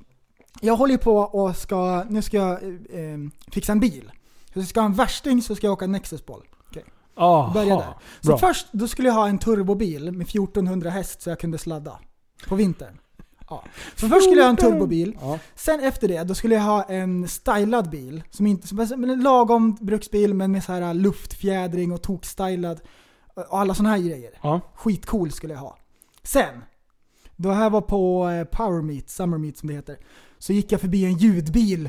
[0.60, 2.52] Jag håller ju på och ska, nu ska jag
[2.90, 3.18] eh,
[3.52, 4.10] fixa en bil.
[4.52, 6.42] Så jag ska ha en värsting så ska jag åka Nexusboll.
[6.70, 6.84] Okej.
[7.16, 7.94] Aha, Börja där.
[8.20, 8.38] Så bra.
[8.38, 11.98] först, då skulle jag ha en turbobil med 1400 häst så jag kunde sladda.
[12.48, 12.98] På vintern.
[13.50, 13.64] Ja.
[13.96, 15.18] Så först skulle jag ha en turbobil.
[15.20, 15.38] Ja.
[15.54, 18.22] Sen efter det, då skulle jag ha en stylad bil.
[18.30, 22.80] Som inte, som en lagom bruksbil men med så här luftfjädring och tokstylad.
[23.34, 24.38] Och alla såna här grejer.
[24.42, 24.60] Ja.
[24.74, 25.78] Skitcool skulle jag ha.
[26.22, 26.64] Sen,
[27.36, 29.96] Då här var på eh, Power Meet, Summer Meet som det heter.
[30.38, 31.88] Så gick jag förbi en ljudbil.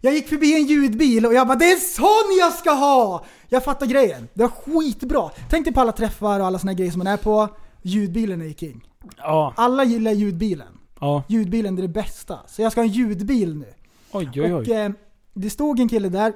[0.00, 3.24] Jag gick förbi en ljudbil och jag bara det är sån jag ska ha!
[3.48, 4.28] Jag fattar grejen.
[4.34, 5.30] Det var skitbra.
[5.50, 7.48] Tänk dig på alla träffar och alla såna grejer som man är på.
[7.82, 8.84] Ljudbilen är king.
[9.16, 9.54] Ja.
[9.56, 10.78] Alla gillar ljudbilen.
[11.00, 11.22] Ja.
[11.28, 12.38] Ljudbilen är det bästa.
[12.46, 13.74] Så jag ska ha en ljudbil nu.
[14.12, 14.70] Oj, oj, Och oj.
[14.72, 14.90] eh,
[15.34, 16.32] det stod en kille där,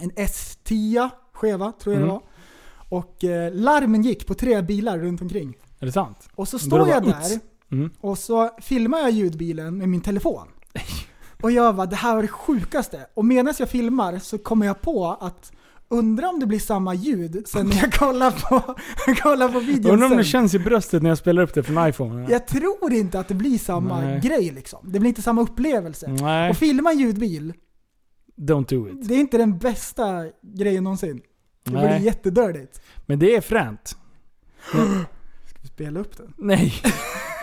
[0.00, 2.08] en S10 skeva tror jag Mm.
[2.08, 2.22] det var.
[2.98, 5.54] Och eh, larmen gick på tre bilar runt omkring.
[5.80, 6.28] Är det sant?
[6.34, 7.40] Och så står jag där
[7.72, 7.90] Mm.
[8.00, 10.48] och så filmar jag ljudbilen med min telefon.
[11.42, 13.06] Och jag bara, det här var det sjukaste.
[13.14, 15.52] Och medan jag filmar så kommer jag på att
[15.88, 18.74] undra om det blir samma ljud sen när jag kollar på,
[19.22, 21.88] kollar på videon Undrar om det känns i bröstet när jag spelar upp det från
[21.88, 22.26] iPhone.
[22.30, 24.20] Jag tror inte att det blir samma Nej.
[24.20, 24.78] grej liksom.
[24.92, 26.08] Det blir inte samma upplevelse.
[26.08, 26.50] Nej.
[26.50, 27.52] Och filma en ljudbil,
[28.36, 29.08] Don't do it.
[29.08, 31.20] det är inte den bästa grejen någonsin.
[31.64, 31.86] Det Nej.
[31.86, 32.80] blir jättedördigt.
[33.06, 33.96] Men det är fränt.
[35.46, 36.34] Ska vi spela upp den?
[36.36, 36.72] Nej.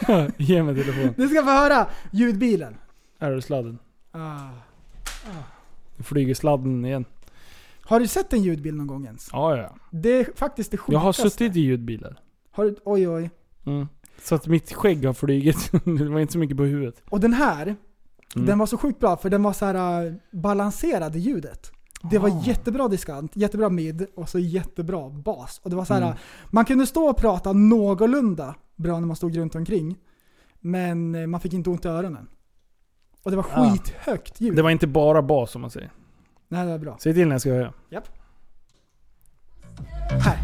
[0.38, 1.14] Ge mig telefonen.
[1.18, 2.76] Du ska få höra ljudbilen.
[3.24, 3.80] Här har du sladden.
[4.12, 4.50] Ah.
[5.98, 7.06] Nu flyger sladden igen.
[7.82, 9.30] Har du sett en ljudbil någon gång ens?
[9.32, 9.76] Ja, ja.
[9.92, 10.94] Det är faktiskt det sjukaste.
[10.94, 12.20] Jag har suttit i ljudbilar.
[12.52, 13.30] Har du, oj oj.
[13.66, 13.88] Mm.
[14.24, 15.72] Så att mitt skägg har flugit.
[15.86, 17.02] det var inte så mycket på huvudet.
[17.10, 17.76] Och den här,
[18.36, 18.46] Mm.
[18.48, 21.72] den var så sjukt bra för den var så här äh, balanserad i ljudet.
[22.12, 22.42] Det var Ah.
[22.46, 25.62] jättebra diskant, jättebra mid och så jättebra bas.
[25.64, 26.16] Och det var så här, Mm.
[26.52, 29.96] man kunde stå och prata någorlunda bra när man stod runt omkring.
[30.60, 32.28] Men eh, man fick inte ont i öronen.
[33.24, 34.56] Och det var skithögt ljud.
[34.56, 35.92] Det var inte bara bas om man säger.
[36.48, 36.98] Nej, det var bra.
[37.00, 37.74] Säg till när jag ska höra.
[37.90, 38.08] Japp.
[40.10, 40.38] Här.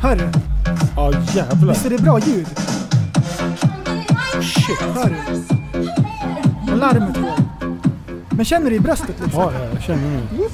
[0.00, 0.30] Hör du?
[0.96, 1.68] Ja jävlar.
[1.68, 2.46] Visst är det bra ljud?
[4.42, 4.80] Shit.
[4.80, 6.72] Hör du?
[6.72, 7.34] Och larmet går.
[8.36, 9.42] Men känner du i bröstet liksom?
[9.42, 10.44] Ja, ja, jag känner nu.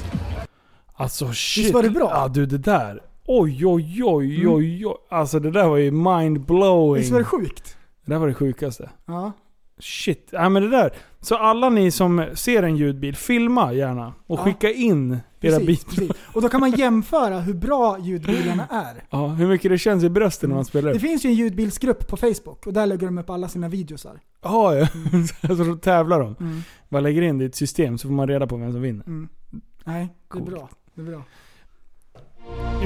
[0.93, 1.63] Alltså shit.
[1.63, 2.09] Visst var det bra?
[2.11, 3.01] Ja du det där.
[3.27, 4.95] Oj oj oj oj oj.
[5.09, 6.97] Alltså det där var ju mind-blowing.
[6.97, 7.77] Visst var det sjukt?
[8.05, 8.89] Det där var det sjukaste.
[9.05, 9.31] Ja.
[9.79, 10.29] Shit.
[10.31, 10.91] Ja men det där.
[11.21, 14.13] Så alla ni som ser en ljudbil, filma gärna.
[14.27, 14.43] Och Ja.
[14.43, 15.19] skicka in era
[15.59, 15.89] Precis, bitar.
[15.89, 16.11] precis.
[16.33, 19.03] Och då kan man jämföra hur bra ljudbilarna är.
[19.09, 21.01] Ja, hur mycket det känns i brösten när man spelar Det upp.
[21.01, 24.19] finns ju en ljudbilsgrupp på Facebook och där lägger de upp alla sina videosar.
[24.43, 24.87] Ja, ja.
[25.49, 26.35] alltså då tävlar de.
[26.39, 26.61] Mm.
[26.89, 29.05] Man lägger in det i ett system så får man reda på vem som vinner.
[29.07, 29.29] Mm.
[29.85, 30.45] Nej, det är Coolt.
[30.45, 30.69] bra.
[30.93, 31.21] Det är bra.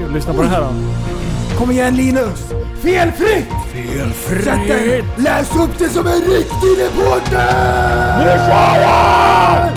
[0.00, 1.39] Jo, lyssna på det här då.
[1.58, 2.52] Kom igen Linus!
[2.82, 3.48] Felfritt!
[3.72, 4.44] Felfritt!
[4.44, 5.04] Sätt dig!
[5.18, 8.18] Läs upp det som en riktig reporter!
[8.18, 9.70] Nu kör jag!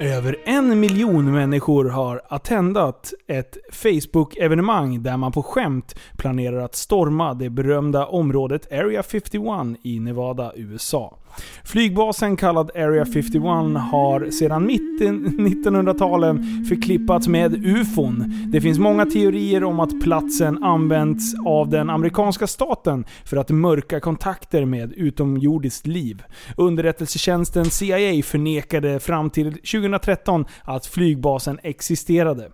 [0.00, 7.34] Över en miljon människor har attendat ett Facebook-evenemang där man på skämt planerar att storma
[7.34, 11.19] det berömda området Area 51 i Nevada, USA.
[11.64, 13.42] Flygbasen kallad Area 51
[13.90, 18.48] har sedan mitten 1900-talen förklippats med UFON.
[18.52, 24.00] Det finns många teorier om att platsen använts av den amerikanska staten för att mörka
[24.00, 26.22] kontakter med utomjordiskt liv.
[26.56, 32.50] Underrättelsetjänsten CIA förnekade fram till 2013 att flygbasen existerade.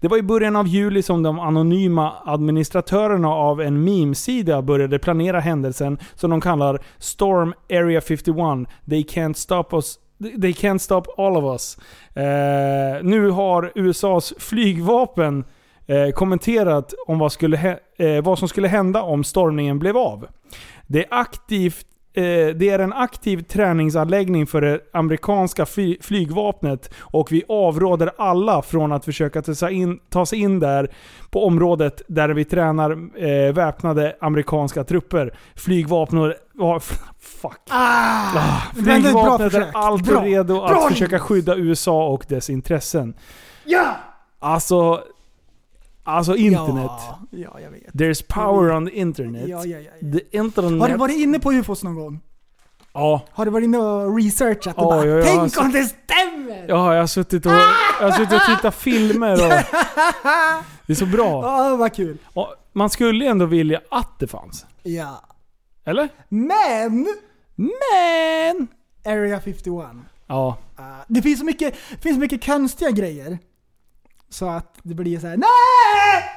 [0.00, 5.40] Det var i början av juli som de anonyma administratörerna av en memesida började planera
[5.40, 8.36] händelsen som de kallar Storm Area 51.
[8.90, 9.98] They can't stop us
[10.40, 11.78] They can't stop all of us.
[12.14, 15.44] Eh, nu har USAs flygvapen
[15.86, 20.26] eh, kommenterat om vad, skulle eh, vad som skulle hända om stormningen blev av.
[20.86, 21.86] Det är, aktivt,
[22.56, 28.92] det är en aktiv träningsanläggning för det amerikanska fly- flygvapnet och vi avråder alla från
[28.92, 29.42] att försöka
[30.10, 30.90] ta sig in, där
[31.30, 35.34] på området där vi tränar eh, väpnade amerikanska trupper.
[35.54, 36.36] Flygvapnet...
[36.52, 36.80] var
[37.20, 37.60] fuck.
[37.70, 38.32] Ah,
[38.76, 39.68] är bra Flygvapnet försök.
[39.74, 40.22] är alltid Bra.
[40.22, 43.14] redo att Bra, försöka skydda USA och dess intressen.
[43.64, 43.96] Ja!
[44.38, 45.00] Alltså...
[46.08, 46.90] Alltså internet.
[47.00, 47.92] Ja, ja, jag vet.
[47.92, 49.48] There's power on the internet.
[49.48, 50.12] Ja, ja, ja, ja.
[50.12, 50.80] The internet.
[50.80, 52.20] Har du varit inne på UFOs någon gång?
[52.92, 53.22] Ja.
[53.30, 56.66] Har du varit inne och researchat och Ja, bara ja, Tänk alltså- om det stämmer!
[56.68, 57.52] Ja, jag har suttit och,
[58.00, 59.38] jag har suttit och tittat filmer och...
[60.86, 61.42] Det är så bra.
[61.42, 62.18] Ja, vad kul.
[62.34, 64.66] Och man skulle ju ändå vilja att det fanns.
[64.82, 65.22] Ja.
[65.84, 66.08] Eller?
[66.28, 67.06] Men!
[67.56, 68.68] Men!
[69.04, 69.86] Area 51.
[70.26, 70.58] Ja.
[70.76, 73.38] Ah, det finns så mycket, finns så mycket konstiga grejer.
[74.30, 75.46] Så att det blir så här: NEJ!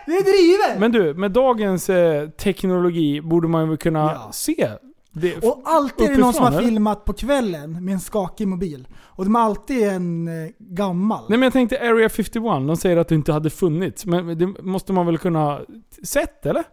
[0.05, 0.79] Det är drivet!
[0.79, 4.29] Men du, med dagens eh, teknologi borde man ju kunna Ja.
[4.33, 4.69] se
[5.13, 6.63] det och alltid är det någon som har eller?
[6.63, 8.87] filmat på kvällen med en skakig mobil.
[9.03, 11.23] Och de är alltid en eh, gammal.
[11.29, 14.05] Nej men jag tänkte Area 51, de säger att det inte hade funnits.
[14.05, 15.61] Men det måste man väl kunna
[16.03, 16.63] sett eller?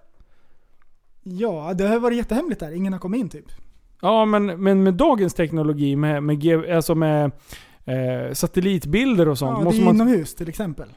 [1.23, 2.73] Ja, det har varit jättehemligt där.
[2.73, 3.47] Ingen har kommit in typ.
[4.01, 7.25] Ja men, men med dagens teknologi, med, med, alltså med
[7.85, 9.51] eh, satellitbilder och sånt.
[9.53, 10.89] Ja, det måste är man, inomhus till exempel.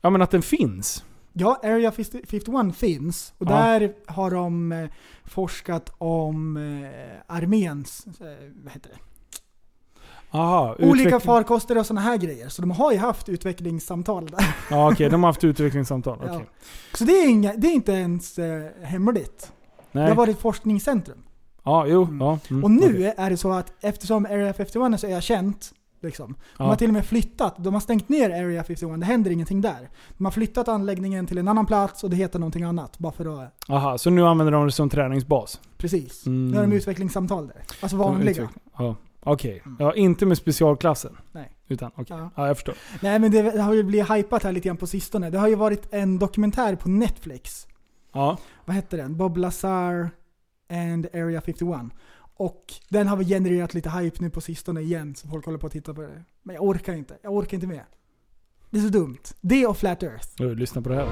[0.00, 1.04] Ja men att den finns.
[1.32, 3.32] Ja, Area 50 51 finns.
[3.38, 3.50] Och Ja.
[3.50, 4.88] där har de eh,
[5.24, 8.26] forskat om eh, arméns, eh,
[8.64, 8.98] vad heter det?
[10.38, 12.48] Aha, Olika farkoster och sådana här grejer.
[12.48, 14.56] Så de har ju haft utvecklingssamtal där.
[14.70, 16.18] Ja okej, de har haft utvecklingssamtal.
[16.22, 16.30] Okej.
[16.32, 16.40] Ja.
[16.98, 18.38] Så det är, inga, det är inte ens
[18.82, 19.52] hemligt.
[19.92, 20.04] Nej.
[20.04, 21.18] Det har varit ett forskningscentrum.
[21.64, 22.08] Ja, jo.
[22.20, 23.14] Ja, mm, och nu okej.
[23.16, 25.72] är det så att eftersom Area 51 är så erkänt,
[26.02, 26.64] liksom, de Ja.
[26.64, 29.88] har till och med flyttat, de har stängt ner Area 51, det händer ingenting där.
[30.18, 32.98] De har flyttat anläggningen till en annan plats och det heter någonting annat.
[32.98, 35.60] Bara för att, Aha, så nu använder de det som träningsbas?
[35.76, 36.26] precis.
[36.26, 36.50] Mm.
[36.50, 37.62] Nu har de utvecklingssamtal där.
[37.80, 38.48] Alltså vanliga.
[38.78, 39.62] Ja, okej.
[39.78, 41.16] Ja, inte med specialklassen?
[41.32, 41.52] Nej.
[41.68, 42.16] Utan, okej.
[42.18, 42.30] Ja.
[42.36, 42.46] Ja.
[42.46, 42.74] jag förstår.
[43.00, 45.30] Nej men det, det har ju blivit hypat här lite grann på sistone.
[45.30, 47.66] Det har ju varit en dokumentär på Netflix.
[48.12, 48.38] Ja.
[48.64, 49.16] Vad hette den?
[49.16, 50.10] Bob Lazar
[50.70, 51.80] and Area 51.
[52.40, 55.66] Och den har väl genererat lite hype nu på sistone igen, så folk håller på
[55.66, 56.24] att titta på det.
[56.42, 57.18] Men jag orkar inte.
[57.22, 57.82] Jag orkar inte med.
[58.70, 59.18] Det är så dumt.
[59.40, 60.28] Det och Flat Earth.
[60.38, 61.06] Nu, lyssna på det här.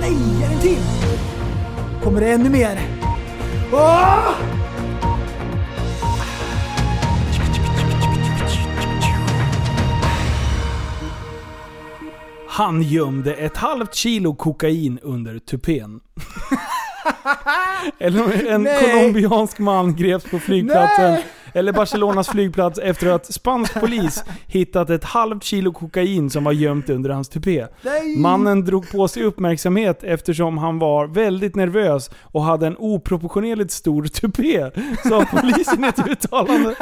[0.00, 0.82] Nej, är en till?
[2.02, 2.80] Kommer det ännu mer?
[3.72, 4.34] Åh!
[12.48, 16.00] Han gömde ett halvt kilo kokain under tupén.
[17.98, 18.80] Eller en Nej.
[18.80, 21.10] colombiansk man greps på flygplatsen.
[21.10, 21.24] Nej.
[21.54, 26.90] Eller Barcelonas flygplats efter att spansk polis hittat ett halvt kilo kokain som var gömt
[26.90, 27.66] under hans tupé.
[27.82, 28.16] Nej.
[28.16, 34.04] Mannen drog på sig uppmärksamhet eftersom han var väldigt nervös och hade en oproportionerligt stor
[34.04, 34.70] tupé,
[35.08, 36.74] sa polisen i ett uttalande.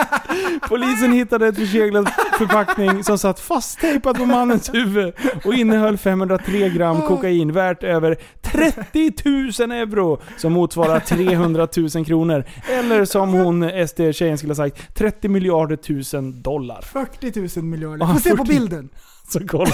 [0.69, 2.09] Polisen hittade ett förseglat
[2.39, 5.15] förpackning som satt fasttejpat på mannens huvud
[5.45, 9.13] och innehöll 503 gram kokain värt över 30
[9.61, 12.45] 000 euro som motsvarar 300 000 kronor.
[12.71, 16.83] Eller som hon, SD-tjejen skulle sagt, 30 miljarder tusen dollar.
[16.83, 18.05] 40 000 miljarder.
[18.05, 18.49] Ah, Få se på 40.
[18.49, 18.89] bilden.
[19.29, 19.71] Så kolla.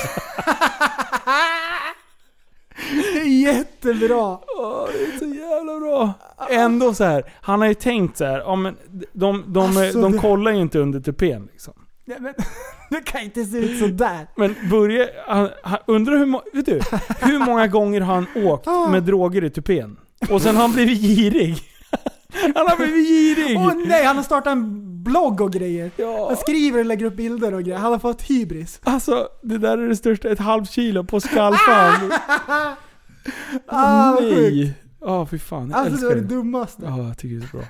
[3.15, 4.39] Det är jättebra.
[4.59, 6.13] Åh, det är så jävla bra.
[6.51, 7.33] Ändå så här.
[7.41, 8.77] han har ju tänkt så här, ja, men
[9.13, 11.73] de, de, Alltså, de kollar ju inte under tupén liksom.
[12.05, 12.35] Nej, men,
[12.91, 14.27] det kan inte se ut sådär.
[14.37, 16.81] Men börja, han, han, undrar hur, vet du,
[17.21, 18.89] hur många gånger har han åkt Ah.
[18.89, 19.97] med droger i tupén?
[20.31, 21.57] Och sen har han blivit girig.
[22.55, 23.57] Han har blivit girig!
[23.59, 25.91] Åh nej, han har startat en blogg och grejer.
[25.97, 26.27] Ja.
[26.29, 27.79] Han skriver och lägger upp bilder och grejer.
[27.79, 28.81] Han har fått hybris.
[28.85, 32.13] Alltså, det där är det största, ett halvt kilo på skallfan.
[33.67, 34.37] Ah, sjukt.
[34.37, 34.75] Nej!
[35.01, 35.71] Ja, fy fan.
[35.71, 36.83] Jag Alltså det var det dummaste.
[36.87, 37.67] Ja, jag tycker det är så bra.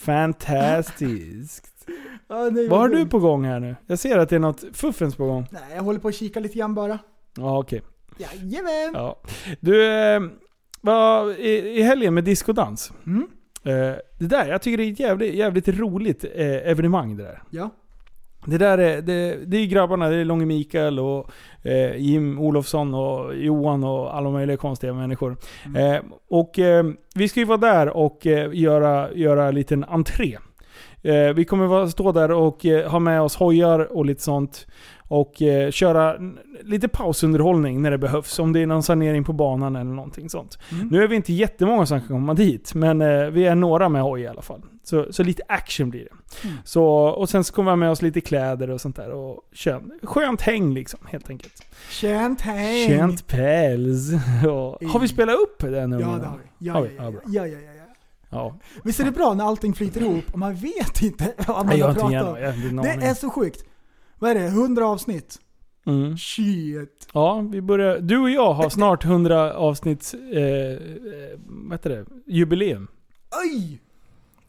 [0.00, 1.86] Fantastiskt.
[2.28, 3.76] Ja, nej, Vad har du på gång här nu?
[3.86, 5.46] Jag ser att det är något fuffens på gång.
[5.50, 6.98] Nej, jag håller på att kika lite grann bara.
[7.36, 7.82] Ja, okej.
[8.18, 8.90] Jajamän!
[8.94, 9.20] Ja.
[9.60, 10.20] Du, eh,
[10.80, 12.92] vad, i, i helgen med diskodans.
[13.06, 13.26] Mm.
[13.64, 17.42] Eh, det där, jag tycker det är ett jävligt, jävligt roligt eh, evenemang det där.
[17.50, 17.70] Ja.
[18.46, 21.30] Det där är, det, det är grabbarna, det är Långe Mikael och
[21.62, 25.36] eh, Jim Olofsson och Johan och alla möjliga konstiga människor.
[25.76, 30.38] Eh, och eh, vi ska ju vara där och eh, göra, göra en liten entré.
[31.34, 34.66] Vi kommer vara, stå där och ha med oss hojar och lite sånt.
[35.08, 36.16] Och eh, köra
[36.62, 38.38] lite pausunderhållning när det behövs.
[38.38, 40.58] Om det är någon sanering på banan eller någonting sånt.
[40.72, 40.88] Mm.
[40.88, 44.02] Nu är vi inte jättemånga som kan komma dit, men eh, vi är några med
[44.02, 44.62] hoj i alla fall.
[44.82, 46.46] Så, så lite action blir det.
[46.48, 46.56] Mm.
[46.64, 49.10] Så, och sen så kommer vi ha med oss lite kläder och sånt där.
[49.10, 51.62] Och kön, skönt häng liksom, helt enkelt.
[51.90, 52.88] Känt häng.
[52.88, 54.10] Känt päls.
[54.44, 54.78] Ja.
[54.88, 56.00] Har vi spelat upp den nu?
[56.00, 56.66] Ja det har vi.
[56.66, 56.96] Ja, Har vi?
[56.96, 57.84] ja, Ja, ja, ja, ja,
[58.30, 58.58] ja.
[58.84, 61.80] Visst är det bra när allting flyter ihop och man vet inte vad man Nej,
[61.80, 62.76] har pratat om?
[62.82, 63.64] Det är så sjukt.
[64.18, 64.46] Vad är det?
[64.46, 65.38] 100 avsnitt?
[65.86, 66.16] Mm.
[66.18, 67.08] Shit.
[67.12, 67.98] Ja, vi börjar...
[67.98, 70.14] Du och jag har snart 100 avsnitts...
[70.14, 70.78] Eh, eh,
[71.46, 72.04] vad heter det?
[72.26, 72.88] Jubileum.
[73.44, 73.80] Oj!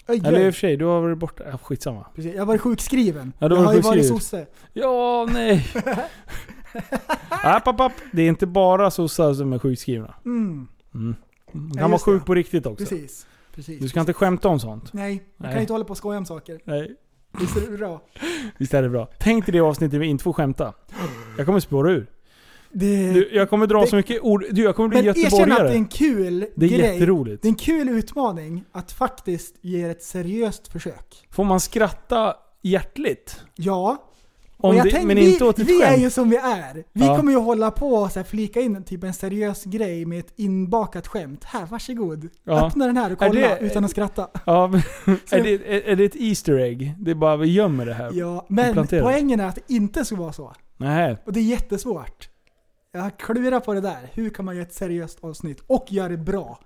[0.07, 1.43] Oj, Eller i och för sig, du har varit borta.
[1.51, 2.05] Ja, skitsamma.
[2.15, 3.33] Precis, jag var sjukskriven.
[3.39, 4.45] Ja, du jag var har ju varit sosse.
[4.73, 5.65] Ja, nej.
[7.29, 7.93] app, app, app.
[8.11, 10.15] Det är inte bara sossar som är sjukskrivna.
[10.25, 10.67] Mm.
[10.93, 11.15] Mm.
[11.51, 12.11] Man Ja, vara just det.
[12.11, 12.85] sjuk på riktigt också.
[12.85, 13.27] Precis.
[13.55, 13.79] Precis.
[13.81, 14.93] Du ska inte skämta om sånt.
[14.93, 15.51] Nej, jag Nej.
[15.53, 16.59] kan inte hålla på och skoja om saker.
[16.63, 16.95] Nej.
[17.39, 18.01] Visst är det bra?
[18.57, 19.09] Visst är det bra?
[19.19, 20.73] Tänk dig det avsnittet vi inte får skämta.
[21.37, 22.07] Jag kommer spåra ur.
[22.71, 24.45] Det, Du, jag kommer dra det- så mycket ord.
[24.51, 25.67] Du, jag kommer bli men erkänn att göteborgare.
[25.67, 26.79] det är en kul Det är grej.
[26.93, 27.41] jätteroligt.
[27.41, 31.27] Det är en kul utmaning att faktiskt ge ett seriöst försök.
[31.31, 33.41] Får man skratta hjärtligt?
[33.55, 34.05] Ja.
[34.61, 36.03] Om och jag det, tänker, men vi, inte åt ett vi är skämt?
[36.03, 36.83] ju som vi är.
[36.93, 37.17] Vi Ja.
[37.17, 40.33] kommer ju hålla på och så här flika in typ en seriös grej med ett
[40.35, 41.43] inbakat skämt.
[41.43, 42.27] Här, varsågod.
[42.43, 42.67] Ja.
[42.67, 44.27] Öppna den här och Är kolla det- utan att skratta.
[44.45, 44.67] Ja,
[45.05, 46.95] men, är, det, är, är det ett Easter egg?
[46.99, 48.11] Det är bara vi gömmer det här?
[48.13, 50.53] Ja, men poängen är att det inte ska vara så.
[50.77, 51.17] Nej.
[51.25, 52.29] Och det är jättesvårt.
[52.91, 54.09] Jag har klurat på det där.
[54.13, 56.59] Hur kan man göra ett seriöst avsnitt och göra det bra?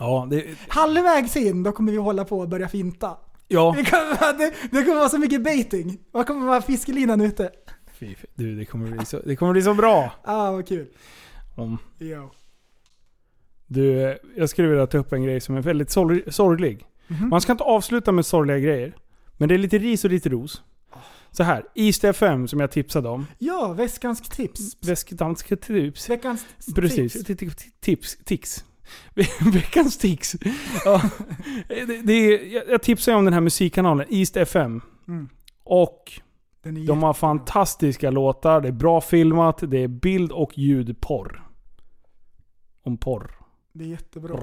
[0.00, 3.16] Ja, det, Halvvägs in, då kommer vi hålla på och börja finta.
[3.48, 3.74] Ja.
[3.78, 5.98] Det kommer, vara- det, det kommer vara så mycket baiting.
[6.12, 7.50] Vad kommer vara fiskelinan ute?
[7.98, 8.14] Fy.
[8.34, 10.12] Du, det kommer, bli så, det kommer bli så bra.
[10.24, 10.86] Ah, vad kul.
[11.54, 11.78] om.
[11.98, 12.30] Ja.
[13.66, 16.86] Du, jag skulle vilja ta upp en grej som är väldigt sorg, sorglig.
[17.06, 17.28] Mhm.
[17.28, 18.96] Man ska inte avsluta med sorgliga grejer.
[19.36, 20.62] Men det är lite ris och lite ros.
[21.30, 23.26] Så här, East FM som jag tipsade om.
[23.38, 24.60] Ja, väskansk tips.
[24.80, 26.10] Västdanska tips.
[26.10, 27.12] Veckans Precis.
[27.12, 27.28] tips.
[27.42, 28.16] Ti- ti- Tips.
[28.24, 28.64] Tix.
[29.52, 30.36] Veckans tics.
[30.84, 31.02] Ja.
[31.68, 34.80] Det, det är, jag- tipsar ju om den här musikkanalen, East FM.
[35.08, 35.28] Mm.
[35.64, 36.12] Och
[36.86, 41.42] de har fantastiska låtar, det är bra filmat, det är bild och ljudporr.
[42.84, 43.30] Om porr.
[43.72, 44.38] Det är jättebra.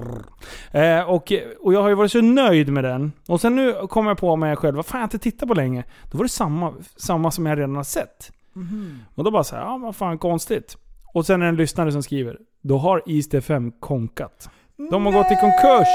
[0.70, 3.12] Eh, och, och jag har ju varit så nöjd med den.
[3.28, 5.54] Och sen nu kom jag på mig själv, vad fan jag har inte tittat på
[5.54, 5.84] länge.
[6.10, 8.32] Då var det samma, samma som jag redan har sett.
[8.52, 8.98] Mhm.
[9.14, 10.76] Och då bara så här, ja vad fan konstigt.
[11.12, 14.50] Och sen är det en lyssnare som skriver, då har East FM konkat.
[14.90, 15.88] De har gått i konkurs.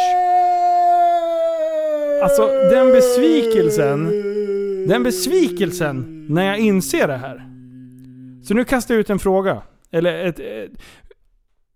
[2.23, 4.05] Alltså den besvikelsen.
[4.87, 7.45] Den besvikelsen när jag inser det här.
[8.43, 9.61] Så nu kastar jag ut en fråga.
[9.91, 10.71] Eller ett, ett,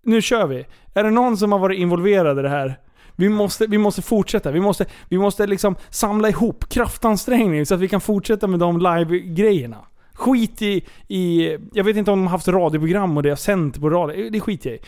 [0.04, 0.66] Nu kör vi.
[0.94, 2.80] Är det någon som har varit involverad i det här?
[3.16, 4.52] Vi måste, vi måste fortsätta.
[4.52, 8.78] Vi måste, vi måste liksom samla ihop kraftansträngning så att vi kan fortsätta med de
[8.78, 9.78] live-grejerna.
[10.22, 11.58] Skit i, i...
[11.74, 14.30] Jag vet inte om de har haft radioprogram och det har sänt på radio.
[14.30, 14.82] Det skiter jag i.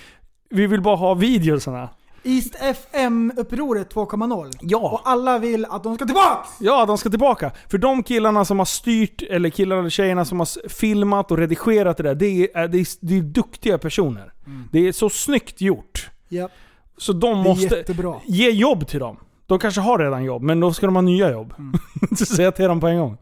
[0.49, 1.89] Vi vill bara ha videosarna.
[2.23, 4.51] East FM-upproret 2.0.
[4.61, 4.77] Ja.
[4.77, 6.49] Och alla vill att de ska tillbaks!
[6.59, 7.51] Ja, de ska tillbaka.
[7.69, 11.97] För de killarna som har styrt, eller killarna eller tjejerna som har filmat och redigerat
[11.97, 14.33] det där, det är, det är, det är duktiga personer.
[14.71, 16.09] Det är så snyggt gjort.
[16.29, 16.49] Ja.
[16.97, 18.15] Så de måste jättebra.
[18.25, 19.17] ge jobb till dem.
[19.45, 21.53] De kanske har redan jobb, men då ska de ha nya jobb.
[22.17, 23.17] Så säger jag till dem på en gång.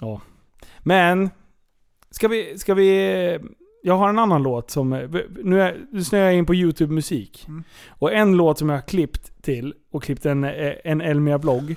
[0.00, 0.20] Ja.
[0.88, 1.30] Men,
[2.10, 3.38] ska vi, ska vi...
[3.82, 4.90] Jag har en annan låt som...
[5.44, 7.46] Nu, är, nu snöar jag in på YouTube-musik.
[7.88, 10.44] Och en låt som jag har klippt till, och klippt en,
[10.84, 11.76] en Elmia-blogg.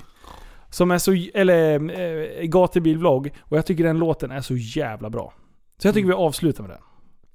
[0.70, 1.12] Som är så...
[1.34, 3.30] Eller eh, gatubil-vlogg.
[3.40, 5.34] Och jag tycker den låten är så jävla bra.
[5.78, 6.82] Så jag tycker vi avslutar med den.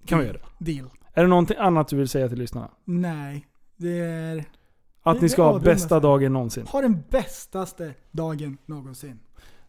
[0.06, 0.72] Kan vi göra det?
[0.72, 0.90] Deal.
[1.14, 2.70] Är det någonting annat du vill säga till lyssnarna?
[2.84, 3.46] Nej.
[3.76, 4.44] Det är...
[5.02, 6.66] Att Det- ni ska ha bästa dagen någonsin.
[6.66, 9.18] Ha den bästaste dagen någonsin.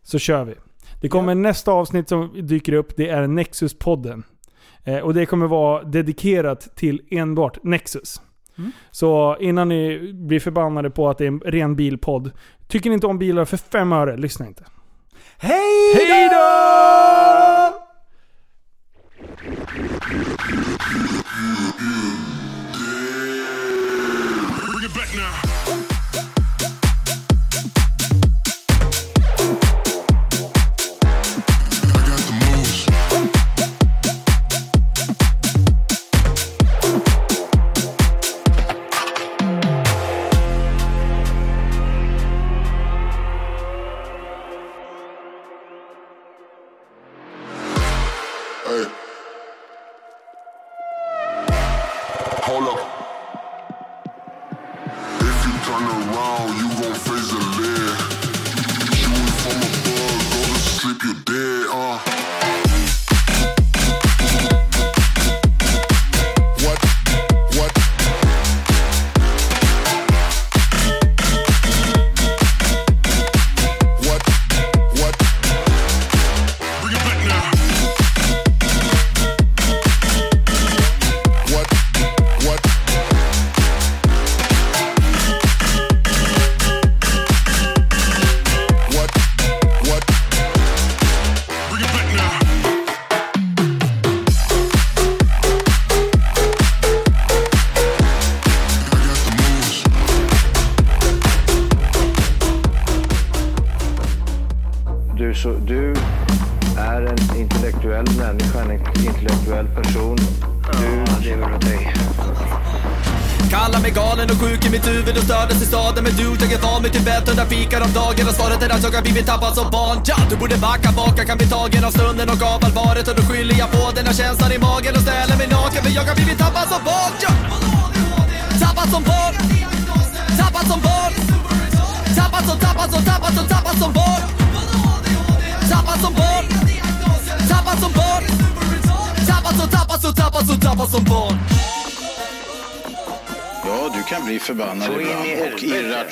[0.02, 0.56] Så kör vi.
[1.02, 2.94] Det kommer nästa avsnitt som dyker upp.
[2.98, 4.24] Det är Nexus-podden.
[4.84, 8.22] Eh, och det kommer vara dedikerat till enbart Nexus.
[8.58, 8.72] Mm.
[8.92, 12.32] Så innan ni blir förbannade på att det är en ren bilpodd.
[12.68, 14.64] Tycker ni inte om bilar för fem öre, lyssna inte.
[15.38, 17.88] Hej Hej då!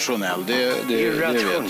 [0.10, 0.45] Irrationell.
[0.45, 1.69] Det, det, det vet Irrationell.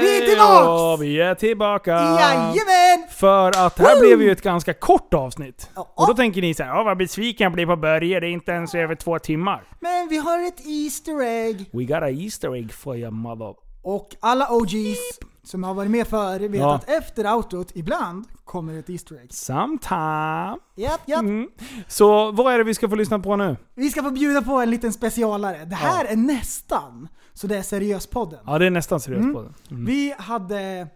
[0.00, 0.66] Vi är tillbaks!
[0.66, 1.90] Ja, vi är tillbaka!
[1.90, 3.08] Jajamän!
[3.10, 4.00] För att här Woo!
[4.00, 5.70] blev ju ett ganska kort avsnitt.
[5.74, 8.30] Och då tänker ni så här, ja vad besviken jag blir på Börje, det är
[8.30, 9.64] inte ens över två timmar.
[9.80, 11.70] Men vi har ett Easter egg.
[11.72, 13.54] We got a Easter egg for your mother.
[13.82, 14.98] Och alla OGs
[15.46, 16.74] som har varit med förr vet Ja.
[16.74, 19.32] att efter outrot ibland kommer ett Easter egg.
[19.34, 20.56] Sometime.
[20.76, 21.20] Japp, japp.
[21.20, 21.48] Mm.
[21.88, 23.56] Så vad är det vi ska få lyssna på nu?
[23.74, 25.64] Vi ska få bjuda på en liten specialare.
[25.64, 28.38] Det här är nästan så det är Seriöspodden.
[28.46, 29.36] Ja, det är nästan seriöst Mm.
[29.70, 29.84] Mm.
[29.84, 30.88] Vi hade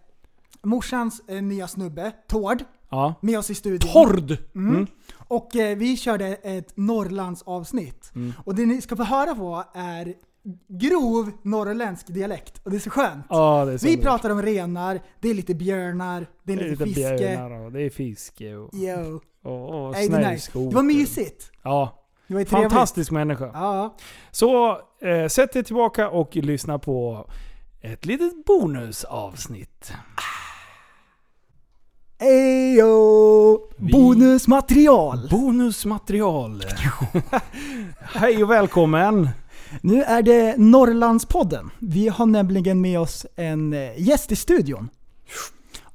[0.63, 3.13] morsans eh, nya snubbe, Tord, Ja.
[3.21, 3.91] med oss i studion.
[3.93, 4.37] Tord!
[4.55, 4.75] Mm.
[4.75, 4.87] Mm.
[5.27, 8.11] Och eh, vi körde ett Norrlands avsnitt.
[8.15, 8.33] Mm.
[8.45, 10.13] Och det ni ska få höra på är
[10.67, 12.61] grov norrländsk dialekt.
[12.63, 13.25] Och det är så skönt.
[13.29, 16.63] Ja, det är så vi pratar om renar, det är lite björnar, det är Det
[16.63, 17.17] är lite, fiske.
[17.17, 19.19] björnar och det är fiske och, Yo.
[19.43, 21.51] och, och Nej, det, var mysigt.
[21.63, 21.97] Ja.
[22.27, 22.71] Det var trevligt.
[22.71, 23.51] Fantastisk människa.
[23.53, 23.95] Ja.
[24.31, 27.29] Så eh, sätt er tillbaka och lyssna på
[27.81, 29.93] ett litet bonusavsnitt.
[32.19, 33.59] Eyo!
[33.77, 35.27] Bonusmaterial!
[35.31, 36.63] Bonusmaterial.
[37.99, 39.29] Hej och välkommen!
[39.81, 41.69] Nu är det Norrlandspodden.
[41.79, 44.89] Vi har nämligen med oss en eh, gäst i studion.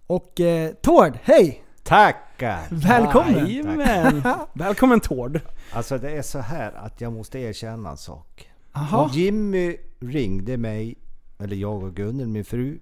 [0.06, 1.64] Och eh, Tord, hej!
[1.82, 2.66] Tackar!
[2.70, 3.46] Välkommen!
[3.46, 4.22] Jajamän!
[4.52, 5.40] Välkommen Tord!
[5.72, 8.50] Alltså det är så här att jag måste erkänna en sak.
[8.72, 9.10] Aha.
[9.12, 10.94] Jimmy ringde mig,
[11.38, 12.78] eller jag och Gunnel, min fru.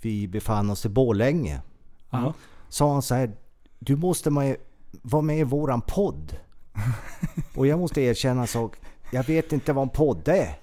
[0.00, 1.60] Vi befann oss i Borlänge.
[2.10, 2.34] Ja.
[2.68, 3.30] Sa han så här,
[3.78, 4.30] du måste
[5.02, 6.36] vara med i våran podd.
[7.54, 8.76] Och jag måste erkänna en sak.
[9.10, 10.58] Jag vet inte vad en podd är.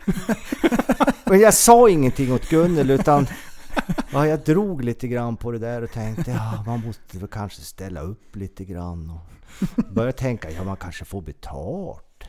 [1.23, 3.27] Och jag sa ingenting åt Gunnel utan
[4.13, 7.61] ja, jag drog lite grann på det där och tänkte ja, man måste väl kanske
[7.61, 9.09] ställa upp lite grann.
[9.09, 12.23] Och började tänka, ja man kanske får betalt.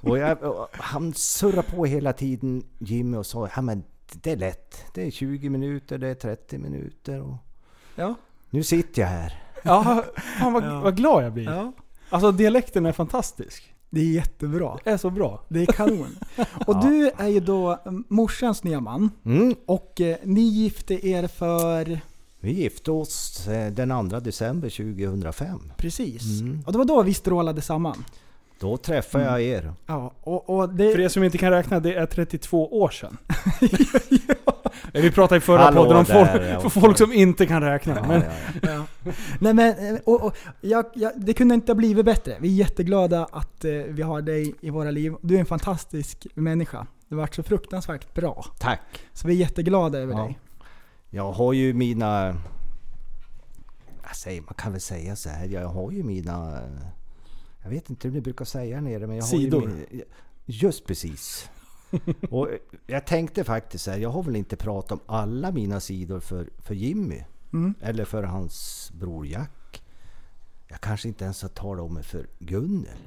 [0.00, 3.82] Och jag, och han surrade på hela tiden Jimmy och sa, ja men
[4.12, 4.84] det är lätt.
[4.94, 7.20] Det är 20 minuter, det är 30 minuter.
[7.20, 7.36] Och
[7.96, 8.14] Ja.
[8.50, 9.42] nu sitter jag här.
[9.62, 10.04] Ja,
[10.38, 10.80] fan vad, Ja.
[10.80, 11.44] vad glad jag blir.
[11.44, 11.72] Ja.
[12.10, 13.74] Alltså dialekten är fantastisk.
[13.90, 14.78] Det är jättebra.
[14.84, 15.42] Det är så bra.
[15.48, 16.16] Det är kanon.
[16.66, 16.80] Och Ja.
[16.82, 19.10] du är ju då mm, morsans nya man.
[19.24, 19.54] Mm.
[19.66, 22.00] Och eh, ni gifte er för...
[22.40, 25.72] Vi gifte oss eh, den 2 december 2005.
[25.76, 26.40] Precis.
[26.40, 26.62] Mm.
[26.66, 28.04] Och det var då vi strålade samman.
[28.60, 29.72] Då träffade jag er.
[29.86, 30.92] Ja, och, och det...
[30.92, 33.16] För er som inte kan räkna, det är 32 år sedan.
[34.92, 36.70] Vi pratade i förra Hallå podden om folk, där, ja.
[36.70, 37.96] folk som inte kan räkna.
[37.96, 38.22] Ja, men,
[38.62, 38.86] ja.
[39.38, 42.36] Nej men, eh, och, och, jag, jag, det kunde inte ha blivit bättre.
[42.40, 45.14] Vi är jätteglada att eh, vi har dig i våra liv.
[45.22, 46.86] Du är en fantastisk människa.
[47.08, 48.44] Du har varit så fruktansvärt bra.
[48.58, 48.80] Tack.
[49.12, 50.38] Så vi är jätteglada över dig.
[51.10, 52.36] Jag har ju mina...
[54.14, 55.46] Säger, man kan väl säga så här.
[55.46, 56.62] Jag har ju mina...
[57.62, 59.60] Jag vet inte hur ni brukar säga nere men jag Sidor.
[59.60, 60.02] har ju min,
[60.46, 61.50] Just precis.
[62.30, 62.48] Och
[62.86, 66.48] jag tänkte faktiskt så här, jag har väl inte pratat om alla mina sidor för,
[66.58, 67.24] för Jimmy.
[67.52, 67.74] Mm.
[67.80, 69.82] Eller för hans bror Jack.
[70.68, 72.98] Jag kanske inte ens har talat om det för Gunnel.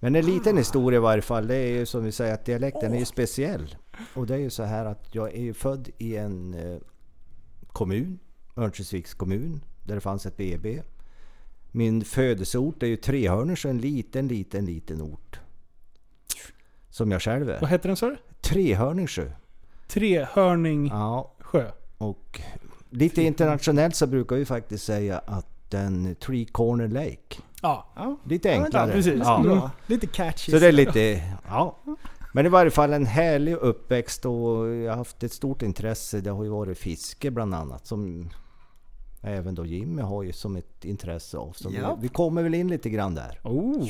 [0.00, 1.46] Men en liten historia i varje fall.
[1.46, 3.76] Det är ju som vi säger att dialekten är ju speciell.
[4.14, 6.78] Och det är ju så här att jag är ju född i en eh,
[7.66, 8.18] kommun,
[8.56, 10.82] Örnsköldsviks kommun, där det fanns ett BB.
[11.70, 15.40] Min födelseort är ju Trehörningsjö, en liten, liten, liten ort.
[16.98, 17.60] Som jag själv är.
[17.60, 18.16] vad heter den sa du?
[18.40, 19.30] Trehörningsjö.
[19.88, 21.70] Trehörning Ja, sjö.
[21.98, 22.40] och
[22.90, 27.42] lite internationellt så brukar vi faktiskt säga att den Three Corner Lake.
[27.62, 27.86] Ja.
[27.96, 28.16] Ja.
[28.24, 28.86] Lite Ja, enklare.
[28.86, 28.94] bra.
[28.94, 29.14] precis.
[29.24, 29.40] Ja.
[29.44, 29.70] Bra.
[29.86, 30.52] Lite catchy.
[30.52, 31.76] Så det är lite, ja.
[32.32, 36.20] Men i varje fall en härlig uppväxt och jag har haft ett stort intresse.
[36.20, 38.30] Det har ju varit fiske bland annat som
[39.22, 41.52] även då Jimmy har ju som ett intresse av.
[41.52, 41.94] Så Ja.
[41.94, 43.40] vi, vi kommer väl in lite grann där.
[43.44, 43.88] Oh.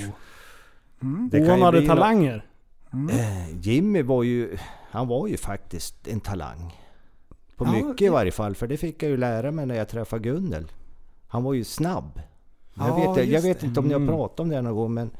[1.02, 1.30] Mm.
[1.51, 2.44] Oanade talanger.
[2.93, 4.56] Eh, Jimmy var ju,
[4.90, 6.74] han var ju faktiskt en talang.
[7.56, 9.89] På Ja, mycket i varje fall, för det fick jag ju lära mig när jag
[9.89, 10.73] träffade Gunnel.
[11.28, 12.20] Han var ju snabb.
[12.74, 14.15] Jag Ja, vet, jag vet inte om ni har Mm.
[14.15, 15.10] pratat om det någon gång men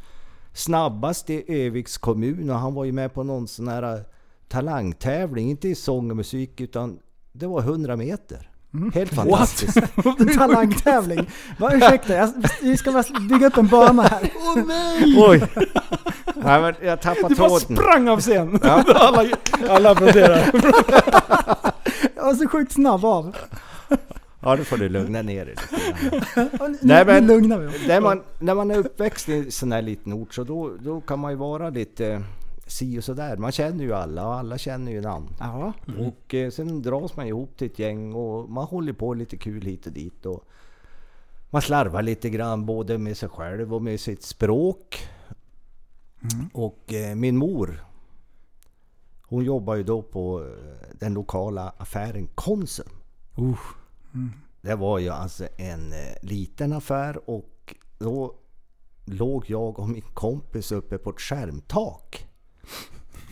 [0.53, 4.01] snabbast i Öviks kommun och han var ju med på någon sån här eh,
[4.49, 6.99] talangtävling, inte i sång och musik utan
[7.33, 8.51] det var 100 meter.
[8.79, 8.93] Mm.
[8.95, 9.77] Helt fantastiskt.
[10.19, 11.31] En talangtävling.
[11.59, 12.33] Va, ursäkta, jag,
[12.63, 14.21] vi ska bara bygga upp en bana här.
[14.37, 15.15] Åh nej!
[15.29, 15.43] Oj!
[16.35, 17.77] Nej, men jag tappade Du bara tråden.
[17.77, 18.59] sprang av scen!
[18.63, 18.85] Ja.
[18.95, 19.25] alla,
[19.69, 20.51] alla applåderar.
[22.17, 23.37] Jag var så sjukt snabb av.
[24.41, 27.73] Ja, då får du lugna ner dig lite Nu, Nej, men- nu lugnar vi oss.
[27.89, 31.01] När man, när man är uppväxt i en sån här liten ort så då, då
[31.01, 32.23] kan man ju vara lite
[32.69, 33.37] si och sådär.
[33.37, 35.29] Man känner ju alla och alla känner ju namn.
[35.39, 35.73] Ja.
[35.99, 39.63] Och eh, sen dras man ihop till ett gäng och man håller på lite kul
[39.63, 40.27] hit och dit.
[40.27, 40.45] Och
[41.51, 45.09] man slarvar lite grann både med sig själv och med sitt språk.
[46.53, 47.85] Och eh, min mor,
[49.23, 52.89] hon jobbar ju då på eh, den lokala affären Konsum.
[54.61, 58.35] Det var ju alltså en eh, liten affär och då
[59.05, 62.28] låg jag och min kompis uppe på ett skärmtak.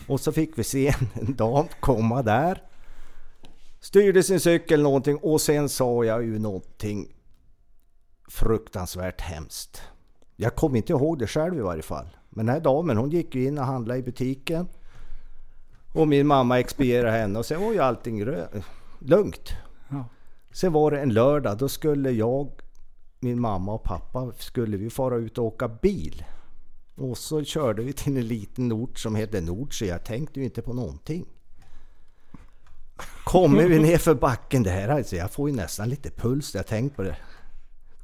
[0.07, 2.63] Och så fick vi se en, dam komma där.
[3.79, 7.13] Styrde sin cykel någonting och sen sa jag ju någonting
[8.27, 9.81] fruktansvärt hemskt.
[10.35, 12.07] Jag kommer inte ihåg det själv i varje fall.
[12.29, 14.67] Men den här damen hon gick ju in och handlade i butiken.
[15.93, 18.25] Och min mamma expedierade henne och sen var ju allting
[18.99, 19.49] lugnt.
[19.89, 20.05] Ja.
[20.51, 22.51] Sen var det en lördag, då skulle jag,
[23.19, 26.23] min mamma och pappa skulle vi fara ut och åka bil.
[26.97, 30.45] Och så körde vi till en liten ort som heter Nord, så jag tänkte ju
[30.45, 31.25] inte på någonting.
[33.23, 36.59] Kommer vi ner för backen, det här alltså, jag får ju nästan lite puls när
[36.59, 37.17] jag tänker på det.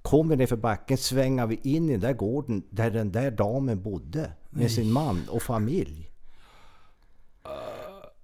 [0.01, 3.81] Kommer ner för backen svänger vi in i den där gården där den där damen
[3.81, 6.09] bodde med sin man och familj.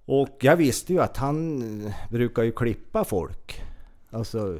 [0.04, 3.62] Och jag visste ju att han brukar ju klippa folk.
[4.10, 4.58] Alltså,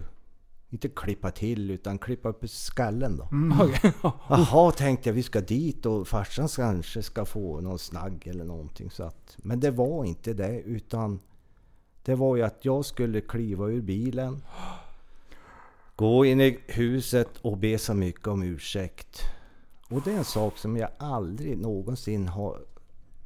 [0.70, 3.28] inte klippa till utan klippa upp skallen då.
[3.32, 3.92] Mm, okej.
[4.28, 8.90] Jaha, tänkte jag vi ska dit och farsan kanske ska få någon snagg eller någonting.
[8.90, 11.20] Så att, men det var inte det utan
[12.02, 14.42] det var ju att jag skulle kliva ur bilen.
[15.96, 19.22] Gå in i huset och be så mycket om ursäkt.
[19.90, 22.60] Och det är en sak som jag aldrig någonsin har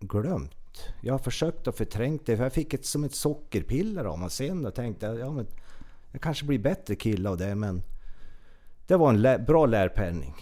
[0.00, 0.54] glömt.
[1.00, 4.30] Jag har försökt att förtränga det, för jag fick ett som ett sockerpiller av mig
[4.30, 5.46] sen och tänkte ja, men
[6.14, 7.82] jag kanske blir bättre kille av det men
[8.86, 10.34] det var en lä- bra lärpenning.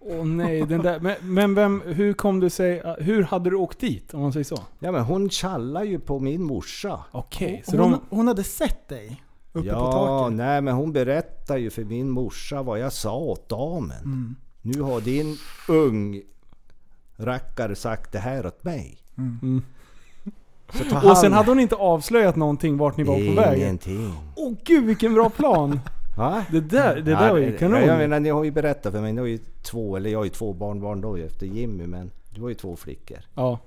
[0.00, 1.00] Åh nej, den där.
[1.00, 4.44] Men, men vem, hur kom det sig, hur hade du åkt dit om man säger
[4.44, 4.58] så?
[4.78, 7.04] Ja men hon tjallar ju på min morsa.
[7.10, 8.00] Okej, så hon, de...
[8.10, 9.22] hon hade sett dig
[9.52, 10.36] uppe ja, på taket.
[10.36, 14.04] nej men hon berättar ju för min morsa vad jag sa åt damen.
[14.04, 14.36] Mm.
[14.62, 15.36] Nu har din
[15.68, 16.22] ung
[17.16, 18.98] rackare sagt det här åt mig.
[19.18, 19.62] Mm.
[19.62, 19.79] Ta
[21.04, 23.58] Och sen hade hon inte avslöjat någonting vart ni var på väg?
[23.58, 24.12] Ingenting.
[24.36, 25.80] Åh gud vilken bra plan!
[26.16, 26.44] Va?
[26.50, 27.80] Det där, det där var ju kanon.
[27.80, 30.18] Ja, jag menar, ni har ju berättat för mig, ni har ju två, eller jag
[30.18, 33.18] har ju två barnbarn då efter Jimmy, men du har ju två flickor.
[33.34, 33.58] Ja.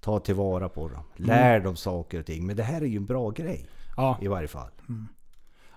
[0.00, 1.02] Ta tillvara på dem.
[1.16, 2.46] Lär dem saker och ting.
[2.46, 3.66] Men det här är ju en bra grej.
[3.96, 4.18] Ja.
[4.20, 4.70] I varje fall.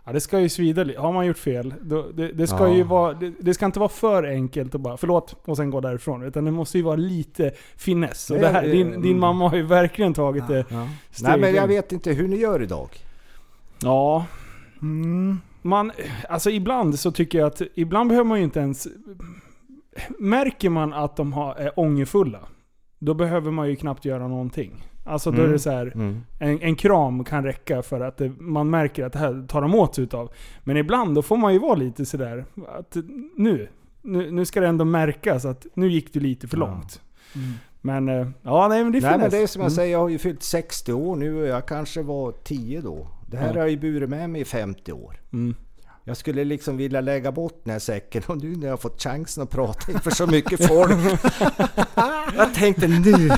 [0.06, 2.76] Ja, det ska ju svida Har man gjort fel, då, det, det ska Ja.
[2.76, 3.14] ju vara...
[3.14, 6.24] Det, det ska inte vara för enkelt att bara förlåt och sen gå därifrån.
[6.24, 8.30] Utan det måste ju vara lite finess.
[8.30, 9.02] Och Ja, det här, ja, din, mm.
[9.02, 10.88] din mamma har ju verkligen tagit det Ja.
[11.22, 12.90] Nej men jag vet inte hur ni gör idag.
[13.82, 14.26] Ja.
[14.82, 15.40] Mm.
[15.62, 15.92] Man,
[16.30, 18.88] alltså ibland så tycker jag att, ibland behöver man ju inte ens...
[20.20, 22.40] Märker man att de har, är ångerfulla,
[23.00, 24.84] då behöver man ju knappt göra någonting.
[25.08, 25.52] Alltså då är Mm.
[25.52, 26.22] det så här, Mm.
[26.40, 29.76] en, en kram kan räcka för att det, man märker att det här tar de
[29.76, 30.32] åt sig utav.
[30.64, 32.46] Men ibland då får man ju vara lite sådär,
[32.78, 32.98] att
[33.38, 33.68] nu,
[34.02, 36.66] nu, nu ska det ändå märkas att nu gick du lite för Ja.
[36.66, 37.02] långt.
[37.82, 39.76] Men, eh, ja nej men det är Nej men det är som jag Mm.
[39.76, 43.08] säger, jag har ju fyllt 60 år nu och jag kanske var 10 då.
[43.30, 43.52] Det här Ja.
[43.54, 45.16] har jag ju burit med mig i 50 år.
[45.34, 45.56] Mm.
[46.08, 49.02] Jag skulle liksom vilja lägga bort den här säcken och nu när jag har fått
[49.02, 50.92] chansen att prata inför så mycket folk.
[52.38, 53.30] jag tänkte nu,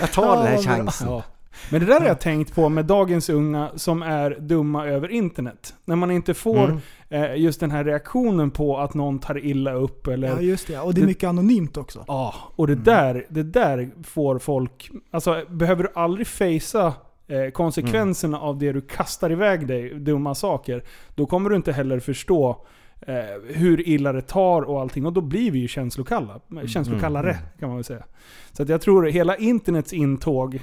[0.00, 1.08] jag tar den här chansen.
[1.08, 1.22] Ja.
[1.70, 5.74] Men det där har jag tänkt på med dagens unga som är dumma över internet.
[5.84, 6.78] När man inte får Mm.
[7.08, 10.28] eh, just den här reaktionen på att någon tar illa upp eller...
[10.28, 12.04] Ja just det, och det är mycket anonymt också.
[12.08, 14.90] Ja, och det, där, det där får folk...
[15.10, 16.92] Alltså, behöver du aldrig facea
[17.32, 20.84] eh, konsekvenserna av det du kastar iväg dig, dumma saker,
[21.14, 22.66] då kommer du inte heller förstå
[23.00, 23.14] eh,
[23.46, 25.06] hur illa det tar och allting.
[25.06, 26.40] Och då blir vi ju känslokalla.
[26.66, 27.42] Känslokallare, Mm.
[27.58, 28.04] kan man väl säga.
[28.52, 30.62] Så att jag tror hela internets intåg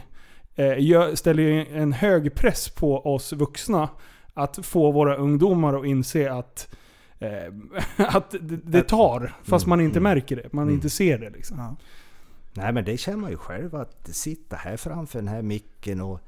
[0.55, 3.89] eh, ställer ju en hög press på oss vuxna
[4.33, 6.75] att få våra ungdomar att inse att
[7.19, 7.53] eh,
[8.15, 10.53] att det, det tar, fast man inte märker det.
[10.53, 11.57] Man inte ser det liksom.
[11.59, 11.75] Ja.
[12.53, 16.19] Nej men det känner man ju själv att sitta här framför den här micken och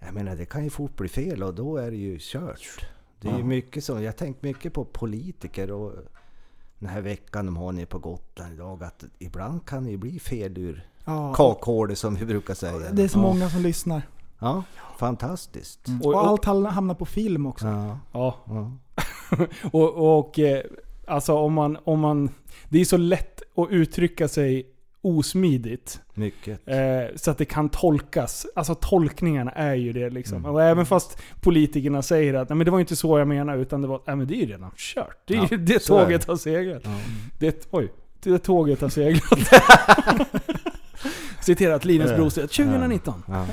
[0.00, 2.86] jag menar det kan ju fort bli fel och då är det ju kört.
[3.20, 3.44] Det är ju Ja.
[3.44, 5.92] mycket så, jag har tänkt mycket på politiker och
[6.78, 10.20] den här veckan de har nere på Gotland idag att ibland kan det ju bli
[10.20, 11.34] fel ur Ja.
[11.34, 12.90] kakhålet som vi brukar säga.
[12.92, 14.02] Det är så många som lyssnar.
[14.38, 14.62] Ja,
[14.98, 15.80] fantastiskt.
[16.02, 17.66] Och, allt hamnar på film också.
[17.66, 17.98] Ja.
[18.12, 18.36] Ja.
[18.46, 18.72] Ja.
[19.72, 20.62] och, och eh,
[21.06, 22.30] alltså om man, om man...
[22.68, 24.66] Det är så lätt att uttrycka sig
[25.08, 26.00] osmidigt.
[26.14, 26.60] Mycket.
[26.68, 26.76] Eh,
[27.16, 28.46] så att det kan tolkas.
[28.54, 30.38] Alltså tolkningarna är ju det liksom.
[30.38, 30.50] Mm.
[30.50, 33.82] Och även fast politikerna säger att Nej, men det var inte så jag menade, utan
[33.82, 35.16] det var Nej, men det är ju redan kört.
[35.26, 36.32] Det, är ju- Ja, det så är tåget det.
[36.32, 36.82] har seglat.
[36.84, 36.98] Ja.
[37.38, 39.50] Det, oj, det tåget har seglat.
[41.40, 43.22] Citerat Linus Brostedt, 2019.
[43.28, 43.46] Ja.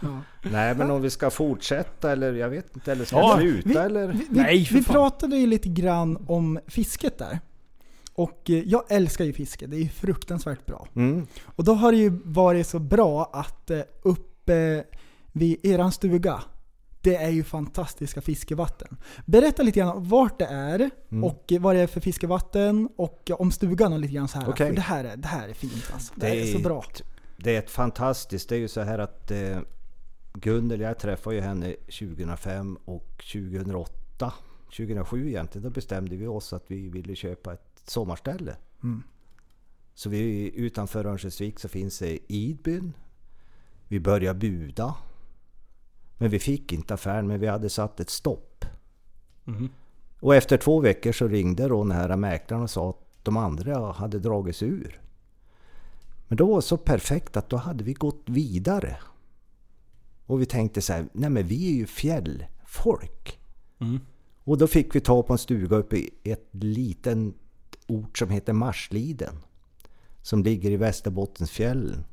[0.00, 0.18] Ja.
[0.42, 3.76] Nej men om vi ska fortsätta eller jag vet inte, eller ska Ja, sluta Vi,
[3.76, 4.06] eller?
[4.08, 7.38] vi, Nej, vi, för vi pratade ju lite grann om fisket där.
[8.14, 10.88] Och eh, jag älskar ju fiske, det är ju fruktansvärt bra.
[10.96, 11.26] Mm.
[11.44, 14.84] Och då har det ju varit så bra att eh, uppe
[15.32, 16.42] vid eran stuga,
[17.00, 18.96] det är ju fantastiska fiskevatten.
[19.26, 21.24] Berätta lite grann om vart det är Mm.
[21.24, 24.48] och vad det är för fiskevatten och om stugan och lite grann så här.
[24.50, 24.68] Okej.
[24.68, 26.14] För det här, är, det här är fint alltså.
[26.16, 26.84] Det, Det är så är- bra.
[27.36, 29.58] Det är ett fantastiskt, det är ju så här att eh,
[30.34, 34.32] Gunnel, jag träffade ju henne 2005 och 2008,
[34.76, 38.56] 2007 egentligen, då bestämde vi oss att vi ville köpa ett sommarställe.
[38.82, 39.02] Mm.
[39.94, 42.92] Så vi, utanför Örnsköldsvik så finns det Idbyn.
[43.88, 44.94] Vi började buda.
[46.18, 48.64] Men vi fick inte affären, men vi hade satt ett stopp.
[49.44, 49.68] Mhm.
[50.20, 53.92] Och efter två veckor så ringde då den här mäklaren och sa att de andra
[53.92, 55.00] hade dragits ur.
[56.28, 58.96] Men då var det så perfekt att då hade vi gått vidare.
[60.26, 63.40] Och vi tänkte så här, nej men vi är ju fjällfolk.
[63.78, 64.00] Mm.
[64.44, 67.34] Och då fick vi ta på en stuga uppe i ett liten
[67.96, 69.34] ort som heter Marsliden.
[70.22, 72.04] Som ligger i Västerbottensfjällen.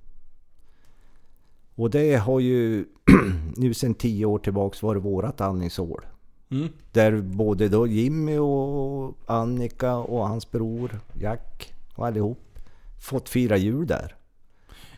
[1.75, 2.85] Och det har ju
[3.55, 6.05] nu sedan tio år tillbaks varit vårat andningshål.
[6.51, 6.69] Mm.
[6.91, 12.59] Där både då Jimmy och Annika och hans bror Jack och allihop
[13.01, 14.15] fått fira jul där.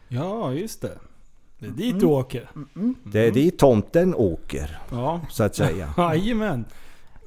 [0.07, 0.97] Ja, just det.
[1.59, 2.49] Det är dit du åker.
[3.03, 4.79] Det är dit tomten åker.
[4.91, 5.21] Ja.
[5.29, 5.93] Så att säga.
[5.97, 6.65] Jajamän.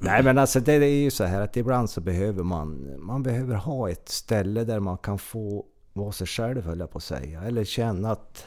[0.05, 3.55] Nej men alltså det är ju så här att ibland så behöver man, man behöver
[3.55, 7.43] ha ett ställe där man kan få vara sig själv höll jag på att säga.
[7.43, 8.45] Eller känna att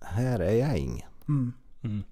[0.00, 1.08] här är jag ingen.
[1.28, 1.52] Mm.
[1.82, 2.02] Mm.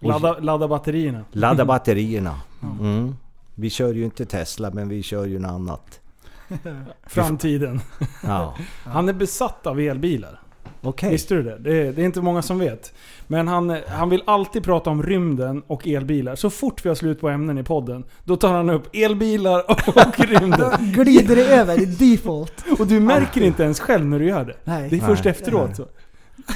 [0.00, 1.24] Ladda, ladda batterierna.
[1.32, 2.40] Ladda batterierna.
[2.80, 3.14] Mm.
[3.54, 6.00] Vi kör ju inte Tesla men vi kör ju något annat.
[7.06, 7.80] Framtiden.
[8.22, 8.56] Ja.
[8.84, 10.40] Han är besatt av elbilar.
[10.82, 11.10] Okej.
[11.10, 11.58] Visste du det?
[11.58, 11.76] det?
[11.88, 12.92] är- Det är inte många som vet.
[13.26, 16.34] Men han, han vill alltid prata om rymden och elbilar.
[16.36, 20.18] Så fort vi har slut på ämnen i podden, då tar han upp elbilar och
[20.28, 20.92] rymden.
[20.92, 22.64] Glider det över i default.
[22.78, 24.56] Och du märker inte ens själv när du gör det.
[24.64, 24.90] Nej.
[24.90, 25.30] Det är först Nej.
[25.30, 25.76] efteråt.
[25.76, 25.86] Så.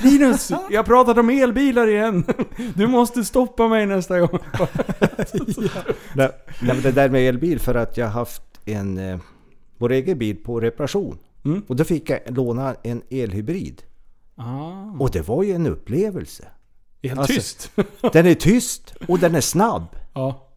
[0.03, 2.25] Linus, jag pratat om elbilar igen.
[2.75, 4.39] Du måste stoppa mig nästa gång.
[6.15, 6.29] Nej,
[6.63, 9.19] nej, men det där med elbil för att jag har haft en eh,
[9.79, 11.19] vår egen bil på reparation.
[11.45, 11.63] Mm.
[11.67, 13.83] Och då fick jag låna en elhybrid.
[14.37, 14.97] Ah.
[15.01, 16.49] Och det var ju en upplevelse.
[17.03, 17.71] Helt Alltså, tyst.
[18.13, 19.87] Den är tyst och den är snabb.
[20.13, 20.49] Ja.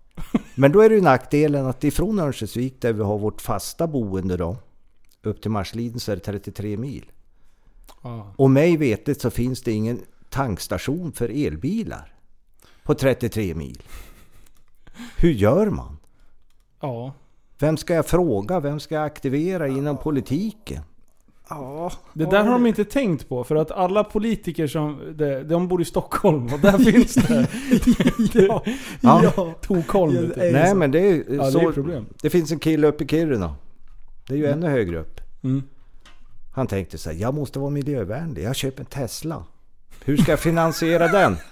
[0.56, 4.38] Men då är det ju nackdelen att ifrån Örnsköldsvik där vi har vårt fasta boende
[4.38, 4.58] då
[5.24, 7.12] upp till Marsliden så är det 33 mil.
[8.02, 8.34] Ja.
[8.38, 12.14] Och mig vetet så finns det ingen tankstation för elbilar
[12.84, 13.84] på 33 mil.
[15.18, 15.98] Hur gör man?
[16.82, 17.14] ja.
[17.60, 18.60] Vem ska jag fråga?
[18.60, 20.84] Vem ska jag aktivera inom politiken?
[21.50, 21.92] Ja.
[22.14, 23.44] Det där har de inte tänkt på.
[23.44, 25.14] För att alla politiker som...
[25.16, 27.48] De, de bor i Stockholm och där finns det.
[28.34, 28.64] ja.
[29.02, 29.32] Ja.
[29.38, 29.54] ja.
[29.62, 30.16] Tokholm.
[30.16, 30.52] Ja, det.
[30.52, 32.06] Nej men det är, Ja, det så, är problem.
[32.22, 33.56] det finns en kille uppe i Kiruna.
[34.28, 35.22] Det är ju ännu högre upp.
[35.44, 35.64] Mm.
[36.56, 38.44] Han tänkte så här, jag måste vara miljövänlig.
[38.44, 39.44] Jag köper en Tesla.
[40.06, 41.38] Hur ska jag finansiera den?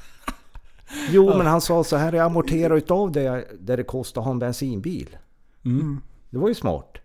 [1.10, 4.32] Jo, men han sa så här, jag amorterar utav det där det kostar att ha
[4.32, 5.18] en bensinbil.
[5.66, 6.02] Mm.
[6.30, 6.98] Det var ju smart.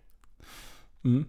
[1.05, 1.25] Mm.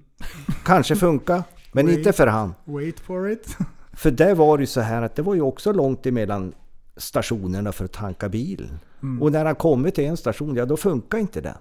[0.64, 1.98] Kanske funka, men Wait.
[1.98, 2.54] inte för han.
[2.64, 3.58] Wait for it.
[3.94, 6.54] För där var det ju så här att det var ju också långt emellan
[6.98, 8.80] stationerna för att tanka bilen.
[9.04, 9.22] Mm.
[9.22, 11.58] Och när han kommit till en station, ja då funkar inte den.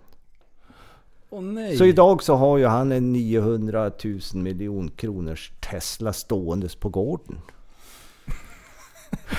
[1.55, 1.77] Nej.
[1.77, 7.39] Så idag så har ju han en 900 000 miljon kronors Tesla ståendes på gården.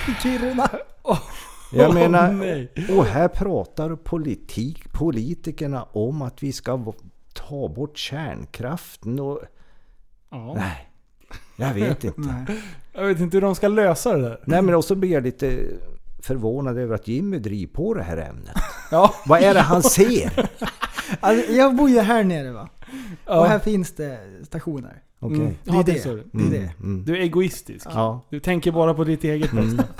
[0.22, 0.70] Kiruna.
[1.72, 2.72] Jag Åh, menar, nej.
[2.96, 6.76] och här pratar politik, politikerna om att vi ska
[7.34, 9.40] ta bort kärnkraften och...
[10.30, 10.54] Ja.
[10.54, 10.88] Nej,
[11.56, 12.46] jag vet inte.
[12.92, 14.40] Jag vet inte hur de ska lösa det där.
[14.44, 15.58] Nej men också blir jag lite
[16.22, 18.56] förvånad över att Jimmy driver på det här ämnet.
[18.90, 19.14] Ja.
[19.26, 20.50] Vad är det han ser?
[21.20, 22.68] Alltså, jag bor ju här nere va.
[23.26, 23.40] Ja.
[23.40, 25.02] Och här finns det stationer.
[25.18, 25.36] Okej.
[25.38, 25.54] Mm.
[25.64, 25.92] Det är Ja, det.
[26.04, 26.22] det.
[26.32, 26.72] Det är det.
[26.80, 27.04] Mm.
[27.04, 27.86] Du är egoistisk.
[27.94, 28.20] Ja.
[28.30, 29.76] Du tänker bara på ditt eget Mm.
[29.76, 29.92] bästa.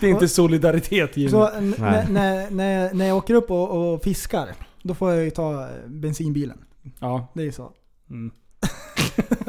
[0.00, 1.30] Det är inte solidaritet Jimmy.
[1.30, 4.48] Så när, när, när, jag- när jag åker upp och, och fiskar,
[4.86, 6.58] då får jag ju ta eh, bensinbilen.
[7.00, 7.28] Ja.
[7.34, 7.72] Det är ju så.
[8.10, 8.30] Mm.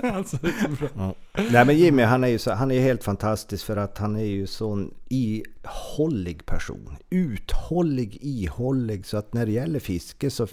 [0.16, 0.90] alltså, det är så bra.
[0.96, 1.16] Ja.
[1.52, 4.24] Nej men Jimmy han är ju så, han är helt fantastisk för att han är
[4.26, 6.96] ju sån ihållig person.
[7.10, 9.06] Uthållig, ihållig.
[9.06, 10.48] Så att när det gäller fiske så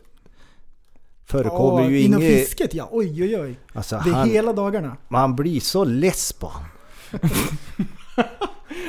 [1.26, 2.34] förekommer Ja, ju Inom inget...
[2.38, 3.58] fisket ja, oj oj oj.
[3.72, 4.96] Alltså, Det är han, hela dagarna.
[5.08, 6.64] man blir så less på han.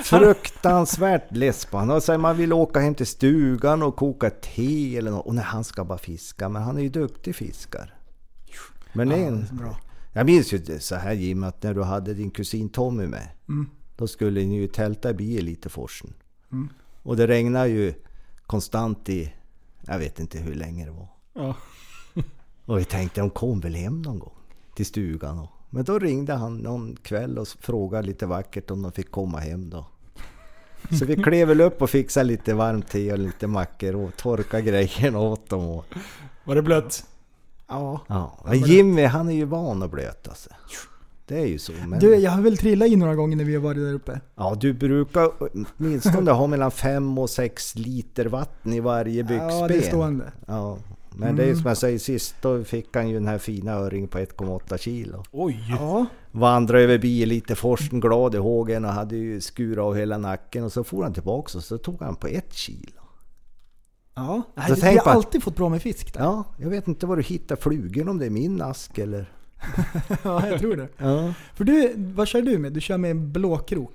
[0.03, 1.77] Fruktansvärt less på.
[1.77, 5.25] Och sen man vill åka hem till stugan och koka te eller något.
[5.25, 6.49] Och när han ska bara fiska.
[6.49, 7.93] Men han är ju duktig fiskar.
[8.93, 9.77] Men Ja, en, bra.
[10.13, 13.27] jag minns ju det så här Jim, att när du hade din kusin Tommy med.
[13.49, 13.69] Mm.
[13.97, 16.13] Då skulle ni ju tälta i bi lite forsen.
[16.51, 16.69] Mm.
[17.03, 17.93] Och det regnade ju
[18.45, 19.33] konstant i,
[19.87, 21.07] jag vet inte hur länge det var.
[21.33, 21.55] Ja.
[22.65, 24.33] Och vi tänkte, de kom väl hem någon gång
[24.75, 25.39] till stugan.
[25.39, 29.39] Och, men då ringde han någon kväll och frågade lite vackert om de fick komma
[29.39, 29.85] hem då.
[30.99, 34.61] Så vi klev väl upp och fixade lite varmt te och lite mackor och torkade
[34.61, 35.69] grejerna åt dem.
[35.69, 35.85] Och,
[36.43, 37.05] Var det blött?
[37.67, 38.01] Ja.
[38.07, 38.39] ja.
[38.45, 40.53] Men Jimmy han är ju van att blöta sig.
[41.27, 41.71] Det är ju så.
[41.87, 41.99] Men...
[41.99, 44.19] Du, jag har väl trillat in några gånger när vi har varit där uppe.
[44.35, 49.59] Ja, du brukar åtminstone ha mellan 5 och 6 liter vatten i varje byxben.
[49.59, 50.31] Ja, det är stående.
[50.47, 50.77] Ja,
[51.17, 51.57] men det är Mm.
[51.57, 55.23] som jag säger sist, då fick han ju den här fina öringen på 1,8 kilo.
[55.31, 55.59] Oj!
[55.79, 56.05] Ja.
[56.31, 60.63] Vandrade över bil lite forsen glad i hågen och hade ju skurat av hela nacken
[60.63, 63.01] och så for han tillbaks och så tog han på ett kilo.
[64.15, 66.21] Ja, Så Nej, vi tänk har alltid fått bra med fisk där.
[66.21, 69.31] Ja, jag vet inte var du hittar flugor om det är min ask eller...
[70.23, 70.87] ja, jag tror det.
[70.97, 71.33] Ja.
[71.55, 72.73] För du, vad kör du med?
[72.73, 73.93] Du kör med en blåkrok.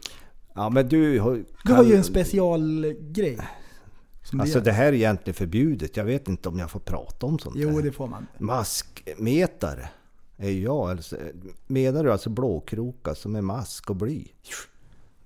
[0.54, 1.44] Ja men du har...
[1.64, 3.38] Du har ju en specialgrej.
[4.30, 5.96] Som du Alltså det här är egentligen förbjudet.
[5.96, 7.82] Jag vet inte om jag får prata om sånt Jo, här.
[7.82, 8.26] det får man.
[8.38, 9.88] Maskmetare
[10.36, 10.90] är jag.
[10.90, 11.16] Alltså,
[11.66, 14.24] menar du alltså blåkroka som är mask och bly?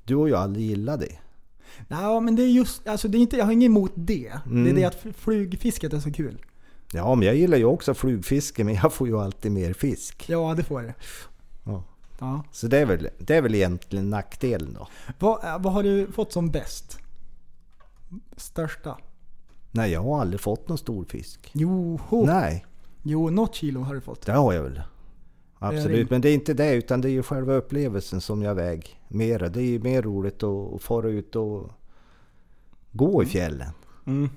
[0.04, 1.18] Du har ju aldrig gillat det.
[1.88, 4.32] Ja, men det är just, alltså det är inte, jag har inget emot det.
[4.44, 4.74] Det är Mm.
[4.74, 6.44] det att flugfisket är så kul.
[6.92, 10.24] Ja, men jag gillar ju också flugfiske, men jag får ju alltid mer fisk.
[10.28, 10.94] Ja, det får det.
[11.64, 11.84] Ja.
[12.18, 12.44] Ja.
[12.52, 14.88] Så det är, väl, det är väl egentligen nackdelen då.
[15.18, 16.98] Vad, vad har du fått som bäst?
[18.36, 18.98] Största?
[19.70, 21.50] Nej, jag har aldrig fått någon stor fisk.
[21.52, 22.26] Jo, ho.
[22.26, 22.66] Nej,
[23.02, 24.26] jo, något kilo har du fått.
[24.26, 24.82] det har jag väl.
[25.58, 26.10] Absolut, rimligt.
[26.10, 29.48] men det är inte det utan det är ju själva upplevelsen som jag väger mera.
[29.48, 31.70] Det är ju mer roligt att fara ut och
[32.92, 33.70] gå i fjällen.
[34.06, 34.30] Mm.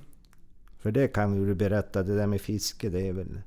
[0.80, 3.42] För det kan vi berätta, det där med fiske det är väl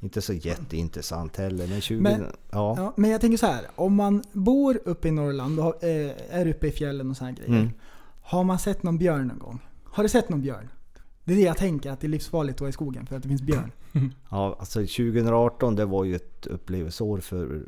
[0.00, 1.66] inte så jätteintressant heller.
[1.66, 2.00] Men 20...
[2.00, 2.74] Men- ja.
[2.76, 3.66] Ja, men jag tänker så här.
[3.74, 7.48] Om man bor uppe i Norrland och eh, är uppe i fjällen och här grejer.
[7.48, 7.70] Mm.
[8.22, 9.60] Har man sett någon björn någon gång?
[9.98, 10.68] Har du sett någon björn?
[11.24, 13.22] Det är det jag tänker, att det är livsfarligt att vara i skogen för att
[13.22, 13.72] det finns björn.
[14.30, 17.62] Ja, alltså 2018 det var ju ett upplevelseår för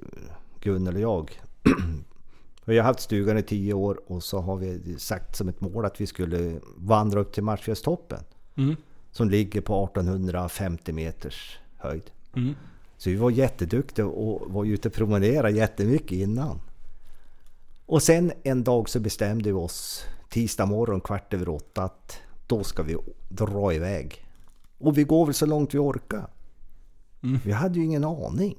[0.60, 1.40] Gunnel och jag.
[2.64, 5.84] Vi har haft stugan i 10 år och så har vi sagt som ett mål
[5.84, 8.24] att vi skulle vandra upp till Marsfjällstoppen.
[8.54, 8.76] Mm.
[9.10, 12.10] Som ligger på 1850 meters höjd.
[12.36, 12.54] Mm.
[12.96, 16.60] Så vi var jätteduktiga och var ute och promenerade jättemycket innan.
[17.86, 22.64] Och sen en dag så bestämde vi oss tisdag morgon kvart över åtta att då
[22.64, 22.96] ska vi
[23.28, 24.26] dra iväg.
[24.78, 26.26] Och vi går väl så långt vi orkar.
[27.44, 28.56] Vi hade ju ingen aning.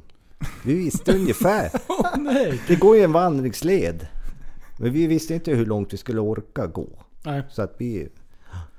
[0.65, 1.71] Vi visste ungefär.
[2.19, 2.61] nej.
[2.67, 4.07] Det går ju en vandringsled.
[4.77, 6.87] Men vi visste inte hur långt vi skulle orka gå.
[7.25, 7.43] Nej.
[7.49, 8.09] Så att vi...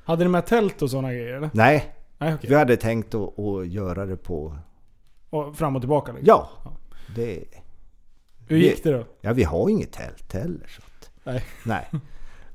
[0.05, 1.51] Hade ni med tält och sådana grejer eller?
[1.53, 2.51] Nej, Nej okej.
[2.51, 4.57] vi hade tänkt att, att göra det på...
[5.31, 6.27] Och fram och tillbaka liksom?
[6.27, 6.51] Ja!
[7.17, 7.45] Det...
[8.47, 9.05] Hur gick det då?
[9.21, 10.67] Ja, vi har inget tält heller.
[10.67, 11.45] Så att, Nej.
[11.65, 11.89] nej.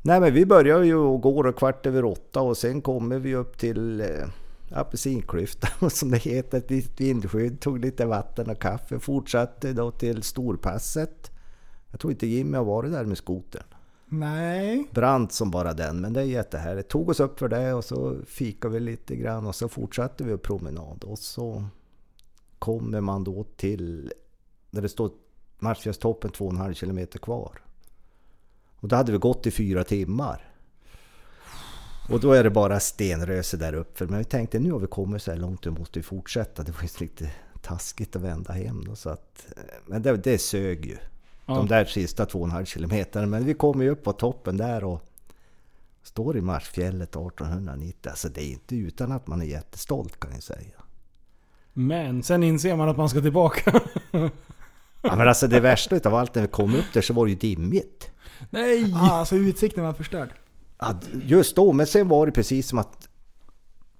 [0.07, 3.35] Nej, men vi börjar ju och går och kvart över åtta och sen kommer vi
[3.35, 4.27] upp till eh,
[4.71, 6.57] apelsinklyftan som det heter.
[6.57, 8.99] Ett litet vindskydd, tog lite vatten och kaffe.
[8.99, 11.31] Fortsatte då till Storpasset.
[11.91, 13.63] Jag tror inte Jimmy har varit där med skotern.
[14.05, 14.87] Nej.
[14.91, 16.89] Brant som bara den, men det är jättehärligt.
[16.89, 20.37] Tog oss upp för det och så fikade vi lite grann och så fortsatte vi
[20.37, 21.03] promenad.
[21.03, 21.65] Och så
[22.59, 24.13] kommer man då till
[24.71, 25.11] där det står
[25.59, 27.61] Marsfjällstoppen 2,5 kilometer kvar.
[28.79, 30.43] Och då hade vi gått i fyra timmar.
[32.09, 34.05] Och då är det bara stenröse där uppe.
[34.05, 36.63] Men vi tänkte nu har vi kommit så här långt, nu måste vi fortsätta.
[36.63, 37.31] Det var ju lite
[37.61, 40.97] taskigt att vända hem då, så att, eh, Men det, det sög ju.
[41.45, 41.53] Ja.
[41.53, 43.27] De där sista 2,5 kilometerna.
[43.27, 45.01] Men vi kommer ju upp på toppen där och
[46.03, 48.09] står i Marsfjället 1890.
[48.09, 50.83] Alltså det är inte utan att man är jättestolt kan jag säga.
[51.73, 53.81] Men sen inser man att man ska tillbaka.
[55.01, 57.31] Ja, men alltså det värsta utav allt när vi kom upp där så var det
[57.31, 58.11] ju dimmigt.
[58.49, 58.93] Nej!
[58.95, 60.29] Ah, alltså utsikten var förstörd.
[60.79, 63.09] Ja, just då, men sen var det precis som att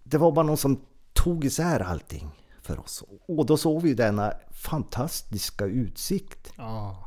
[0.04, 0.82] det var bara någon som
[1.14, 2.30] tog isär allting
[2.62, 3.04] för oss.
[3.28, 6.54] Och då såg vi denna fantastiska utsikt.
[6.58, 7.04] Ja.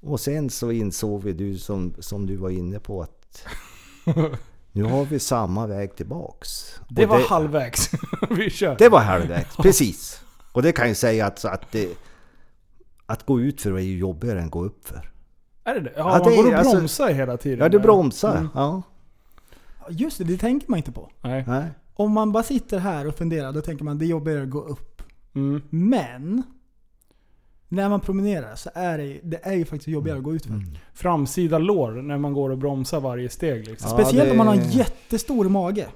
[0.00, 3.44] Och sen så insåg vi, du som, som du var inne på, att
[4.72, 6.80] nu har vi samma väg tillbaks.
[6.88, 7.90] Det Och var halvvägs.
[8.30, 8.76] Vi kör.
[8.78, 10.20] Det var halvvägs, precis.
[10.52, 11.88] Och det kan ju säga att, att, det,
[13.06, 15.10] att gå ut för är ju jobbigare än gå upp för.
[15.70, 15.92] Är det det?
[15.96, 17.58] Ja, Ja, man det går är- och alltså- bromsar hela tiden.
[17.58, 18.36] Ja, du bromsar.
[18.36, 18.48] Mm.
[18.54, 18.82] Ja.
[19.90, 21.10] Just det, det tänker man inte på.
[21.20, 21.44] Nej.
[21.48, 21.64] Nej.
[21.94, 24.60] Om man bara sitter här och funderar, då tänker man det är jobbigare att gå
[24.60, 25.02] upp.
[25.34, 25.62] Mm.
[25.70, 26.42] Men,
[27.68, 30.46] när man promenerar så är det, ju- det är ju faktiskt jobbigare att gå ut
[30.46, 30.62] för.
[30.94, 33.90] Framsida lår när man går och bromsar varje steg liksom.
[33.90, 35.86] Ja, Speciellt det- om man har en jättestor mage.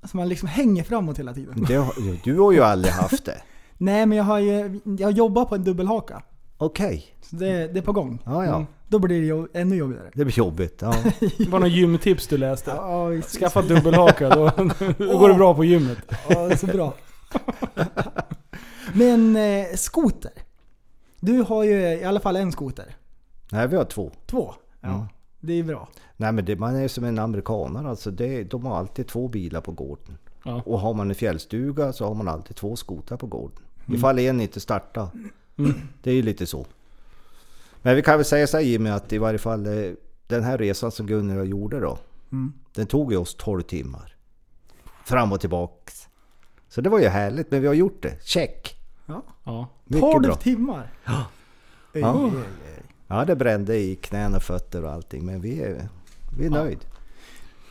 [0.00, 1.64] Alltså man liksom hänger framåt hela tiden.
[1.68, 3.42] Det, har- du har ju aldrig haft det.
[3.78, 6.22] Nej men jag har ju, jag jobbar på en dubbelhaka.
[6.58, 7.06] Okej.
[7.22, 8.18] Så det, det är på gång.
[8.24, 8.54] Ja, ja.
[8.54, 8.66] Mm.
[8.88, 10.10] Då blir det jo, ännu jobbigare.
[10.14, 10.78] Det blir jobbigt.
[10.82, 10.94] Ja.
[11.38, 12.70] Det var någon gymtips du läste.
[12.70, 13.38] Ja, visst.
[13.38, 14.50] Skaffa dubbelhaka, då,
[14.98, 15.98] då går det bra på gymmet.
[16.28, 16.94] Ja, det är så bra.
[18.92, 20.32] Men eh, skoter.
[21.20, 22.96] Du har ju i alla fall en skoter.
[23.52, 24.12] Nej, vi har två.
[24.26, 24.54] Två.
[24.80, 25.06] Ja, Mm.
[25.40, 25.88] det är bra.
[26.16, 28.10] Nej men det, man är som en amerikanare alltså.
[28.10, 30.18] Det, de har alltid två bilar på gården.
[30.44, 30.62] Ja.
[30.66, 33.58] Och har man en fjällstuga så har man alltid två skotrar på gården.
[33.86, 33.98] Mm.
[33.98, 35.08] Ifall en inte startar.
[35.58, 35.74] Mm.
[36.02, 36.66] Det är ju lite så.
[37.86, 39.92] Men vi kan väl säga så här Jimmy att i varje fall eh,
[40.26, 41.98] den här resan som Gunnar gjorde då.
[42.32, 42.52] Mm.
[42.74, 44.16] Den tog ju oss 12 timmar.
[45.04, 46.08] Fram och tillbaks.
[46.68, 48.24] Så det var ju härligt, men vi har gjort det.
[48.24, 48.76] Check!
[49.06, 49.22] Ja.
[49.44, 49.68] Ja.
[49.84, 50.34] Mycket 12 bra.
[50.34, 50.92] timmar!
[51.04, 51.24] Ja.
[51.92, 52.30] Ja.
[53.06, 55.88] Ja, det brände i knän och fötter och allting, men vi är,
[56.38, 56.78] vi är nöjd.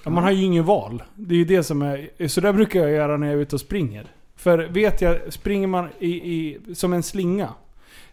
[0.04, 1.04] Ja, man har ju ingen val.
[1.16, 2.28] Det är ju det som är...
[2.28, 4.12] Så där brukar jag göra när jag är ute och springer.
[4.36, 7.54] För vet jag, springer man i, i, som en slinga.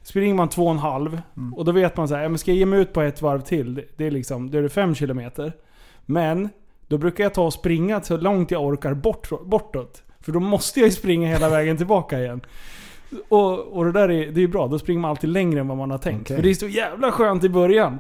[0.03, 1.21] Springer man två och en halv
[1.57, 3.23] och då vet man så här, ja, men ska jag ge mig ut på ett
[3.23, 5.53] varv till, det- är liksom, då är det fem kilometer.
[6.07, 6.49] Men
[6.89, 10.03] då brukar jag ta och springa så långt jag orkar bort, bortåt.
[10.21, 12.41] För då måste jag ju springa hela vägen tillbaka igen.
[13.29, 15.77] Och, och det där är, det är bra, då springer man alltid längre än vad
[15.79, 16.21] man har tänkt.
[16.23, 16.37] Okej.
[16.37, 17.99] För det är så jävla skönt i början.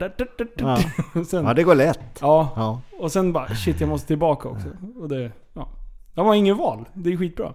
[0.56, 0.78] Ja.
[1.28, 2.00] Sen, Ja, det går lätt.
[2.20, 2.48] Ja.
[2.56, 2.80] Ja.
[2.98, 4.66] Och sen bara shit jag måste tillbaka också.
[5.00, 5.68] Och det, ja.
[6.14, 6.84] De har ingen val.
[6.94, 7.52] Det är skitbra.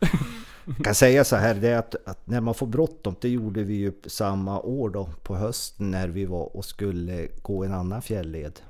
[0.76, 3.62] Jag kan säga så här, det är att, att när man får bråttom, det gjorde
[3.62, 8.02] vi ju samma år då på hösten när vi var och skulle gå en annan
[8.02, 8.60] fjälled.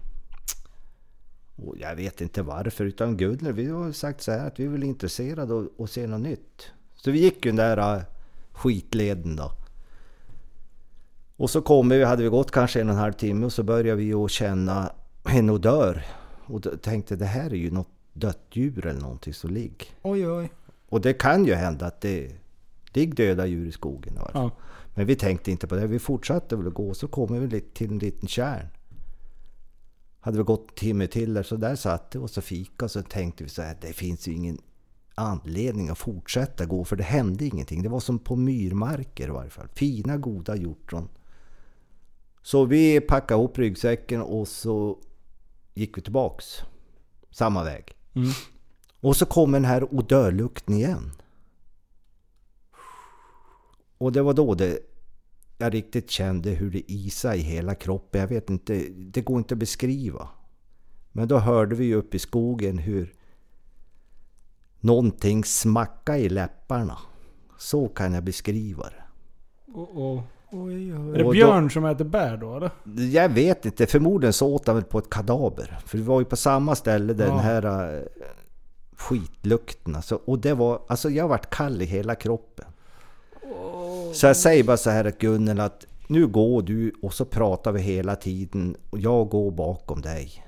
[1.57, 4.69] Och jag vet inte varför, utan Gudner, vi har sagt så här att vi är
[4.69, 6.67] väl intresserade av att se något nytt.
[6.95, 8.03] Så vi gick ju den där äh,
[8.53, 9.53] skitleden då.
[11.37, 13.63] Och så kommer vi, hade vi gått kanske en och en halv timme och så
[13.63, 14.93] börjar vi att känna
[15.25, 16.07] en odör.
[16.47, 19.89] Och då tänkte det här är ju något dött djur eller någonting som ligger.
[20.03, 20.51] Oj, oj.
[20.89, 22.33] Och det kan ju hända att det
[22.93, 24.19] ligger döda djur i skogen.
[24.35, 24.51] Ja.
[24.95, 25.87] Men vi tänkte inte på det.
[25.87, 26.95] Vi fortsatte väl att gå.
[26.95, 28.67] Så kommer vi till en liten tjärn.
[30.21, 32.85] Hade vi gått en timme till där, så där satt vi och så fika.
[32.85, 34.59] Och så tänkte vi så här, det finns ju ingen
[35.15, 36.85] anledning att fortsätta gå.
[36.85, 37.83] För det hände ingenting.
[37.83, 39.69] Det var som på myrmarker i varje fall.
[39.69, 41.09] Fina, goda hjortron.
[42.43, 44.99] Så vi packade ihop ryggsäcken och så
[45.75, 46.45] gick vi tillbaks.
[47.31, 47.93] Samma väg.
[48.15, 48.29] Mm.
[49.01, 51.13] Och så kom den här odörlukten igen.
[53.99, 54.79] Och det var då det
[55.59, 58.21] jag riktigt kände hur det isade i hela kroppen.
[58.21, 60.29] Jag vet inte, det går inte att beskriva.
[61.13, 63.15] Men då hörde vi ju uppe i skogen hur
[64.81, 66.99] någonting smackade i läpparna.
[67.59, 69.03] Så kan jag beskriva det.
[69.73, 71.13] Och, och, Oj, är oj.
[71.19, 72.71] det Och då- björn som äter bär då eller?
[73.13, 75.79] Jag vet inte, förmodligen så åt han väl på ett kadaver.
[75.87, 77.31] För vi var ju på samma ställe där Ja.
[77.33, 78.03] den här äh,
[78.99, 82.67] skitlukten alltså, Och det var, alltså jag vart kall i hela kroppen.
[84.13, 87.73] Så jag säger bara så här att Gunnel att nu går du och så pratar
[87.73, 90.45] vi hela tiden och jag går bakom dig.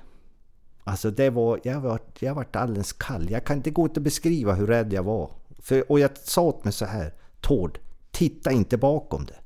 [0.83, 3.29] Alltså det var, jag vart, jag vart alldeles kall.
[3.29, 5.31] Jag kan, det går inte att beskriva hur rädd jag var.
[5.59, 7.79] För, och jag sa åt mig så här, Tord,
[8.11, 9.39] titta inte bakom det.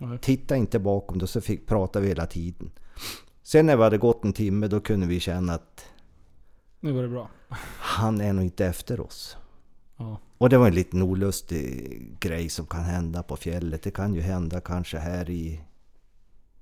[0.00, 0.18] Nej.
[0.18, 2.70] Titta inte bakom det, så fick, pratade vi hela tiden.
[3.42, 5.84] Sen när vi hade gått en timme, då kunde vi känna att
[6.86, 7.28] Nu var det bra.
[7.78, 9.36] han är nog inte efter oss.
[9.96, 10.18] Ja.
[10.38, 13.82] Och det var en liten olustig grej som kan hända på fjället.
[13.82, 15.60] Det kan ju hända kanske här i...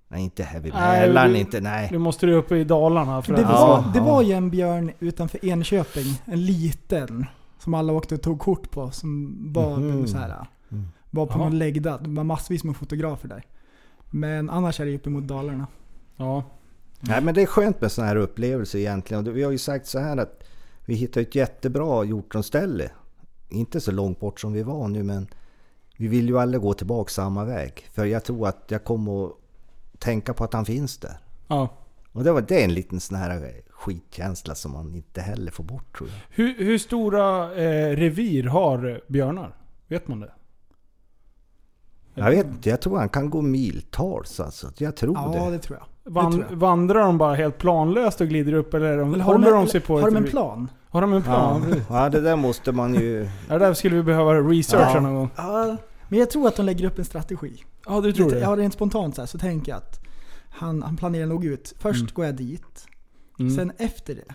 [0.09, 1.61] Nej, inte här vid Nej, Mälaren, du- inte...
[1.61, 1.89] Nej.
[1.93, 4.93] Nu måste du upp i Dalarna för Det var, Ja, det var ju en björn
[4.99, 7.27] utanför Enköping, en liten.
[7.59, 8.91] Som alla åkte och tog kort på.
[8.91, 10.07] Som var, Mhm.
[10.07, 10.89] så här, Mm.
[11.11, 11.39] var på Jaha.
[11.45, 11.99] någon läggda.
[11.99, 13.43] Det var massvis med fotografer där.
[14.11, 15.67] Men annars är det uppemot Dalarna.
[16.17, 16.45] Ja.
[17.09, 19.29] Nej, men det är skönt med sådana här upplevelser egentligen.
[19.29, 20.45] Och vi har ju sagt så här att
[20.85, 22.91] vi hittade ett jättebra hjortronställe.
[23.49, 25.29] Inte så långt bort som vi var nu, men
[25.97, 27.87] vi vill ju aldrig gå tillbaka samma väg.
[27.93, 29.33] För jag tror att jag kommer att
[29.99, 31.19] tänka på att han finns där.
[31.49, 31.69] ja.
[32.13, 35.65] Och det, var, det är en liten sån här skitkänsla som man inte heller får
[35.65, 36.17] bort tror jag.
[36.31, 39.57] Hur, hur stora eh, revir har björnar?
[39.89, 40.33] Vet man det?
[42.15, 44.71] Jag vet inte, jag tror han kan gå miltals alltså.
[44.77, 45.51] Jag tror Ja, det.
[45.51, 45.87] det tror jag.
[46.05, 46.57] Det Van, tror jag.
[46.57, 49.81] vandrar de bara helt planlöst och glider upp eller, de, Eller håller de, de sig
[49.81, 50.69] på Har de en plan?
[50.89, 51.65] Har de en plan?
[51.89, 53.29] Ja, ja, det där måste man ju...
[53.49, 53.53] Ja.
[53.59, 55.01] Det där skulle vi behöva researcha Ja.
[55.01, 55.31] någon gång.
[55.37, 55.77] Ja,
[56.09, 57.65] men jag tror att de lägger upp en strategi.
[57.87, 58.39] Ja, du tror det?
[58.41, 60.01] Ja, rent spontant så, här, så tänker jag att
[60.51, 61.75] han, han planerar nog ut.
[61.79, 62.11] Först Mm.
[62.15, 62.87] går jag dit.
[63.39, 63.57] Mm.
[63.57, 64.25] Sen efter det.
[64.29, 64.35] Då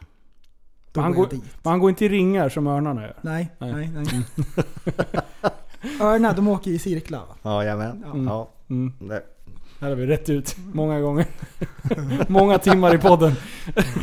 [0.94, 1.56] Men han går jag går- dit.
[1.64, 3.18] Men han går inte i ringar som örnarna gör?
[3.22, 3.74] Nej, Nej.
[3.74, 4.24] nej, nej.
[6.02, 7.36] Örnar, de åker i cirklar va?
[7.42, 8.04] Ja, jajamän.
[8.06, 8.24] Ja.
[8.24, 8.50] Ja.
[8.70, 8.94] Mm.
[9.00, 9.24] Det,
[9.80, 11.26] Här har vi rätt ut många gånger.
[12.28, 13.34] många timmar i podden.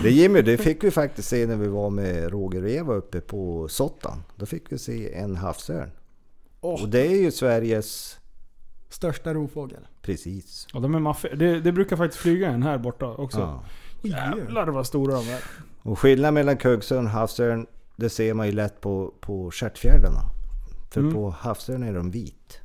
[0.02, 3.20] det Jimmy, det fick vi faktiskt se när vi var med Roger och Eva uppe
[3.20, 4.22] på Sottan.
[4.36, 5.90] Då fick vi se en havsörn.
[6.60, 6.82] Åh.
[6.82, 8.18] Och det är ju Sveriges...
[8.88, 9.86] Största rovfågel.
[10.02, 10.66] Precis.
[10.72, 11.34] Ja, de är maffiga.
[11.34, 13.40] Det, det brukar faktiskt flyga en här borta också.
[13.40, 13.62] Ja.
[14.02, 15.42] Jävlar vad stora de är.
[15.82, 17.66] Och skillnaden mellan kuggsörn och havsörn,
[17.96, 20.20] det ser man ju lätt på, på stjärtfjärilarna.
[20.90, 21.14] För Mm.
[21.14, 22.58] på havsörn är de vit.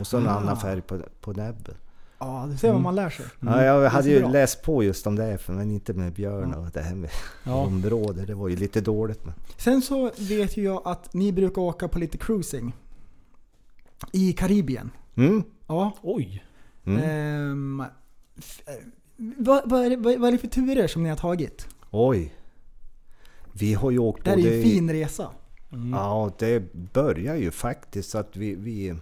[0.00, 0.30] Och så en Ah.
[0.30, 1.74] annan färg på, på näbben.
[2.18, 3.26] Ja, du ser vad man lär sig.
[3.40, 4.28] Ja, jag är hade ju bra.
[4.28, 7.10] läst på just om det, för- men inte med björn och det här med
[7.44, 7.54] Ja.
[7.54, 8.26] område.
[8.26, 9.24] Det var ju lite dåligt.
[9.24, 9.34] Men.
[9.56, 12.72] Sen så vet ju jag att ni brukar åka på lite cruising.
[14.12, 14.90] I Karibien.
[15.14, 15.42] Mm.
[15.66, 15.92] Ja.
[16.02, 16.44] Oj.
[16.84, 17.02] Mm.
[17.04, 17.82] Ehm,
[19.38, 21.68] Vad, vad, är det, vad, är det för turer som ni har tagit?
[21.90, 22.34] Oj.
[23.52, 25.30] Vi har ju åkt Det här är ju en fin resa.
[25.70, 28.94] Ja, det börjar ju faktiskt att vi, vi...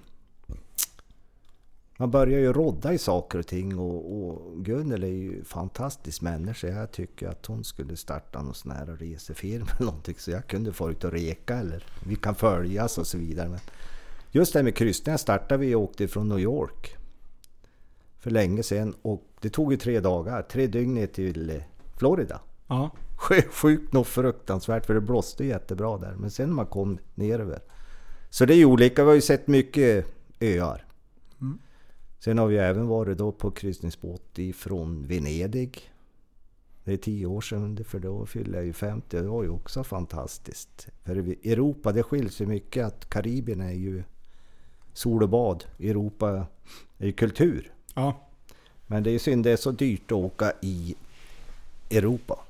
[1.96, 6.66] Man börjar ju rodda i saker och ting och, och Gunnel är ju fantastisk människa.
[6.68, 10.72] Jag tycker att hon skulle starta någon sån här resefirma eller någonting så jag kunde
[10.72, 13.48] få ut och reka eller vi kan följas och så vidare.
[13.48, 13.60] Men
[14.30, 16.96] just det här med kryssningar startade vi och åkte från New York
[18.18, 21.62] för länge sedan och det tog ju tre dagar, tre dygn ner till
[21.96, 22.40] Florida.
[22.66, 22.90] Ja.
[23.16, 26.14] Sj- Sjukt nog fruktansvärt för det blåste jättebra där.
[26.14, 27.60] Men sen när man kom neröver.
[28.30, 29.02] Så det är ju olika.
[29.04, 30.06] Vi har ju sett mycket
[30.40, 30.86] öar.
[31.40, 31.58] Mm.
[32.18, 35.90] Sen har vi även varit då på kryssningsbåt ifrån Venedig.
[36.84, 39.16] Det är tio år sedan för då fyllde jag ju 50.
[39.20, 40.88] Det var ju också fantastiskt.
[41.04, 41.16] För
[41.46, 44.02] Europa det skiljs ju mycket att Karibien är ju
[44.92, 45.64] sol och bad.
[45.78, 46.46] Europa
[46.98, 47.72] är ju kultur.
[47.94, 48.28] Ja.
[48.86, 50.94] Men det är synd det är så dyrt att åka i
[51.90, 52.43] Europa.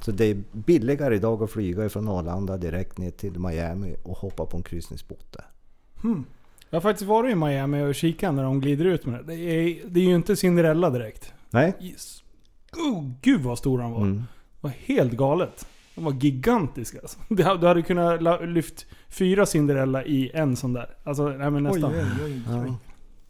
[0.00, 4.46] Så det är billigare idag att flyga från Arlanda direkt ner till Miami och hoppa
[4.46, 5.44] på en kryssningsbåt där.
[6.02, 6.24] Hmm.
[6.70, 9.34] Jag har faktiskt varit i Miami och kikat när de glider ut med det.
[9.34, 11.32] Det är, det är ju inte Cinderella direkt.
[11.50, 11.72] Nej?
[11.80, 12.22] Yes.
[12.76, 14.00] Oh, gud vad stor han var.
[14.02, 14.16] Mm.
[14.16, 14.24] Det
[14.60, 15.66] var helt galet.
[15.94, 17.18] De var gigantiska alltså.
[17.28, 20.96] Du hade- Du hade kunnat lyft fyra Cinderella i en sån där.
[21.04, 21.92] Alltså, nej men nästan.
[21.94, 22.66] Oj, oj, oj, oj.
[22.68, 22.74] Ja.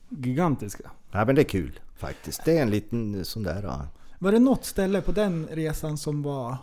[0.09, 0.91] Gigantiska.
[1.11, 2.45] ja men det är kul faktiskt.
[2.45, 3.71] Det är en liten sån där...
[4.19, 6.57] Var det något ställe på den resan som var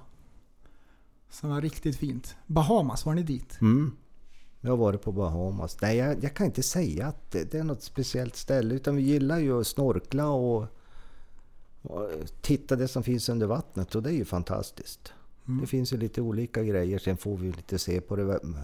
[1.30, 2.36] som var riktigt fint?
[2.48, 3.62] Bahamas, var ni dit?
[3.62, 3.92] Mm.
[4.62, 5.82] Jag har varit på Bahamas.
[5.82, 8.76] Nej, jag, jag kan inte säga att det, det är något speciellt ställe.
[8.76, 10.66] Utan vi gillar ju att snorkla och,
[11.82, 12.10] och
[12.42, 13.96] titta det som finns under vattnet.
[13.96, 15.14] Och det är ju fantastiskt.
[15.48, 15.62] Mm.
[15.62, 17.00] Det finns ju lite olika grejer.
[17.00, 18.58] Sen får vi lite se på de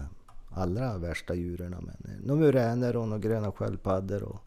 [0.50, 1.70] allra värsta djuren.
[1.70, 4.22] Men eh, några muräner och några gröna sköldpaddor.
[4.22, 4.44] Och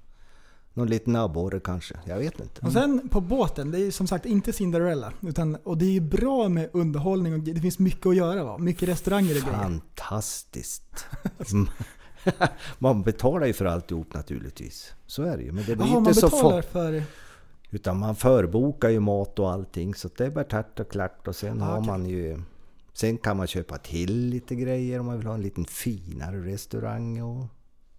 [0.76, 1.96] någon liten abborre kanske.
[2.06, 2.66] Jag vet inte.
[2.66, 5.14] Och sen på båten, det är som sagt inte Cinderella.
[5.22, 8.58] Utan, och det är ju bra med underhållning och det finns mycket att göra va?
[8.58, 9.58] Mycket restauranger och grejer.
[9.64, 11.06] Fantastiskt!
[11.54, 11.68] Mm.
[12.80, 14.94] man betalar ju för alltihop naturligtvis.
[15.08, 15.52] Så är det ju.
[15.52, 17.04] Men det blir Jaha, inte man så betalar få- för...
[17.70, 19.96] Utan man förbokar ju mat och allting.
[19.96, 21.28] Så det är bara tärt och klart.
[21.28, 21.88] Och sen Ah, har okej.
[21.88, 22.42] man ju...
[22.94, 27.22] Sen kan man köpa till lite grejer om man vill ha en liten finare restaurang.
[27.22, 27.46] Och,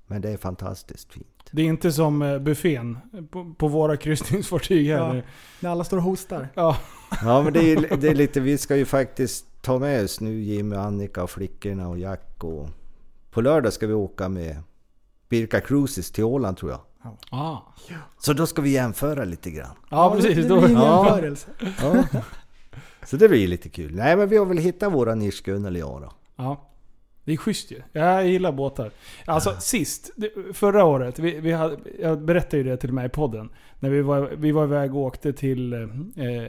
[0.07, 1.36] men det är fantastiskt fint.
[1.51, 2.99] Det är inte som eh, buffén
[3.31, 5.25] på, på våra kryssningsfartyg Ja, heller.
[5.61, 6.49] när alla står och hostar.
[6.55, 6.77] Ja.
[7.23, 10.41] Ja men det är, det är lite, vi ska ju faktiskt ta med oss nu
[10.41, 12.69] Jimmy, Annika och flickorna och Jack och
[13.31, 14.57] på lördag ska vi åka med
[15.29, 16.81] Birka Cruises till Åland tror jag.
[17.31, 17.59] Ah.
[18.19, 19.77] Så då ska vi jämföra lite grann.
[19.91, 20.37] Ja, precis.
[20.37, 21.07] Det, blir en Ja.
[21.07, 21.49] jämförelse.
[21.83, 22.05] Ja.
[23.05, 23.95] Så det blir lite kul.
[23.95, 26.13] Nej men vi har väl hittat våra nisch Gunnel och jag då.
[26.37, 26.69] Ja.
[27.27, 27.83] Det är schysst ju.
[27.93, 28.91] Jag gillar båtar.
[29.25, 33.09] Alltså sist, det- förra året, vi, vi hade, jag berättade ju det till mig i
[33.09, 33.49] podden.
[33.81, 35.79] När vi var, vi var iväg och åkte till eh,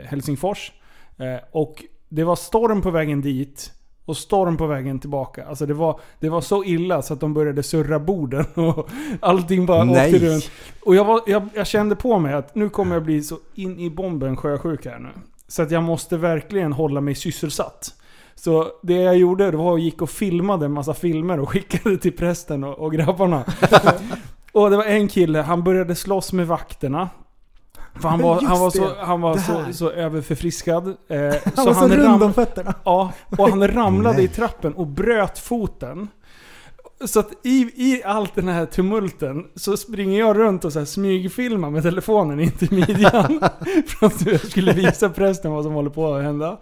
[0.03, 0.71] Helsingfors.
[1.17, 3.71] Eh, och det var storm på vägen dit.
[4.05, 5.45] Och storm på vägen tillbaka.
[5.45, 8.89] Alltså det var, det var så illa så att de började surra borden och
[9.19, 10.13] allting bara Nej.
[10.13, 10.51] åkte runt.
[10.85, 13.79] Och jag, var, jag, jag kände på mig att nu kommer jag bli så in
[13.79, 15.09] i bomben sjösjuk här nu.
[15.47, 17.93] Så att jag måste verkligen hålla mig sysselsatt.
[18.39, 21.97] Så det jag gjorde det var att gick och filmade en massa filmer och skickade
[21.97, 23.43] till prästen och, och grabbarna.
[24.51, 27.09] och det var en kille, han började slåss med vakterna.
[28.01, 30.87] För han var, just han var, så, han var så, så överförfriskad.
[30.87, 32.73] Eh, Han var så rund om fötterna.
[32.83, 36.07] Ja, och han ramlade i trappen och bröt foten.
[37.05, 40.85] Så att i, i allt den här tumulten så springer jag runt och så här
[40.85, 43.39] smygfilmar med telefonen in till midjan.
[43.87, 46.57] för att jag skulle visa prästen vad som håller på att hända.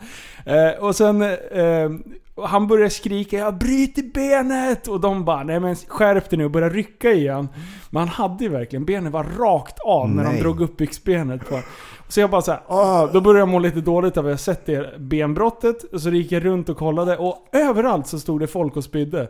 [0.45, 1.89] Eh, och sen, eh,
[2.35, 6.45] och han börjar skrika 'Jag bryter benet!' Och de bara 'Nej men skärp dig nu'
[6.45, 7.49] och börjar rycka i han.
[7.89, 10.41] Men han hade ju verkligen, benet var rakt av när de Nej.
[10.41, 11.59] drog upp byxbenet på
[12.07, 14.65] Så jag bara såhär, ah, då började jag må lite dåligt av att jag sett
[14.65, 15.83] det benbrottet.
[15.93, 19.27] Och så gick jag runt och kollade och överallt så stod det folk och spydde.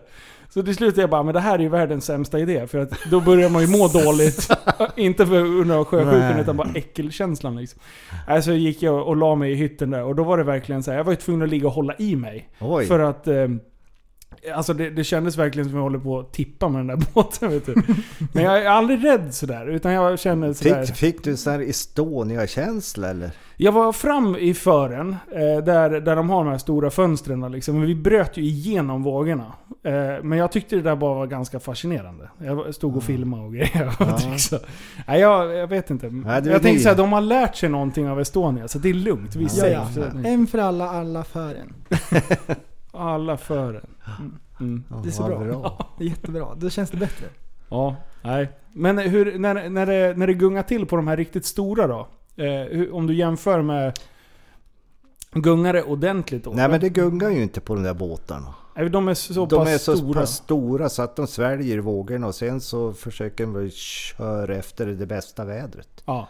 [0.49, 2.67] Så till slut jag bara, men det här är ju världens sämsta idé.
[2.67, 4.49] För att då börjar man ju må dåligt.
[4.95, 7.80] Inte för grund av sjösjukan utan bara äckelkänslan liksom.
[8.27, 10.91] Alltså gick jag och la mig i hytten där och då var det verkligen så
[10.91, 12.49] här, jag var ju tvungen att ligga och hålla i mig.
[12.59, 12.85] Oj.
[12.85, 13.27] För att...
[13.27, 13.47] Eh,
[14.53, 17.07] Alltså det, det kändes verkligen som att jag håller på att tippa med den där
[17.13, 17.76] båten vet du.
[18.34, 19.67] Men jag är aldrig rädd sådär.
[19.69, 20.85] Utan jag känner sådär...
[20.85, 23.31] Fick, fick du sån här Estonia-känsla eller?
[23.57, 27.80] Jag var fram i fören, eh, där, där de har de här stora fönstren liksom.
[27.80, 29.53] Men vi bröt ju igenom vågorna.
[29.84, 32.30] Eh, men jag tyckte det där bara var ganska fascinerande.
[32.38, 33.95] Jag stod och filmade och grejer.
[33.99, 34.19] Ja.
[34.30, 34.38] Ja.
[34.38, 34.59] Så,
[35.07, 36.09] nej, jag, jag vet inte.
[36.09, 38.67] Nej, jag tänkte såhär, de har lärt sig någonting av Estonia.
[38.67, 39.35] Så det är lugnt.
[39.35, 39.88] Vi Ja, ja.
[40.23, 41.73] En för alla, alla för en.
[42.97, 43.85] Alla fören.
[44.19, 44.34] Mm.
[44.59, 44.84] Mm.
[45.03, 45.77] Det är så bra.
[45.97, 46.47] Det är jättebra.
[46.55, 47.26] Då känns det bättre.
[47.69, 48.49] Ja, nej.
[48.73, 52.07] Men hur, när, när, det, när det gungar till på de här riktigt stora då?
[52.35, 53.99] Eh, hur, om du jämför med...
[55.31, 56.51] Gungar det ordentligt då?
[56.53, 58.53] Nej men det gungar ju inte på de där båtarna.
[58.76, 60.19] Nej, De är så de pass är så stora.
[60.19, 65.05] pass stora så att de sväljer vågorna och sen så försöker de köra efter det
[65.05, 66.03] bästa vädret.
[66.05, 66.27] Ja.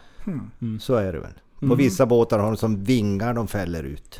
[0.81, 1.33] Så är det väl.
[1.59, 1.77] På Mm.
[1.77, 4.19] vissa båtar har de som vingar de fäller ut.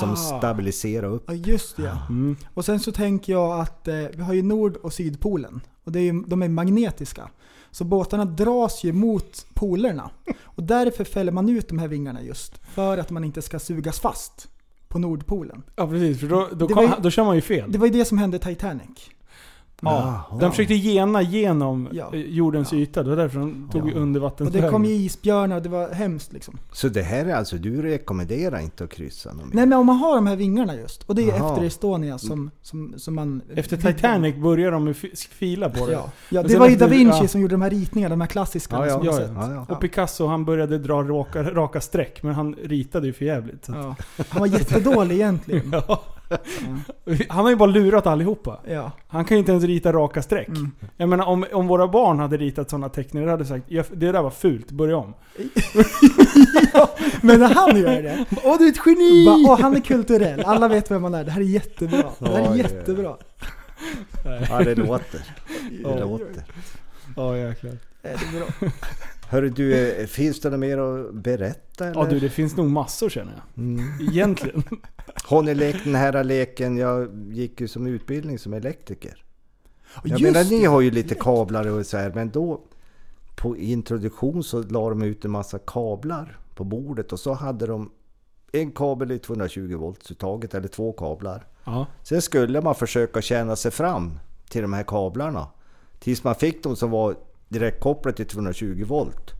[0.00, 0.16] Som Ah.
[0.16, 1.24] stabiliserar upp.
[1.28, 1.98] Ja just det ja.
[2.08, 2.36] Mm.
[2.54, 5.60] Och sen så tänker jag att eh, vi har ju Nord och Sydpolen.
[5.84, 7.28] Och det är ju, de är magnetiska.
[7.70, 10.10] Så båtarna dras ju mot polerna.
[10.42, 12.58] Och därför fäller man ut de här vingarna just.
[12.74, 14.48] För att man inte ska sugas fast
[14.88, 15.62] på Nordpolen.
[15.76, 17.72] Ja precis, för då, då, kom, ju- då kör man ju fel.
[17.72, 19.10] Det var ju det som hände i Titanic.
[19.84, 22.10] Ja, den försökte gena genom Ja.
[22.14, 23.02] eh, jordens yta.
[23.02, 23.94] Det var därför de tog Ja.
[23.94, 24.64] undervattensvägen.
[24.64, 26.58] Och det kom ju isbjörnar och det var hemskt liksom.
[26.72, 29.54] Så det här är alltså, du rekommenderar inte att kryssa någon mer?
[29.54, 31.02] Nej men om man har de här vingarna just.
[31.02, 31.50] Och det är Jaha.
[31.52, 33.42] efter Estonia som, som, som man...
[33.56, 34.94] Efter Titanic började de
[35.30, 35.92] fila på det.
[35.92, 37.28] Ja, ja det var ju Da Vinci ja.
[37.28, 38.92] som gjorde de här ritningarna, de här klassiska Ja, ja.
[38.92, 39.26] som man Ja, ja.
[39.26, 39.36] sett.
[39.36, 39.74] Ja, ja.
[39.74, 43.68] Och Picasso han började dra raka, raka streck, men han ritade ju för jävligt.
[43.68, 43.96] Ja.
[44.28, 45.72] Han var jättedålig egentligen.
[47.04, 47.14] Ja.
[47.28, 48.60] Han har ju bara lurat allihopa.
[48.68, 48.90] Ja.
[49.08, 50.48] Han kan ju inte ens rita raka streck.
[50.48, 50.70] Mm.
[50.96, 54.22] Jag menar om, om våra barn hade ritat sådana teckningar, hade sagt "Ja, det där
[54.22, 55.14] var fult, börja om.
[57.20, 58.24] Men när han gör det.
[58.44, 59.26] Åh du är ett geni!
[59.26, 61.24] Bara, Åh han är kulturell, alla vet vem han är.
[61.24, 62.02] Det här är jättebra.
[62.18, 63.16] Det här Ja, är ja, jättebra.
[64.48, 65.20] Ja det låter.
[65.70, 65.98] Det Ja.
[66.04, 66.44] låter.
[67.16, 67.72] Ja jäklar.
[68.02, 68.70] Nej, det är bra.
[69.32, 72.00] Hörru du, eh, finns det något mer att berätta eller?
[72.00, 73.64] Ja du, det finns nog massor känner jag.
[73.64, 73.84] Mm.
[74.00, 74.62] Egentligen.
[75.24, 76.76] Har ni lekt den här leken?
[76.76, 79.24] Jag gick ju som utbildning som elektriker.
[80.04, 82.60] Jag Just menar ni har ju lite kablar och så här men då
[83.36, 87.90] på introduktion så la de ut en massa kablar på bordet och så hade de
[88.52, 91.46] en kabel i 220 volts uttaget eller två kablar.
[91.64, 91.86] Ja.
[92.02, 94.18] Sen skulle man försöka känna sig fram
[94.48, 95.46] till de här kablarna.
[95.98, 97.14] Tills man fick dem som var
[97.52, 99.34] direkt kopplade till 220 volt.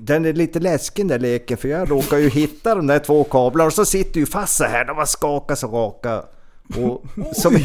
[0.00, 3.24] Den är lite läskig den där leken för jag råkar ju hitta de där två
[3.24, 4.84] kablarna och så sitter ju fast så här.
[4.84, 6.24] De bara skakar så raka.
[6.76, 7.04] Och
[7.36, 7.58] som,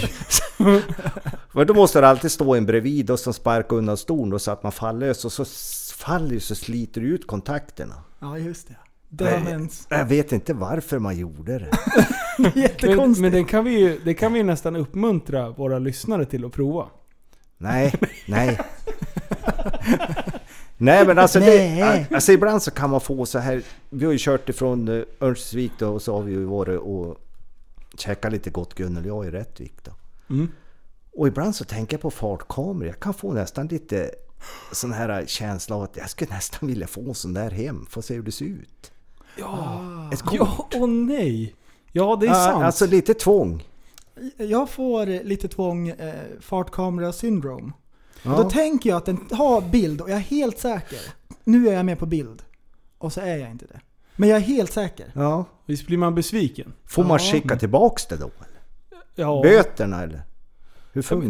[1.53, 4.63] men då måste det alltid stå en bredvid och som sparkar undan stolen så att
[4.63, 5.45] man faller lös och så
[5.95, 7.95] faller så sliter ut kontakterna.
[8.19, 8.75] Ja just det.
[9.09, 9.87] Demens.
[9.89, 11.69] Jag vet inte varför man gjorde det.
[12.37, 13.21] Men, Jättekonstigt.
[13.21, 16.51] men det, kan vi ju, det kan vi ju nästan uppmuntra våra lyssnare till att
[16.51, 16.87] prova.
[17.61, 17.93] Nej,
[18.27, 18.59] nej.
[20.77, 21.39] Nej men alltså.
[21.39, 23.61] Det, alltså ibland så kan man få så här.
[23.89, 27.17] Vi har ju kört ifrån eh, Örnsköldsvik då och så har vi ju varit och
[27.97, 29.91] käkat lite gott Gunnel jag i Rättvik då.
[30.29, 30.51] Mm.
[31.13, 32.87] Och ibland så tänker jag på fartkameror.
[32.87, 34.11] Jag kan få nästan lite
[34.71, 37.85] sån här känsla av att jag skulle nästan vilja få en sån där hem.
[37.89, 38.91] Få se hur det ser ut.
[39.35, 39.81] Ja,
[40.13, 40.37] Ett kort.
[40.39, 41.55] ja åh nej.
[41.91, 42.63] Ja, det är sant.
[42.63, 43.63] Alltså lite tvång.
[44.37, 47.71] Jag får lite tvång eh, fartkamera syndrome.
[48.23, 48.31] Ja.
[48.37, 50.99] Och då tänker jag att den har bild och jag är helt säker.
[51.43, 52.41] Nu är jag med på bild.
[52.97, 53.79] Och så är jag inte det.
[54.15, 55.11] Men jag är helt säker.
[55.15, 55.45] Ja.
[55.65, 56.73] Visst blir man besviken?
[56.85, 57.31] Får man Ja.
[57.31, 58.25] skicka tillbaks det då?
[58.25, 58.59] eller?
[59.15, 59.41] Ja.
[59.43, 60.21] Böterna eller?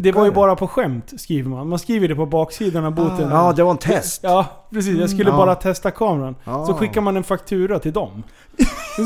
[0.01, 1.69] Det var ju bara på skämt, skriver man.
[1.69, 3.29] Man skriver det på baksidan av boten.
[3.29, 4.19] Ja, det var en test.
[4.23, 4.97] Ja, precis.
[4.99, 5.37] Jag skulle Ja.
[5.37, 6.35] bara testa kameran.
[6.43, 6.65] Ja.
[6.65, 8.23] Så skickar man en faktura till dem.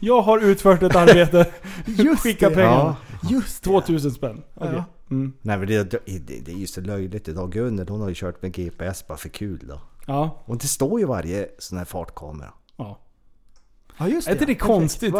[0.00, 1.46] jag har utfört ett arbete.
[1.86, 2.54] Just Skicka det.
[2.54, 2.96] pengarna.
[3.30, 3.70] Just det.
[3.70, 4.42] 2000 spänn.
[4.54, 4.70] Okej.
[4.76, 4.84] Ja.
[5.10, 5.32] Mm.
[5.42, 5.98] Nej men det, det,
[6.44, 7.52] det är ju så löjligt idag.
[7.52, 9.80] Gunnel hon har ju kört med GPS bara för kul då.
[10.06, 10.42] Ja.
[10.44, 12.48] Och det står ju varje sån här fartkamera.
[12.76, 12.98] ja.
[13.98, 15.14] Ja just Är inte det konstigt?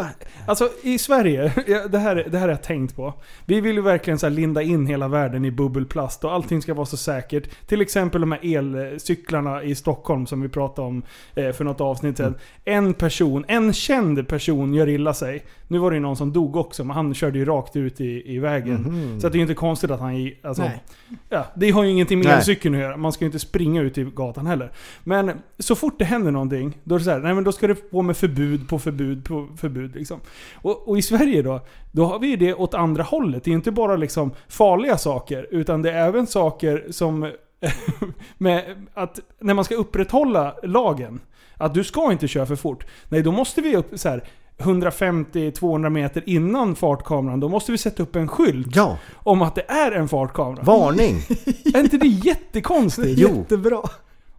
[0.46, 1.52] Alltså i Sverige,
[1.90, 3.14] det här, det här har jag tänkt på.
[3.44, 6.86] Vi vill ju verkligen så linda in hela världen i bubbelplast och allting ska vara
[6.86, 7.66] så säkert.
[7.66, 11.02] Till exempel de här elcyklarna i Stockholm som vi pratade om
[11.34, 12.34] eh, för något avsnitt sedan.
[12.64, 15.44] En person, en känd person gör illa sig.
[15.72, 18.34] Nu var det ju någon som dog också, men han körde ju rakt ut i,
[18.34, 18.74] i vägen.
[18.82, 19.20] Mhm.
[19.20, 20.12] Så det är ju inte konstigt att han...
[20.14, 20.62] i- Alltså.
[21.28, 22.96] Ja, det har ju ingenting med elcykeln att göra.
[22.96, 24.72] Man ska ju inte springa ut i gatan heller.
[25.04, 27.66] Men så fort det händer någonting, då är det så här, nej men då ska
[27.66, 29.94] det på med förbud på förbud på förbud.
[29.94, 30.20] Liksom.
[30.54, 31.60] Och, och i Sverige då,
[31.92, 33.44] då har vi ju det åt andra hållet.
[33.44, 37.30] Det är inte bara liksom farliga saker, utan det är även saker som...
[38.38, 41.20] med att när man ska upprätthålla lagen,
[41.56, 42.86] att du ska inte köra för fort.
[43.08, 44.24] Nej, då måste vi upp så här
[44.58, 49.64] 150-200 meter innan fartkameran, då måste vi sätta upp en skylt Ja, om att det
[49.70, 50.62] är en fartkamera.
[50.62, 51.16] varning!
[51.74, 53.18] Är inte det jättekonstigt?
[53.18, 53.28] Jo.
[53.36, 53.80] Jättebra.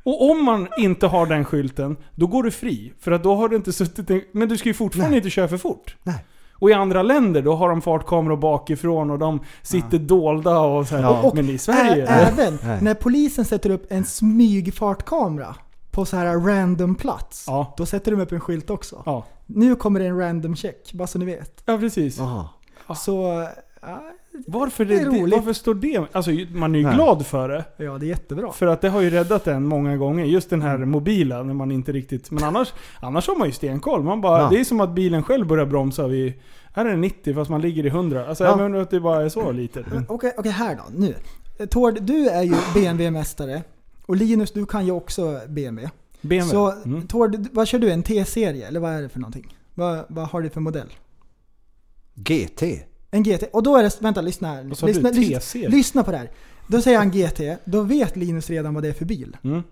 [0.06, 2.94] Och om man inte har den skylten, då går du fri.
[3.00, 4.22] För att då har du inte suttit en...
[4.32, 5.18] Men du ska ju fortfarande Nej.
[5.18, 5.96] inte köra för fort.
[6.04, 6.26] Nej.
[6.54, 10.96] Och i andra länder, då har de fartkameror bakifrån och de sitter dolda och så
[10.96, 11.04] här.
[11.04, 11.32] Ja.
[11.36, 12.06] Men i Sverige...
[12.08, 12.82] Ä- även Nej.
[12.82, 15.56] när polisen sätter upp en smygfartkamera
[15.92, 17.44] på så här random plats.
[17.48, 17.74] Ja.
[17.78, 19.04] Då sätter de upp en skylt också.
[19.06, 19.26] Ja.
[19.56, 21.64] Nu kommer det en random check, bara så ni vet.
[21.66, 22.20] ja, precis.
[22.20, 22.50] Aha.
[22.96, 23.48] Så,
[23.82, 24.04] ja,
[24.48, 25.36] Varför, Det det, är det, roligt.
[25.36, 26.06] varför står det?
[26.12, 26.96] Alltså man är ju Nej.
[26.96, 27.66] glad för det.
[27.78, 28.52] Ja, det är jättebra.
[28.52, 30.26] För att det har ju räddat en många gånger.
[30.26, 32.32] Just den här mobila, när man inte riktigt...
[32.32, 34.04] Men annars, annars har man ju stenkoll.
[34.04, 34.50] Man bara, Ja.
[34.50, 36.34] Det är som att bilen själv börjar bromsa vid...
[36.74, 38.28] Här är det 90 fast man ligger i 100.
[38.28, 38.50] Alltså Ja.
[38.50, 39.86] jag menar att det bara är så lite.
[40.08, 40.84] Okej, okej, här då.
[40.98, 41.16] Nu.
[41.70, 43.62] Tord, du är ju BMW-mästare.
[44.06, 45.90] Och Linus, du kan ju också BMW.
[46.24, 46.50] BMW.
[46.52, 47.08] Så Mm.
[47.08, 47.92] Tord, vad kör du?
[47.92, 48.68] En T-serie?
[48.68, 49.56] Eller vad är det för någonting?
[49.74, 50.90] Vad, vad har du för modell?
[52.16, 52.64] GT.
[53.12, 53.44] En GT.
[53.54, 54.64] Och då är det, vänta lyssna här.
[54.64, 55.20] Vad sa Lyssna, du?
[55.20, 55.70] lyssna, T-serie?
[55.70, 56.32] lyssna på det här.
[56.68, 59.38] Då säger han GT, då vet Linus redan vad det är för bil.
[59.44, 59.64] Mm.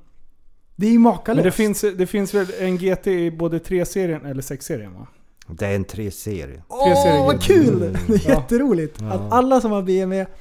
[0.75, 1.35] Det är ju makalöst.
[1.35, 5.07] Men det finns, det finns väl en GT i både 3-serien eller 6-serien va?
[5.47, 6.63] Det är en 3-serie.
[6.67, 7.83] Åh, vad kul!
[7.83, 7.95] Mm.
[8.07, 8.97] Det är jätteroligt.
[9.01, 9.11] Ja.
[9.11, 10.31] Att alla som har BMW,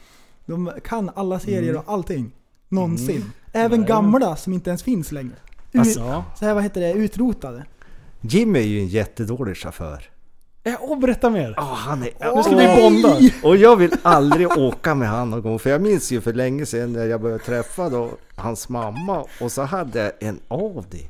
[0.46, 1.76] de kan alla serier Mm.
[1.76, 2.30] och allting.
[2.68, 3.16] Någonsin.
[3.16, 3.30] Mm.
[3.52, 3.88] Även Nej.
[3.88, 5.34] gamla som inte ens finns längre.
[5.78, 6.24] Alltså- Ja.
[6.38, 6.92] så här, vad heter det?
[6.92, 7.64] Utrotade.
[8.20, 10.10] Jimmy är ju en jättedålig chaufför.
[10.62, 11.54] Ja, och berätta mer.
[11.56, 12.34] Ja, han är...
[12.36, 13.16] Nu ska vi bonda.
[13.48, 15.58] Och jag vill aldrig åka med han någon gång.
[15.58, 19.24] För jag minns ju för länge sedan när jag började träffa då hans mamma.
[19.40, 21.08] Och så hade jag en Audi.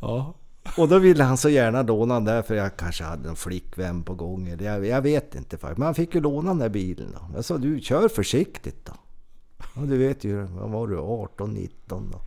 [0.00, 0.34] Ja.
[0.76, 4.02] Och då ville han så gärna låna den där för jag kanske hade en flickvän
[4.02, 4.48] på gång.
[4.48, 5.58] Eller jag, jag vet inte.
[5.58, 5.78] faktiskt.
[5.78, 7.36] Men han fick ju låna den där bilen då.
[7.36, 8.92] Jag sa du kör försiktigt då.
[9.80, 10.98] Och du vet ju, vad var du?
[10.98, 12.20] 18, 19 då.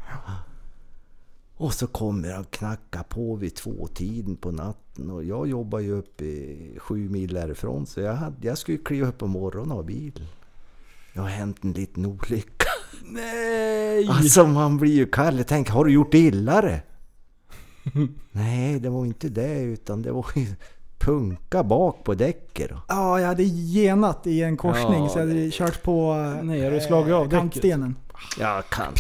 [1.58, 5.92] Och så kommer han knacka på vid två tiden på natten och jag jobbar ju
[5.92, 9.78] uppe i sju mil därifrån så jag, hade, jag skulle kliva upp på morgonen och
[9.78, 10.24] ha bil.
[11.14, 12.70] Det har hänt en liten olycka.
[13.06, 14.08] Nej!
[14.10, 15.44] Alltså man blir ju kall.
[15.44, 16.82] Tänker, har du gjort illa det?
[18.32, 20.48] Nej, det var inte det utan det var ju
[20.98, 22.72] punka bak på däcket.
[22.88, 26.14] Ja, jag hade genat i en korsning Ja, så jag hade kört på
[26.44, 27.64] Nej, du slagit av däcket?
[28.40, 29.00] Ja, kant.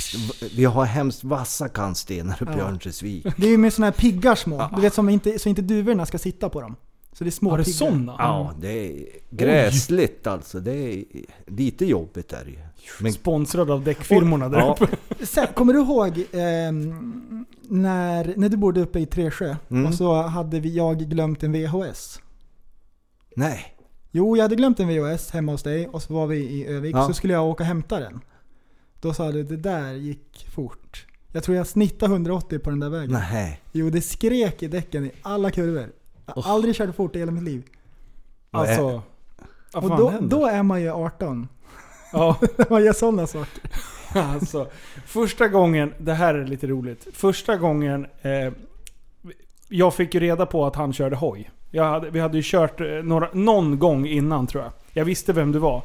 [0.55, 2.63] Vi har hemskt vassa kantstenar uppe i Ja.
[2.67, 3.25] Örnsköldsvik.
[3.37, 4.69] Det är ju med såna här piggar små.
[4.75, 6.75] Du vet som inte, så inte duvorna ska sitta på dem.
[7.13, 7.77] Så det är små Har du piggar.
[7.77, 8.15] såna?
[8.17, 10.59] Ja, det är gräsligt alltså.
[10.59, 11.03] Det är
[11.47, 12.57] lite jobbigt är det ju.
[12.99, 14.77] Men Sponsrad av däckfirmorna där Ja.
[14.81, 14.97] uppe.
[15.25, 19.85] Sen, kommer du ihåg ehm, när, när du bodde uppe i Träsjö Mm.
[19.85, 22.19] och så hade vi, jag glömt en VHS?
[23.35, 23.73] nej.
[24.11, 26.95] Jo, jag hade glömt en VHS hemma hos dig och så var vi i Övik
[26.95, 27.07] Ja.
[27.07, 28.19] så skulle jag åka och hämta den.
[28.99, 31.05] Då sa du det där gick fort.
[31.31, 33.11] Jag tror jag snittade 180 på den där vägen.
[33.11, 33.61] Nej.
[33.71, 35.89] Jo, det skrek i däcken i alla kurvor.
[36.25, 37.63] Jag har aldrig kört fort i hela mitt liv.
[38.51, 39.01] Alltså...
[39.73, 40.37] Vad och då, händer?
[40.37, 41.47] då är man ju 18.
[42.13, 42.39] Ja.
[42.69, 43.63] Man gör sådana saker.
[44.13, 44.67] Alltså,
[45.05, 47.07] första gången, det här är lite roligt.
[47.13, 48.53] Första gången eh,
[49.69, 51.51] jag fick ju reda på att han körde hoj.
[51.71, 54.71] Jag hade, vi hade ju kört eh, några, någon gång innan tror jag.
[54.93, 55.81] Jag visste vem du var.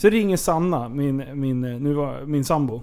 [0.00, 2.82] Så ringer Sanna, min, min, eh, nu var, min sambo.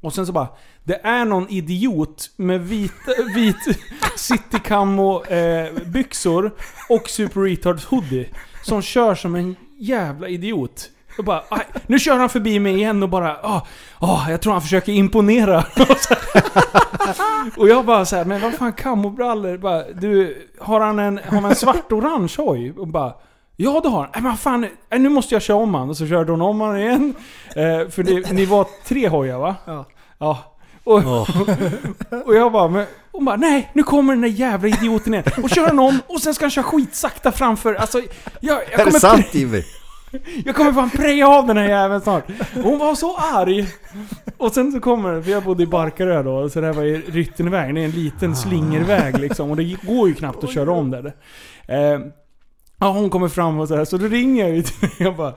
[0.00, 0.48] Och sen så bara,
[0.84, 2.92] det är någon idiot med vit,
[3.34, 3.78] vit
[4.16, 6.54] city camo eh, byxor
[6.88, 8.28] och super retards hoodie.
[8.62, 10.90] Som kör som en jävla idiot.
[11.18, 13.66] Och bara, aj, nu kör han förbi mig igen och bara, ah,
[13.98, 15.64] ah, jag tror han försöker imponera.
[17.56, 19.56] Och jag bara så här, men vad fan camobrallor?
[19.58, 22.72] Bara, Du, har han en, har han en svart-orange hoj?
[22.72, 23.14] Och bara,
[23.56, 24.08] ja det har han.
[24.14, 25.90] Nej men fan, nej, nu måste jag köra om han.
[25.90, 27.14] Och så körde hon om han igen.
[27.48, 29.56] Eh, för det, ni var tre hojar va?
[29.64, 29.84] Ja.
[30.18, 30.38] Ja.
[30.84, 31.02] Och,
[32.26, 35.24] och jag bara, men, och bara, nej nu kommer den där jävla idioten igen.
[35.42, 37.74] Och kör han om och sen ska han köra skitsakta framför.
[37.74, 38.08] Alltså, jag,
[38.40, 39.62] jag Är det kommer sant Jimmy?
[40.44, 42.24] jag kommer fan preja av den här jäveln snart.
[42.56, 43.68] Och Hon var så arg.
[44.36, 47.02] Och sen så kommer, för jag bodde i Barkarö då, så det här var i
[47.08, 47.74] Ryttenvägen.
[47.74, 49.50] Det är en liten slingerväg liksom.
[49.50, 51.12] Och det går ju knappt att köra om där.
[51.68, 52.00] Eh,
[52.78, 54.92] ja, hon kommer fram och så här, så då ringer jag ju till mig.
[54.98, 55.34] Jag bara,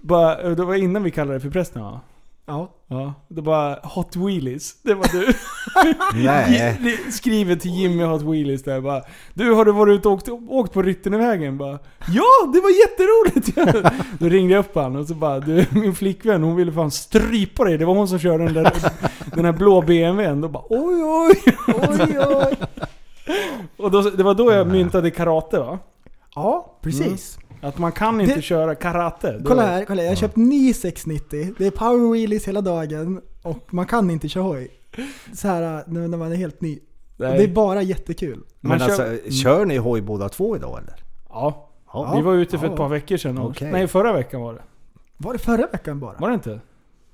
[0.00, 2.00] bara, det var innan vi kallade det för prästen va?
[2.46, 2.74] Ja.
[2.90, 4.82] Ja, det var Hot Wheelies.
[4.82, 5.32] Det var du.
[6.24, 6.80] Nej.
[7.12, 9.02] Skriver till Jimmy Hot Wheelies där bara
[9.34, 11.58] Du har du varit ute och åkt, åkt på Ryttenevägen?
[11.58, 11.78] Bara
[12.08, 13.58] Ja, det var jätteroligt!
[14.18, 17.64] Då ringde jag upp han och så bara du, min flickvän hon ville fan strypa
[17.64, 17.78] dig.
[17.78, 18.72] Det var hon som körde den där
[19.34, 20.40] den här blå BMWn.
[20.40, 21.56] Då bara oj oj!
[21.66, 22.56] Oj, oj.
[23.76, 25.78] Och då, det var då jag myntade karate va?
[26.42, 27.38] Ja, precis.
[27.62, 29.40] Att man kan inte Det- köra karate.
[29.46, 30.02] Kolla här, kolla.
[30.02, 31.54] Jag har köpt ny 690.
[31.58, 34.70] Det är power wheelies hela dagen och man kan inte köra hoj.
[35.34, 36.78] Så här när när man är helt ny.
[37.16, 38.44] Det är bara jättekul.
[38.60, 41.04] Men Man alltså, kör- kör ni hoj båda två idag eller?
[41.28, 41.70] Ja.
[41.92, 42.12] Ja.
[42.16, 42.72] Vi var ute för Ja.
[42.72, 43.38] ett par veckor sedan.
[43.38, 43.72] Okej.
[43.72, 44.62] Nej, förra veckan var det.
[45.16, 46.14] Var det förra veckan bara?
[46.18, 46.60] Var det inte?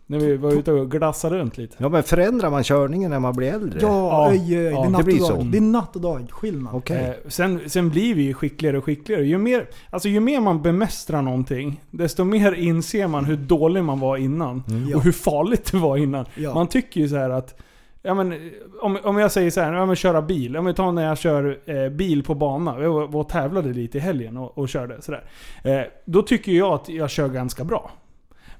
[0.06, 1.76] När vi var ute och glassade runt lite.
[1.78, 3.78] Ja men förändrar man körningen när man blir äldre?
[3.82, 4.28] Ja, Ja.
[4.30, 4.64] oj, oj.
[4.64, 5.34] Ja, det är det natt blir och så.
[5.36, 5.46] dag.
[5.46, 6.26] Det är natt och dag.
[6.30, 6.74] Skillnad.
[6.74, 6.96] Okej.
[7.24, 9.24] Eh, sen, sen blir vi ju skickligare och skickligare.
[9.26, 14.00] Ju mer, alltså ju mer man bemästrar någonting, desto mer inser man hur dålig man
[14.00, 14.62] var innan.
[14.90, 14.96] Ja.
[14.96, 16.26] Och hur farligt det var innan.
[16.34, 16.54] Ja.
[16.54, 17.60] Man tycker ju så här att
[18.06, 18.50] Ja, men,
[18.80, 20.56] om, om jag säger så här, ja, men köra bil.
[20.56, 22.80] Om vi tar när jag kör eh, bil på bana.
[22.82, 25.24] Jag var var och tävlade lite i helgen och, och körde sådär.
[25.64, 27.90] Eh, då tycker jag att jag kör ganska bra.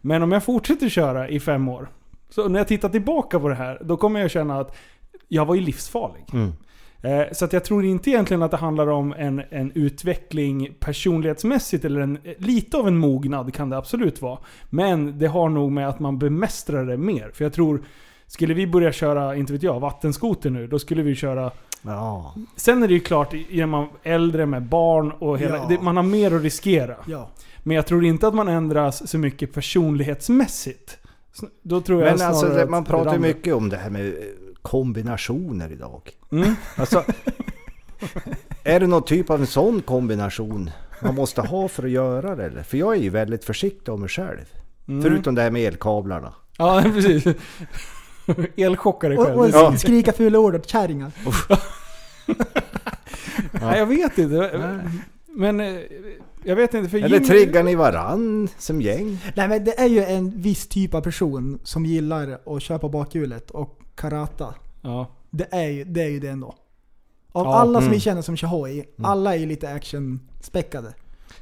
[0.07, 1.89] Men om jag fortsätter köra i fem år.
[2.31, 4.77] Så när jag tittar tillbaka på det här, då kommer jag känna att
[5.29, 6.25] jag var ju livsfarlig.
[6.33, 6.53] Mm.
[7.03, 11.85] Eh, Så att jag tror inte egentligen att det handlar om en, en utveckling personlighetsmässigt,
[11.85, 14.39] eller en, lite av en mognad kan det absolut vara.
[14.71, 17.31] Men det har nog med att man bemästrar det mer.
[17.35, 17.83] För jag tror,
[18.27, 21.51] skulle vi börja köra, inte vet jag, vattenskoter nu, då skulle vi köra
[21.87, 22.35] Ja.
[22.57, 25.67] Sen är det ju klart, är man äldre med barn och hela, Ja.
[25.69, 26.97] det, man har mer att riskera.
[27.07, 27.31] Ja.
[27.63, 30.99] Men jag tror inte att man ändras så mycket personlighetsmässigt.
[31.63, 34.13] Då tror jag Men alltså, det, man pratar ju mycket om det här med eh,
[34.63, 36.11] kombinationer idag.
[36.33, 36.55] Mm.
[36.77, 37.05] Alltså,
[38.65, 40.71] är det någon typ av en sån kombination
[41.03, 42.63] man måste ha för att göra det eller?
[42.63, 44.45] För jag är ju väldigt försiktig om mig själv.
[44.89, 45.03] Mm.
[45.03, 46.33] Förutom det här med elkablarna.
[46.59, 47.25] Ja, precis.
[48.57, 49.39] Elchockar dig Och, själv.
[49.39, 49.77] och Ja.
[49.77, 51.13] skrika fula ord åt kärringar.
[53.53, 54.81] Nej, jag vet inte.
[55.27, 55.75] Men eh,
[56.45, 59.19] jag vet inte för Eller Jimmy- triggar ni varann som gäng?
[59.37, 62.89] Nej men det är ju en viss typ av person som gillar att köra på
[62.89, 64.55] bakhjulet och karata.
[64.83, 65.07] Ja.
[65.31, 66.55] Det är ju det, är ju det ändå.
[67.33, 67.93] Av Ja, alla som mm.
[67.95, 70.95] vi känner som kör hoj, alla är ju lite action-späckade.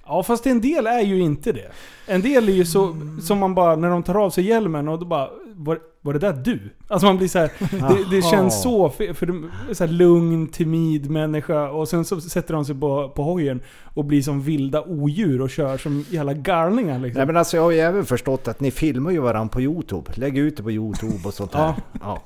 [0.07, 1.71] Ja fast en del är ju inte det.
[2.07, 3.21] En del är ju så, Mm.
[3.21, 6.19] som man bara, när de tar av sig hjälmen och då bara var, var det
[6.19, 6.61] där du?
[6.89, 7.51] Alltså man blir så här,
[7.89, 12.21] det, det känns så, för, för de så här lugn, timid människa och sen så
[12.21, 13.61] sätter de sig på, på hojen
[13.95, 17.19] och blir som vilda odjur och kör som jävla galningar liksom.
[17.19, 20.13] Nej men alltså jag har ju även förstått att ni filmar ju varandra på Youtube.
[20.15, 21.75] Lägg ut det på Youtube och sånt här.
[22.01, 22.23] Ja.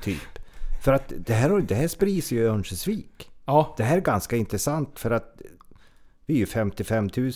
[0.00, 0.38] typ.
[0.82, 3.30] För att det här, det här sprids ju i Örnsköldsvik.
[3.44, 5.42] Ja, Det här är ganska intressant för att
[6.26, 7.32] vi är ju 55 000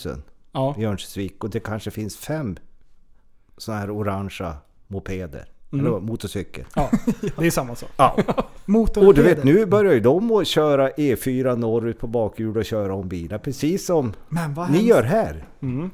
[0.53, 0.75] ja.
[0.79, 2.57] i Örnsköldsvik och det kanske finns fem
[3.57, 4.57] sådana här orangea
[4.95, 5.45] mopeder.
[5.73, 5.87] Mm.
[5.87, 6.65] Eller motorcykel.
[6.75, 6.91] ja.
[7.37, 7.91] Det är samma sak.
[7.97, 8.17] Ja.
[8.97, 12.95] Och du vet nu börjar ju de att köra E4 norrut på bakhjul och köra
[12.95, 13.39] om bilar.
[13.39, 14.83] Precis som ni hemskt.
[14.83, 15.45] gör här.
[15.63, 15.91] Mm.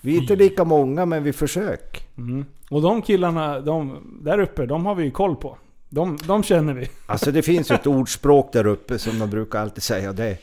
[0.00, 2.02] Vi är inte lika många men vi försöker.
[2.18, 2.44] Mm.
[2.70, 5.58] Och de killarna, de, där uppe, de har vi ju koll på.
[5.88, 6.88] De, de känner vi.
[7.06, 10.12] Alltså det finns ju ett ordspråk där uppe som de brukar alltid säga.
[10.12, 10.36] Det är,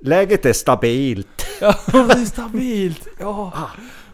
[0.00, 1.46] Läget är stabilt.
[1.60, 3.08] Ja, det är stabilt.
[3.20, 3.52] Ja.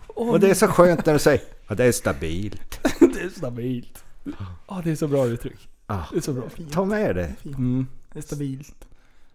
[0.07, 1.41] Och det är så skönt när du säger
[1.71, 2.81] ja, det är stabilt.
[3.01, 4.05] Det är stabilt.
[4.69, 5.69] Ja, det är så bra uttryck.
[5.87, 6.43] Ah, Det är så bra.
[6.73, 7.35] ta med det.
[7.45, 7.87] Mm.
[8.13, 8.89] Det är stabilt.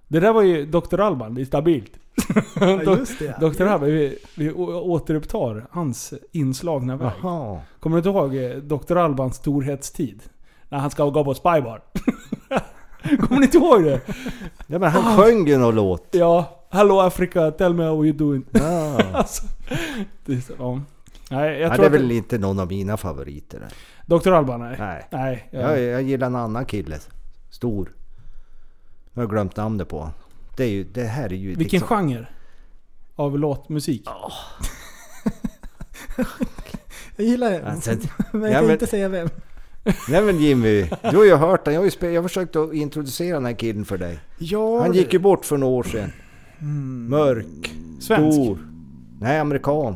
[0.08, 1.00] Det där var ju Dr.
[1.00, 1.92] Alban, det är stabilt.
[2.60, 3.36] Ja, just det.
[3.42, 3.50] ja.
[3.50, 3.62] Dr.
[3.64, 7.12] Alban, vi, vi återupptar hans inslagna väg.
[7.24, 7.62] Jaha.
[7.80, 8.96] Kommer du inte ihåg eh, Dr.
[8.98, 10.24] Albans storhetstid?
[10.70, 11.82] När han ska gå på spybar.
[13.20, 14.02] Kommer ni inte ihåg det?
[14.68, 16.08] Ja, men han sjöng ju någon låt.
[16.12, 16.62] Ja.
[16.70, 18.44] Hello Africa, tell me how you doing.
[18.52, 18.98] Ja.
[19.14, 19.44] Alltså,
[20.26, 20.82] det är så, ja.
[21.32, 23.68] Nej, jag Ja, tror det är att väl inte någon av mina favoriter.
[24.06, 24.32] Dr.
[24.32, 24.76] Alban, nej.
[24.80, 25.08] Nej.
[25.12, 25.48] Nej.
[25.52, 25.60] ja.
[25.60, 27.00] Jag, jag gillar en annan kille.
[27.50, 27.90] Stor.
[29.14, 30.10] Jag har glömt namnet på.
[30.58, 31.48] Det, är ju, det här är ju...
[31.56, 32.28] Vilken liksom, genre?
[33.16, 34.08] Av låtmusik?
[37.16, 37.66] Jag gillar det.
[37.66, 37.92] Alltså,
[38.32, 39.30] men jag ja, kan men- inte säga vem.
[40.10, 41.74] Nej men Jimmy, du har ju hört den.
[41.74, 44.20] Jag har, ju spe, jag har försökt att introducera den här killen för dig.
[44.38, 46.12] Ja, Han gick ju bort för några år sedan.
[46.60, 47.10] Mm.
[47.10, 47.72] Mörk.
[48.00, 48.34] Svensk?
[48.36, 48.58] Stor.
[49.20, 49.96] Nej, amerikan.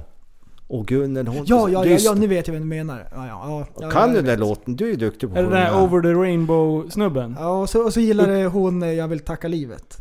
[0.70, 1.44] Och Gunnel hon...
[1.46, 3.08] Ja, ja, ja, ja, nu vet jag vem du menar.
[3.12, 4.76] Ja, ja, ja, ja, Kan ja, du den där låten?
[4.76, 5.84] Du är ju duktig på Är det att den sjunga.
[5.84, 7.36] Over the Rainbow-snubben?
[7.40, 9.98] Ja, och så, och så gillade hon eh, Jag vill tacka livet.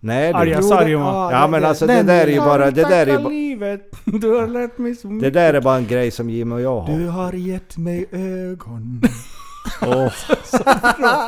[0.00, 0.38] Nej du.
[0.38, 1.32] Arga Jo, Saijonmaa.
[1.32, 2.70] Ja men alltså det där är ju bara...
[2.70, 5.34] Det där är livet, du har lärt mig så Det mycket.
[5.34, 6.98] där är bara en grej som Jimmy och jag har.
[6.98, 9.02] Du har gett mig ögon.
[9.86, 10.12] Åh.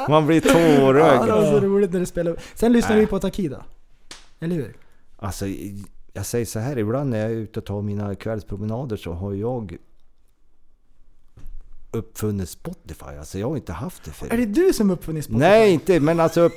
[0.08, 1.30] Man blir Ja, det tårögd.
[1.30, 2.36] var så roligt när du spelade.
[2.54, 3.64] Sen lyssnade vi på Takida.
[4.40, 4.76] Eller hur?
[5.16, 5.44] Alltså,
[6.16, 9.32] jag säger så här, ibland när jag är ute och tar mina kvällspromenader så har
[9.34, 9.76] jag
[11.90, 13.04] uppfunnit Spotify.
[13.18, 14.32] Alltså jag har inte haft det förut.
[14.32, 15.38] Är det du som uppfunnit Spotify?
[15.40, 16.50] Nej, inte, men alltså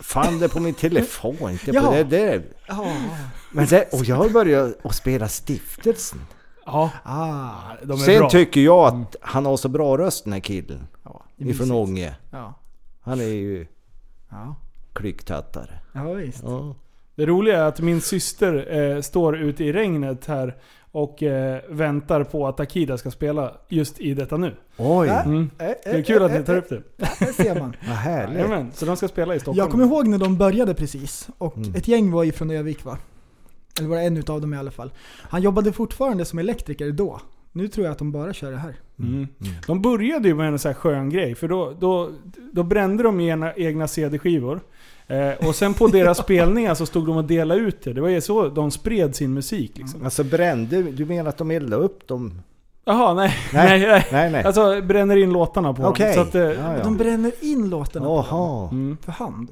[0.00, 1.50] fann det på min telefon.
[1.50, 1.90] Inte på Ja.
[1.90, 2.42] det, det.
[2.68, 2.92] Ja.
[3.52, 6.18] Men det, och jag har börjat att spela Stiftelsen.
[6.66, 7.50] Ja, Ah.
[7.82, 8.30] de är Sen bra.
[8.30, 10.86] tycker jag att han har så bra röst den här killen.
[11.04, 11.70] Ja, Ifrån.
[11.70, 12.16] Ånge.
[12.30, 12.54] Ja.
[13.00, 13.66] Han är ju
[14.30, 14.54] Ja.
[14.92, 15.80] klycktattare.
[15.92, 16.42] Ja, visst.
[16.42, 16.74] Ja.
[17.14, 20.56] Det roliga är att min syster eh, står ute i regnet här
[20.92, 24.54] och eh, väntar på att Akida ska spela just i detta nu.
[24.76, 25.08] Oj?
[25.08, 25.50] Mm.
[25.58, 26.82] Eh, eh, Det är kul att eh, ni tar upp det.
[26.96, 27.76] Där ser man.
[27.88, 28.36] vad härligt.
[28.38, 29.58] Jajamän, så de ska spela i Stockholm.
[29.58, 31.28] Jag kommer ihåg när de började precis.
[31.38, 31.74] Och Mm.
[31.74, 32.98] ett gäng var ifrån Övik va?
[33.78, 34.90] Eller var det en utav dem i alla fall.
[35.22, 37.20] Han jobbade fortfarande som elektriker då.
[37.52, 38.74] Nu tror jag att de bara kör det här.
[38.98, 39.26] Mm.
[39.66, 42.10] De började ju med en sån här skön grej, för då, då,
[42.52, 44.60] då brände de ena, egna CD-skivor.
[45.10, 47.92] Eh, och sen på deras spelningar så stod de och delade ut det.
[47.92, 50.04] Det var ju så de spred sin musik liksom.
[50.04, 52.40] Alltså brände, du menar att de eldade upp dem?
[52.84, 53.36] Jaha, nej.
[53.52, 54.06] Nej, Nej, nej.
[54.12, 54.44] nej, nej.
[54.44, 56.06] Alltså bränner in låtarna på Okej.
[56.06, 56.14] dem.
[56.14, 56.84] Så att, eh, Ja, ja.
[56.84, 58.60] De bränner in låtarna på Jaha.
[58.60, 58.68] dem.
[58.72, 58.96] Mm.
[59.04, 59.48] För hand.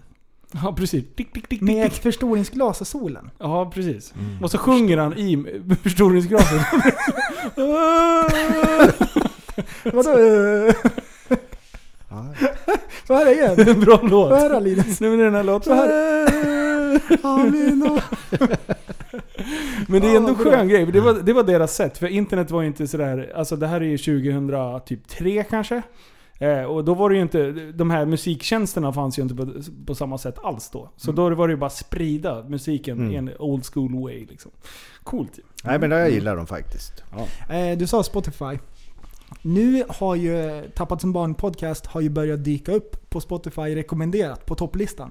[0.52, 1.04] Ja, precis.
[1.16, 3.30] Tick, tick, tick, Med ett förstoringsglas och solen.
[3.38, 4.14] Ja, precis.
[4.18, 4.42] Mm.
[4.44, 5.44] Och så sjunger han i
[5.82, 6.60] förstoringsglaset.
[9.92, 10.18] Vadå?
[12.10, 12.48] Eh?
[13.08, 13.68] Vad är det igen?
[13.76, 14.30] En bra låt.
[14.30, 15.00] Vad är det Linus?
[15.00, 15.76] Nu med den här låten.
[17.22, 18.00] Så Amen.
[19.88, 20.44] Men det är ändå bra.
[20.52, 20.86] skön grej.
[20.86, 21.98] Det var, det var deras sätt.
[21.98, 23.32] För internet var ju inte sådär...
[23.36, 25.82] Alltså det här är ju 2003 kanske.
[26.40, 27.50] Eh, och då var det ju inte...
[27.52, 29.48] De här musiktjänsterna fanns ju inte på,
[29.86, 30.90] på samma sätt alls då.
[30.96, 33.12] Så då var det ju bara sprida musiken Mm.
[33.12, 34.50] i en old school way liksom.
[35.02, 35.42] Coolt ju.
[35.64, 36.92] Nej men jag gillar dem faktiskt.
[37.48, 37.54] Ja.
[37.56, 38.58] Eh, Du sa Spotify.
[39.42, 44.46] Nu har ju Tappat som barn podcast har ju börjat dyka upp på Spotify rekommenderat
[44.46, 45.10] på topplistan.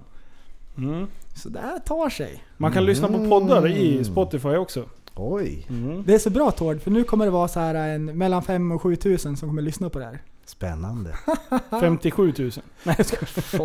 [0.77, 1.07] Mm.
[1.35, 2.43] Så det här tar sig.
[2.57, 4.85] Man kan lyssna på poddar i Spotify också.
[5.15, 6.03] Oj, Mm.
[6.05, 8.71] Det är så bra Tord, för nu kommer det vara så här en mellan 5
[8.71, 10.21] och 7 tusen som kommer lyssna på det här.
[10.45, 11.15] spännande.
[11.79, 12.51] 57 000.
[12.83, 12.97] Nej.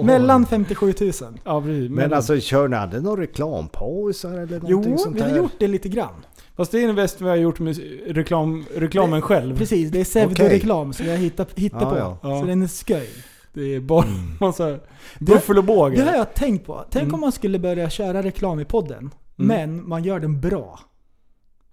[0.05, 1.39] Mellan 57 tusen.
[1.45, 1.91] Ja precis.
[1.91, 5.69] Men alltså kör ni aldrig några reklampauser eller någonting Jo, sånt vi har gjort det
[5.69, 6.15] lite grann.
[6.57, 9.59] Fast det är en väst vi har gjort med reklam, reklamen själv.
[9.59, 11.97] Precis, det är pseudoreklam som vi har hittat, hittat Ja, på.
[11.97, 12.19] ja.
[12.23, 12.41] Ja.
[12.41, 13.09] Så den är sköj.
[13.53, 14.21] Det är bara Mm.
[14.41, 14.79] massa
[15.19, 15.97] buffel och båge.
[15.97, 16.85] Det har jag tänkt på.
[16.91, 17.15] Tänk Mm.
[17.15, 20.81] om man skulle börja köra reklam i podden, men man gör den bra.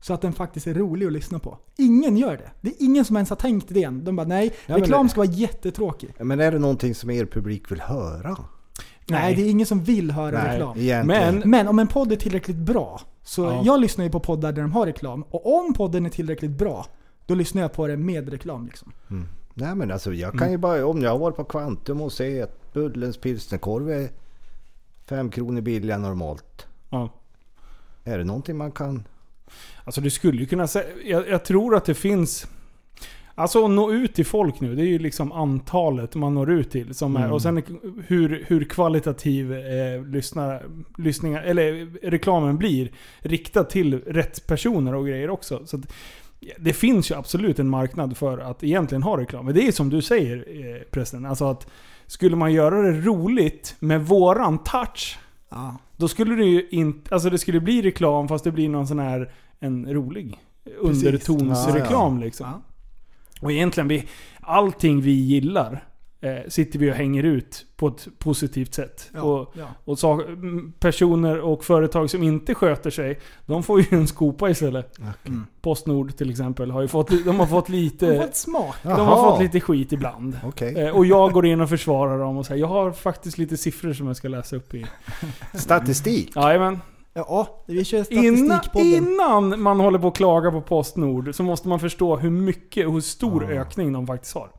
[0.01, 1.57] Så att den faktiskt är rolig att lyssna på.
[1.77, 2.51] Ingen gör det.
[2.61, 4.03] Det är ingen som ens har tänkt idén.
[4.03, 6.09] De bara nej, Ja, reklam det- ska vara jättetråkig.
[6.19, 8.37] Men är det någonting som er publik vill höra?
[9.09, 10.77] Nej, det är ingen som vill höra Nej, reklam.
[10.77, 11.35] egentligen.
[11.39, 13.61] Men- Men om en podd är tillräckligt bra, så Ja.
[13.65, 15.23] jag lyssnar ju på poddar där de har reklam.
[15.29, 16.85] Och om podden är tillräckligt bra,
[17.25, 18.65] då lyssnar jag på det med reklam.
[18.65, 18.93] Liksom.
[19.53, 20.39] Nej men alltså jag Mm.
[20.39, 24.09] kan ju bara, om jag har varit på Quantum och se att Bullens pilsnerkorv är
[25.05, 26.67] fem kronor billigare normalt.
[26.89, 27.09] Ja.
[28.03, 29.03] Är det någonting man kan...
[29.83, 30.85] Alltså du skulle ju kunna säga...
[31.05, 32.47] Jag, jag tror att det finns...
[33.39, 36.71] Alltså att nå ut till folk nu, det är ju liksom antalet man når ut
[36.71, 36.93] till.
[36.95, 37.31] Som är, Mm.
[37.31, 37.63] och sen
[38.07, 40.63] hur, hur kvalitativ eh, lyssnar,
[40.97, 42.91] lyssningar, eller reklamen blir.
[43.19, 45.61] Riktad till rätt personer och grejer också.
[45.65, 45.93] Så att,
[46.39, 49.45] ja, det finns ju absolut en marknad för att egentligen ha reklam.
[49.45, 51.25] Men det är som du säger eh, prästen.
[51.25, 51.67] Alltså att
[52.07, 55.19] skulle man göra det roligt med våran touch.
[55.49, 55.75] Ja.
[55.97, 57.13] Då skulle det ju inte...
[57.13, 59.31] Alltså det skulle bli reklam fast det blir någon sån här...
[59.61, 60.39] En rolig
[60.79, 62.47] undertonsreklam Ja, liksom.
[62.47, 62.61] Ja.
[63.39, 64.07] Och egentligen, vi,
[64.41, 65.83] allting vi gillar
[66.21, 69.09] eh, sitter vi och hänger ut på ett positivt sätt.
[69.13, 69.65] Ja, och ja.
[69.85, 74.49] och sak, m, personer och företag som inte sköter sig, de får ju en skopa
[74.49, 74.99] istället.
[75.25, 75.45] Mm.
[75.61, 78.21] Postnord till exempel, har ju fått, de har fått De har lite...
[78.21, 78.75] fått smak.
[78.83, 80.39] De har fått lite skit ibland.
[80.43, 80.75] Okej.
[80.75, 83.93] Eh, Och jag går in och försvarar dem och säger jag har faktiskt lite siffror
[83.93, 84.85] som jag ska läsa upp i...
[85.53, 86.35] Statistik?
[86.35, 86.79] Jajamän.
[87.27, 88.87] Ja, vi kör Innan, statistikpodden.
[89.13, 92.93] innan man håller på att klaga på Postnord så måste man förstå hur mycket och
[92.93, 93.49] hur stor Ja.
[93.61, 94.51] ökning de faktiskt har.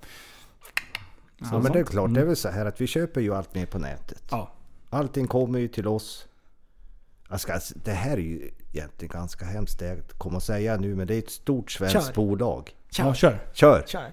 [1.39, 3.55] Ja men det är klart, det är väl så här att vi köper ju allt
[3.55, 4.23] mer på nätet.
[4.31, 4.53] Ja.
[4.91, 6.27] Allting kommer ju till oss.
[7.39, 11.07] Ska, det här är ju egentligen ganska hemskt det jag kommer att säga nu men
[11.07, 12.13] det är ett stort svenskt Kör.
[12.15, 12.71] bolag.
[12.91, 13.05] Kör.
[13.07, 13.39] Ja, kör.
[13.53, 13.85] Kör!
[13.87, 14.13] Kör.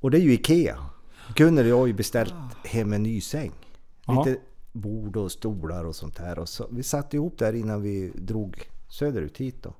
[0.00, 0.76] Och det är ju IKEA.
[1.34, 2.34] Gunnel och jag har ju beställt
[2.64, 3.52] hem en ny säng.
[4.08, 4.40] Lite
[4.72, 6.38] bord och stolar och sånt här.
[6.38, 9.74] Och så, vi satte ihop där innan vi drog söderut hit då.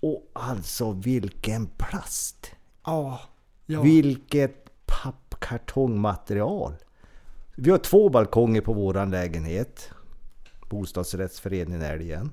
[0.00, 2.50] Och alltså vilken plast!
[2.84, 3.20] Ja.
[3.66, 3.82] ja.
[3.82, 6.74] Vilket pappkartongmaterial!
[7.56, 9.90] Vi har två balkonger på våran lägenhet.
[10.70, 12.32] Bostadsrättsföreningen Älgen.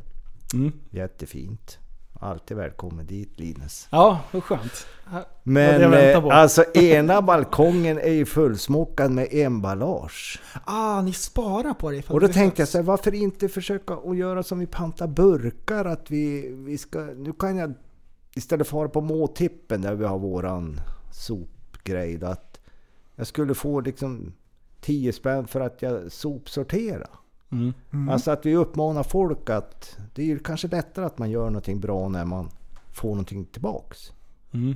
[0.54, 0.74] Mm.
[0.90, 1.80] Jättefint.
[2.20, 3.88] Alltid välkommen dit Linus.
[3.92, 4.88] Ja, vad skönt.
[5.44, 10.42] Men eh, alltså ena balkongen är ju fullsmockad med emballage.
[10.66, 14.18] Ah, ni sparar på det Och då tänkte jag så här, varför inte försöka att
[14.18, 15.86] göra som vi pantar burkar?
[15.86, 17.74] Att vi, vi ska, nu kan jag
[18.36, 20.80] istället för att på måtippen där vi har våran
[21.12, 22.24] sopgrej.
[22.24, 22.60] Att
[23.16, 24.34] jag skulle få liksom
[24.82, 27.10] 10 spänn för att jag sopsorterar.
[27.52, 28.10] Mm.
[28.10, 31.80] Alltså att vi uppmanar folk att det är ju kanske lättare att man gör någonting
[31.80, 32.50] bra när man
[32.94, 34.12] får någonting tillbaks.
[34.54, 34.76] Mm.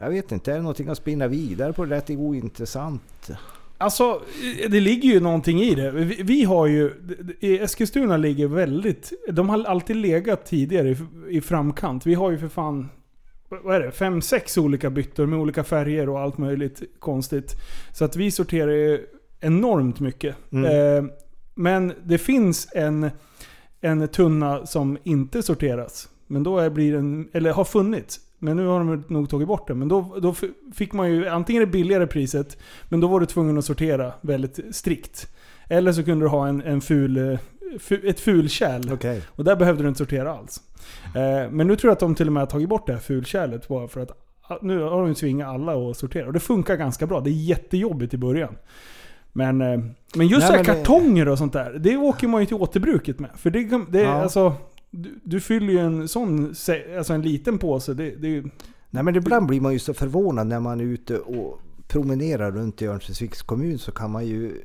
[0.00, 1.84] Jag vet inte, är det någonting att spinna vidare på?
[1.84, 3.30] Det lät ointressant.
[3.78, 4.22] Alltså,
[4.68, 5.90] det ligger ju någonting i det.
[5.90, 6.92] Vi, vi har ju...
[7.40, 9.12] i Eskilstuna ligger väldigt...
[9.32, 10.96] De har alltid legat tidigare i,
[11.28, 12.06] i framkant.
[12.06, 12.88] Vi har ju för fan...
[13.48, 13.90] Vad är det?
[13.90, 17.52] Fem, sex olika byttor med olika färger och allt möjligt konstigt.
[17.92, 19.06] Så att vi sorterar ju
[19.40, 20.36] enormt mycket.
[20.50, 20.64] Mm.
[20.64, 21.10] Eh,
[21.54, 23.10] men det finns en,
[23.80, 26.08] en tunna som inte sorteras.
[26.26, 27.28] Men då blir den...
[27.32, 28.20] Eller har funnits.
[28.38, 29.78] Men nu har de nog tagit bort den.
[29.78, 30.34] Men då, då
[30.74, 32.58] fick man ju antingen det billigare priset,
[32.88, 35.28] men då var du tvungen att sortera väldigt strikt.
[35.68, 37.38] Eller så kunde du ha en, en ful eh,
[38.02, 38.92] ett fulkärl.
[38.92, 39.22] Okej.
[39.28, 40.60] Och där behövde du inte sortera alls.
[41.14, 43.00] Eh, men nu tror jag att de till och med har tagit bort det här
[43.00, 44.10] fulkärlet bara för att
[44.62, 46.26] nu har de ju tvingat alla att sortera.
[46.26, 47.20] Och det funkar ganska bra.
[47.20, 48.56] Det är jättejobbigt i början.
[49.36, 49.80] Men, eh,
[50.16, 53.30] men just Nej, det- kartonger och sånt där, det åker man ju till återbruket med.
[53.36, 54.22] För det, det är Ja.
[54.22, 54.54] alltså...
[54.96, 56.54] Du, du fyller ju en sån,
[56.98, 57.94] alltså en liten påse.
[57.94, 58.44] Det, det.
[58.90, 62.82] Nej men ibland blir man ju så förvånad när man är ute och promenerar runt
[62.82, 64.60] i Örnsköldsviks kommun så kan man ju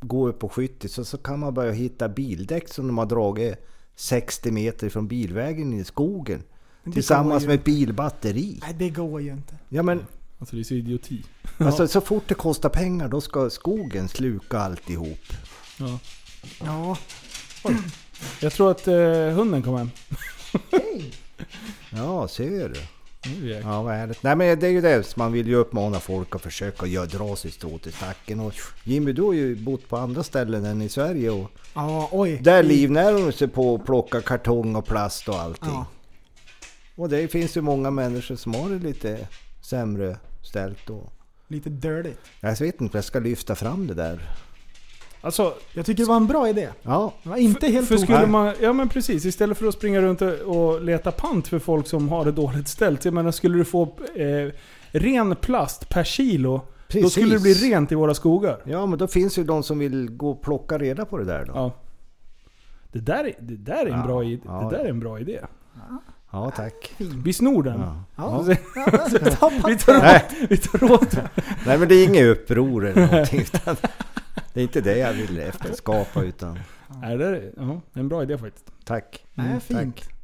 [0.00, 3.54] gå upp på skyttis och så kan man börja hitta bildäck som de har dragit
[3.96, 6.42] 60 meter från bilvägen i skogen.
[6.92, 8.58] Tillsammans med ett bilbatteri.
[8.62, 9.54] Nej, det går ju inte.
[9.68, 10.00] Ja men
[10.40, 11.22] Alltså det är så idioti.
[11.58, 15.32] alltså, så fort det kostar pengar då ska skogen sluka alltihop.
[15.78, 15.98] Ja.
[16.64, 16.96] Ja.
[18.40, 18.94] Jag tror att eh,
[19.34, 19.90] hunden kom hem.
[21.92, 22.80] Ja, ser du.
[23.40, 23.50] Nu.
[23.64, 24.22] Ja, vad härligt.
[24.22, 27.36] Nej men det är ju det, man vill ju uppmana folk att försöka göra, dra
[27.36, 28.40] sig strået i stacken.
[28.40, 28.54] Och
[28.84, 32.38] Jimmy, du har ju bott på andra ställen än i Sverige och Ja, oj.
[32.42, 35.68] där livnär de sig på att plocka kartong och plast och allting.
[35.70, 35.86] Ja.
[36.96, 39.28] Och det finns ju många människor som har det lite
[39.62, 40.90] sämre ställt.
[40.90, 41.12] Och
[41.48, 42.12] Lite dirty.
[42.40, 44.20] jag vet inte om jag ska lyfta fram det där.
[45.22, 46.68] Alltså, Jag tycker det var en bra idé.
[46.82, 50.00] Ja, Det var inte helt för skulle man, ja men precis, istället för att springa
[50.00, 53.04] runt och- leta pant för folk som har det dåligt ställt.
[53.04, 53.82] Jag menar, skulle du få
[54.16, 54.52] eh,
[54.92, 57.12] ren plast per kilo, då Precis.
[57.12, 58.60] skulle det bli rent i våra skogar.
[58.64, 61.44] ja men då finns ju de som vill gå och plocka reda på det där
[61.44, 61.52] då.
[61.54, 61.72] Ja.
[62.92, 64.68] Det där är, det där är, en, Ja, bra, i- ja.
[64.70, 65.40] det där är en bra idé.
[66.32, 66.94] Ja, tack.
[67.24, 67.80] Vi snor den.
[67.80, 68.04] Ja.
[68.16, 68.42] Ja.
[69.68, 70.24] vi, tar åt, Nej.
[70.48, 71.16] vi tar åt.
[71.66, 73.40] Nej men det är inget uppror eller någonting.
[73.40, 73.76] Utan
[74.52, 76.58] det är inte det jag vill efterskapa utan
[77.02, 78.66] Nej, det är ja, en bra idé faktiskt.
[78.84, 79.24] tack.
[79.34, 79.96] Nej, Mm, fint.
[79.96, 80.14] tack.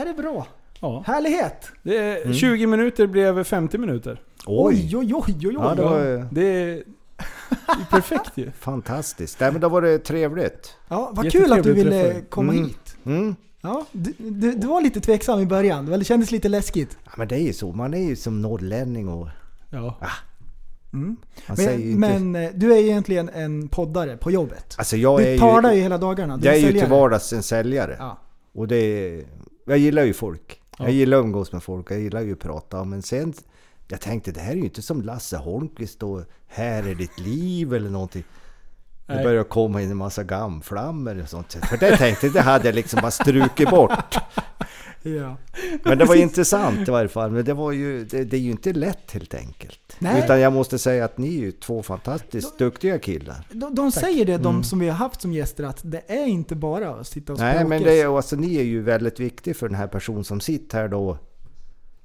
[0.00, 0.46] Är det bra?
[0.80, 1.04] Ja.
[1.06, 1.72] Härlighet!
[1.82, 2.34] Det är, Mm.
[2.34, 4.20] 20 minuter blev 50 minuter.
[4.46, 5.54] Oj, oj, oj, oj, oj.
[5.58, 8.50] Ja, det var Det är, är perfekt ju.
[8.50, 9.40] fantastiskt.
[9.40, 10.76] Nej men då var det trevligt.
[10.88, 12.64] Ja, vad kul att du ville komma Mm.
[12.64, 12.96] hit.
[13.04, 13.36] Mm.
[13.64, 15.86] Ja, du, du, du var lite tveksam i början.
[15.86, 16.98] Det kändes lite läskigt.
[17.04, 17.72] Ja, men det är ju så.
[17.72, 19.28] Man är ju som norrlänning och
[19.70, 19.96] Ja.
[20.92, 21.16] Mm.
[21.56, 24.74] säger ju Men, men eh, du är egentligen en poddare på jobbet.
[24.78, 26.36] alltså jag är Du talar ju, ju hela dagarna.
[26.36, 26.84] Du jag är ju säljare.
[26.86, 27.96] till vardags en säljare.
[27.98, 28.18] Ja.
[28.52, 29.24] Och det är,
[29.64, 30.60] jag gillar ju folk.
[30.78, 30.84] Ja.
[30.84, 31.90] Jag gillar att umgås med folk.
[31.90, 32.84] Jag gillar ju att prata.
[32.84, 33.32] Men sen,
[33.88, 37.74] jag tänkte det här är ju inte som Lasse Holmqvist och Här är ditt liv
[37.74, 38.24] eller någonting.
[39.12, 39.24] Det Nej.
[39.24, 41.52] börjar komma in en massa gamflammor och sånt.
[41.68, 44.16] För det tänkte jag, det hade jag liksom bara strukit bort.
[45.04, 45.36] Ja.
[45.84, 47.30] Men det var intressant i varje fall.
[47.30, 49.78] Men det, var ju, det, det är ju inte lätt helt enkelt.
[49.98, 50.24] Nej.
[50.24, 53.46] Utan jag måste säga att ni är ju två fantastiskt duktiga killar.
[53.52, 54.64] De, de säger det, de Mm.
[54.64, 57.54] som vi har haft som gäster, att det är inte bara att sitta och Nej
[57.54, 57.68] språka.
[57.68, 60.78] men det är, alltså, ni är ju väldigt viktiga för den här personen som sitter
[60.78, 61.18] här då.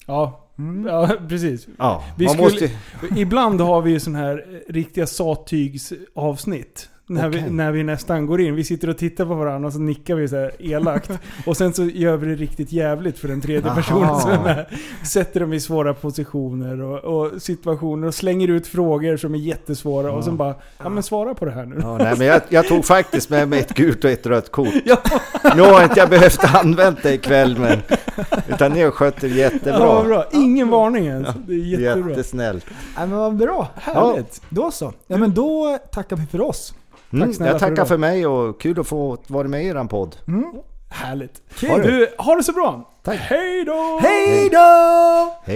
[0.05, 0.47] Ja,
[0.87, 1.67] ja precis.
[1.77, 2.69] Ja, Vi skulle, måste...
[3.15, 6.89] Ibland har vi ju sån här eh, riktiga sattygsavsnitt.
[7.09, 7.51] När, vi, Okej.
[7.51, 8.55] när vi nästan går in.
[8.55, 11.11] Vi sitter och tittar på varandra och så nickar vi så här elakt.
[11.45, 13.75] och sen så gör vi det riktigt jävligt för den tredje Aha.
[13.75, 14.65] personen som är med.
[15.03, 20.11] Sätter dem i svåra positioner och, och situationer och slänger ut frågor som är jättesvåra.
[20.11, 21.75] Och sen bara, ja men svara på det här nu.
[21.81, 24.73] Ja, nej, men jag, jag tog faktiskt med mig ett gult och ett rött kort.
[24.85, 24.97] Ja.
[25.55, 27.79] Nu har inte jag behövt använda det ikväll men...
[28.47, 29.79] Utan ni har skött er jättebra.
[29.79, 30.25] Ja, bra.
[30.31, 31.27] Ingen varning ens.
[31.47, 32.09] Det är jättebra.
[32.09, 32.65] Jättesnällt.
[32.97, 33.67] Nej, men vad bra.
[33.75, 34.41] Härligt.
[34.49, 34.93] Då så.
[35.07, 36.73] Ja, men då tackar vi för oss.
[37.13, 40.15] Mm, snälla jag tackar för mig och kul att få vara med i eran podd.
[40.89, 41.41] Härligt.
[41.55, 41.81] Kul.
[41.81, 42.91] Du, ha det så bra.
[43.03, 43.19] Tack.
[43.19, 43.99] Hej då!
[44.01, 45.35] Hej då!
[45.43, 45.55] Hej!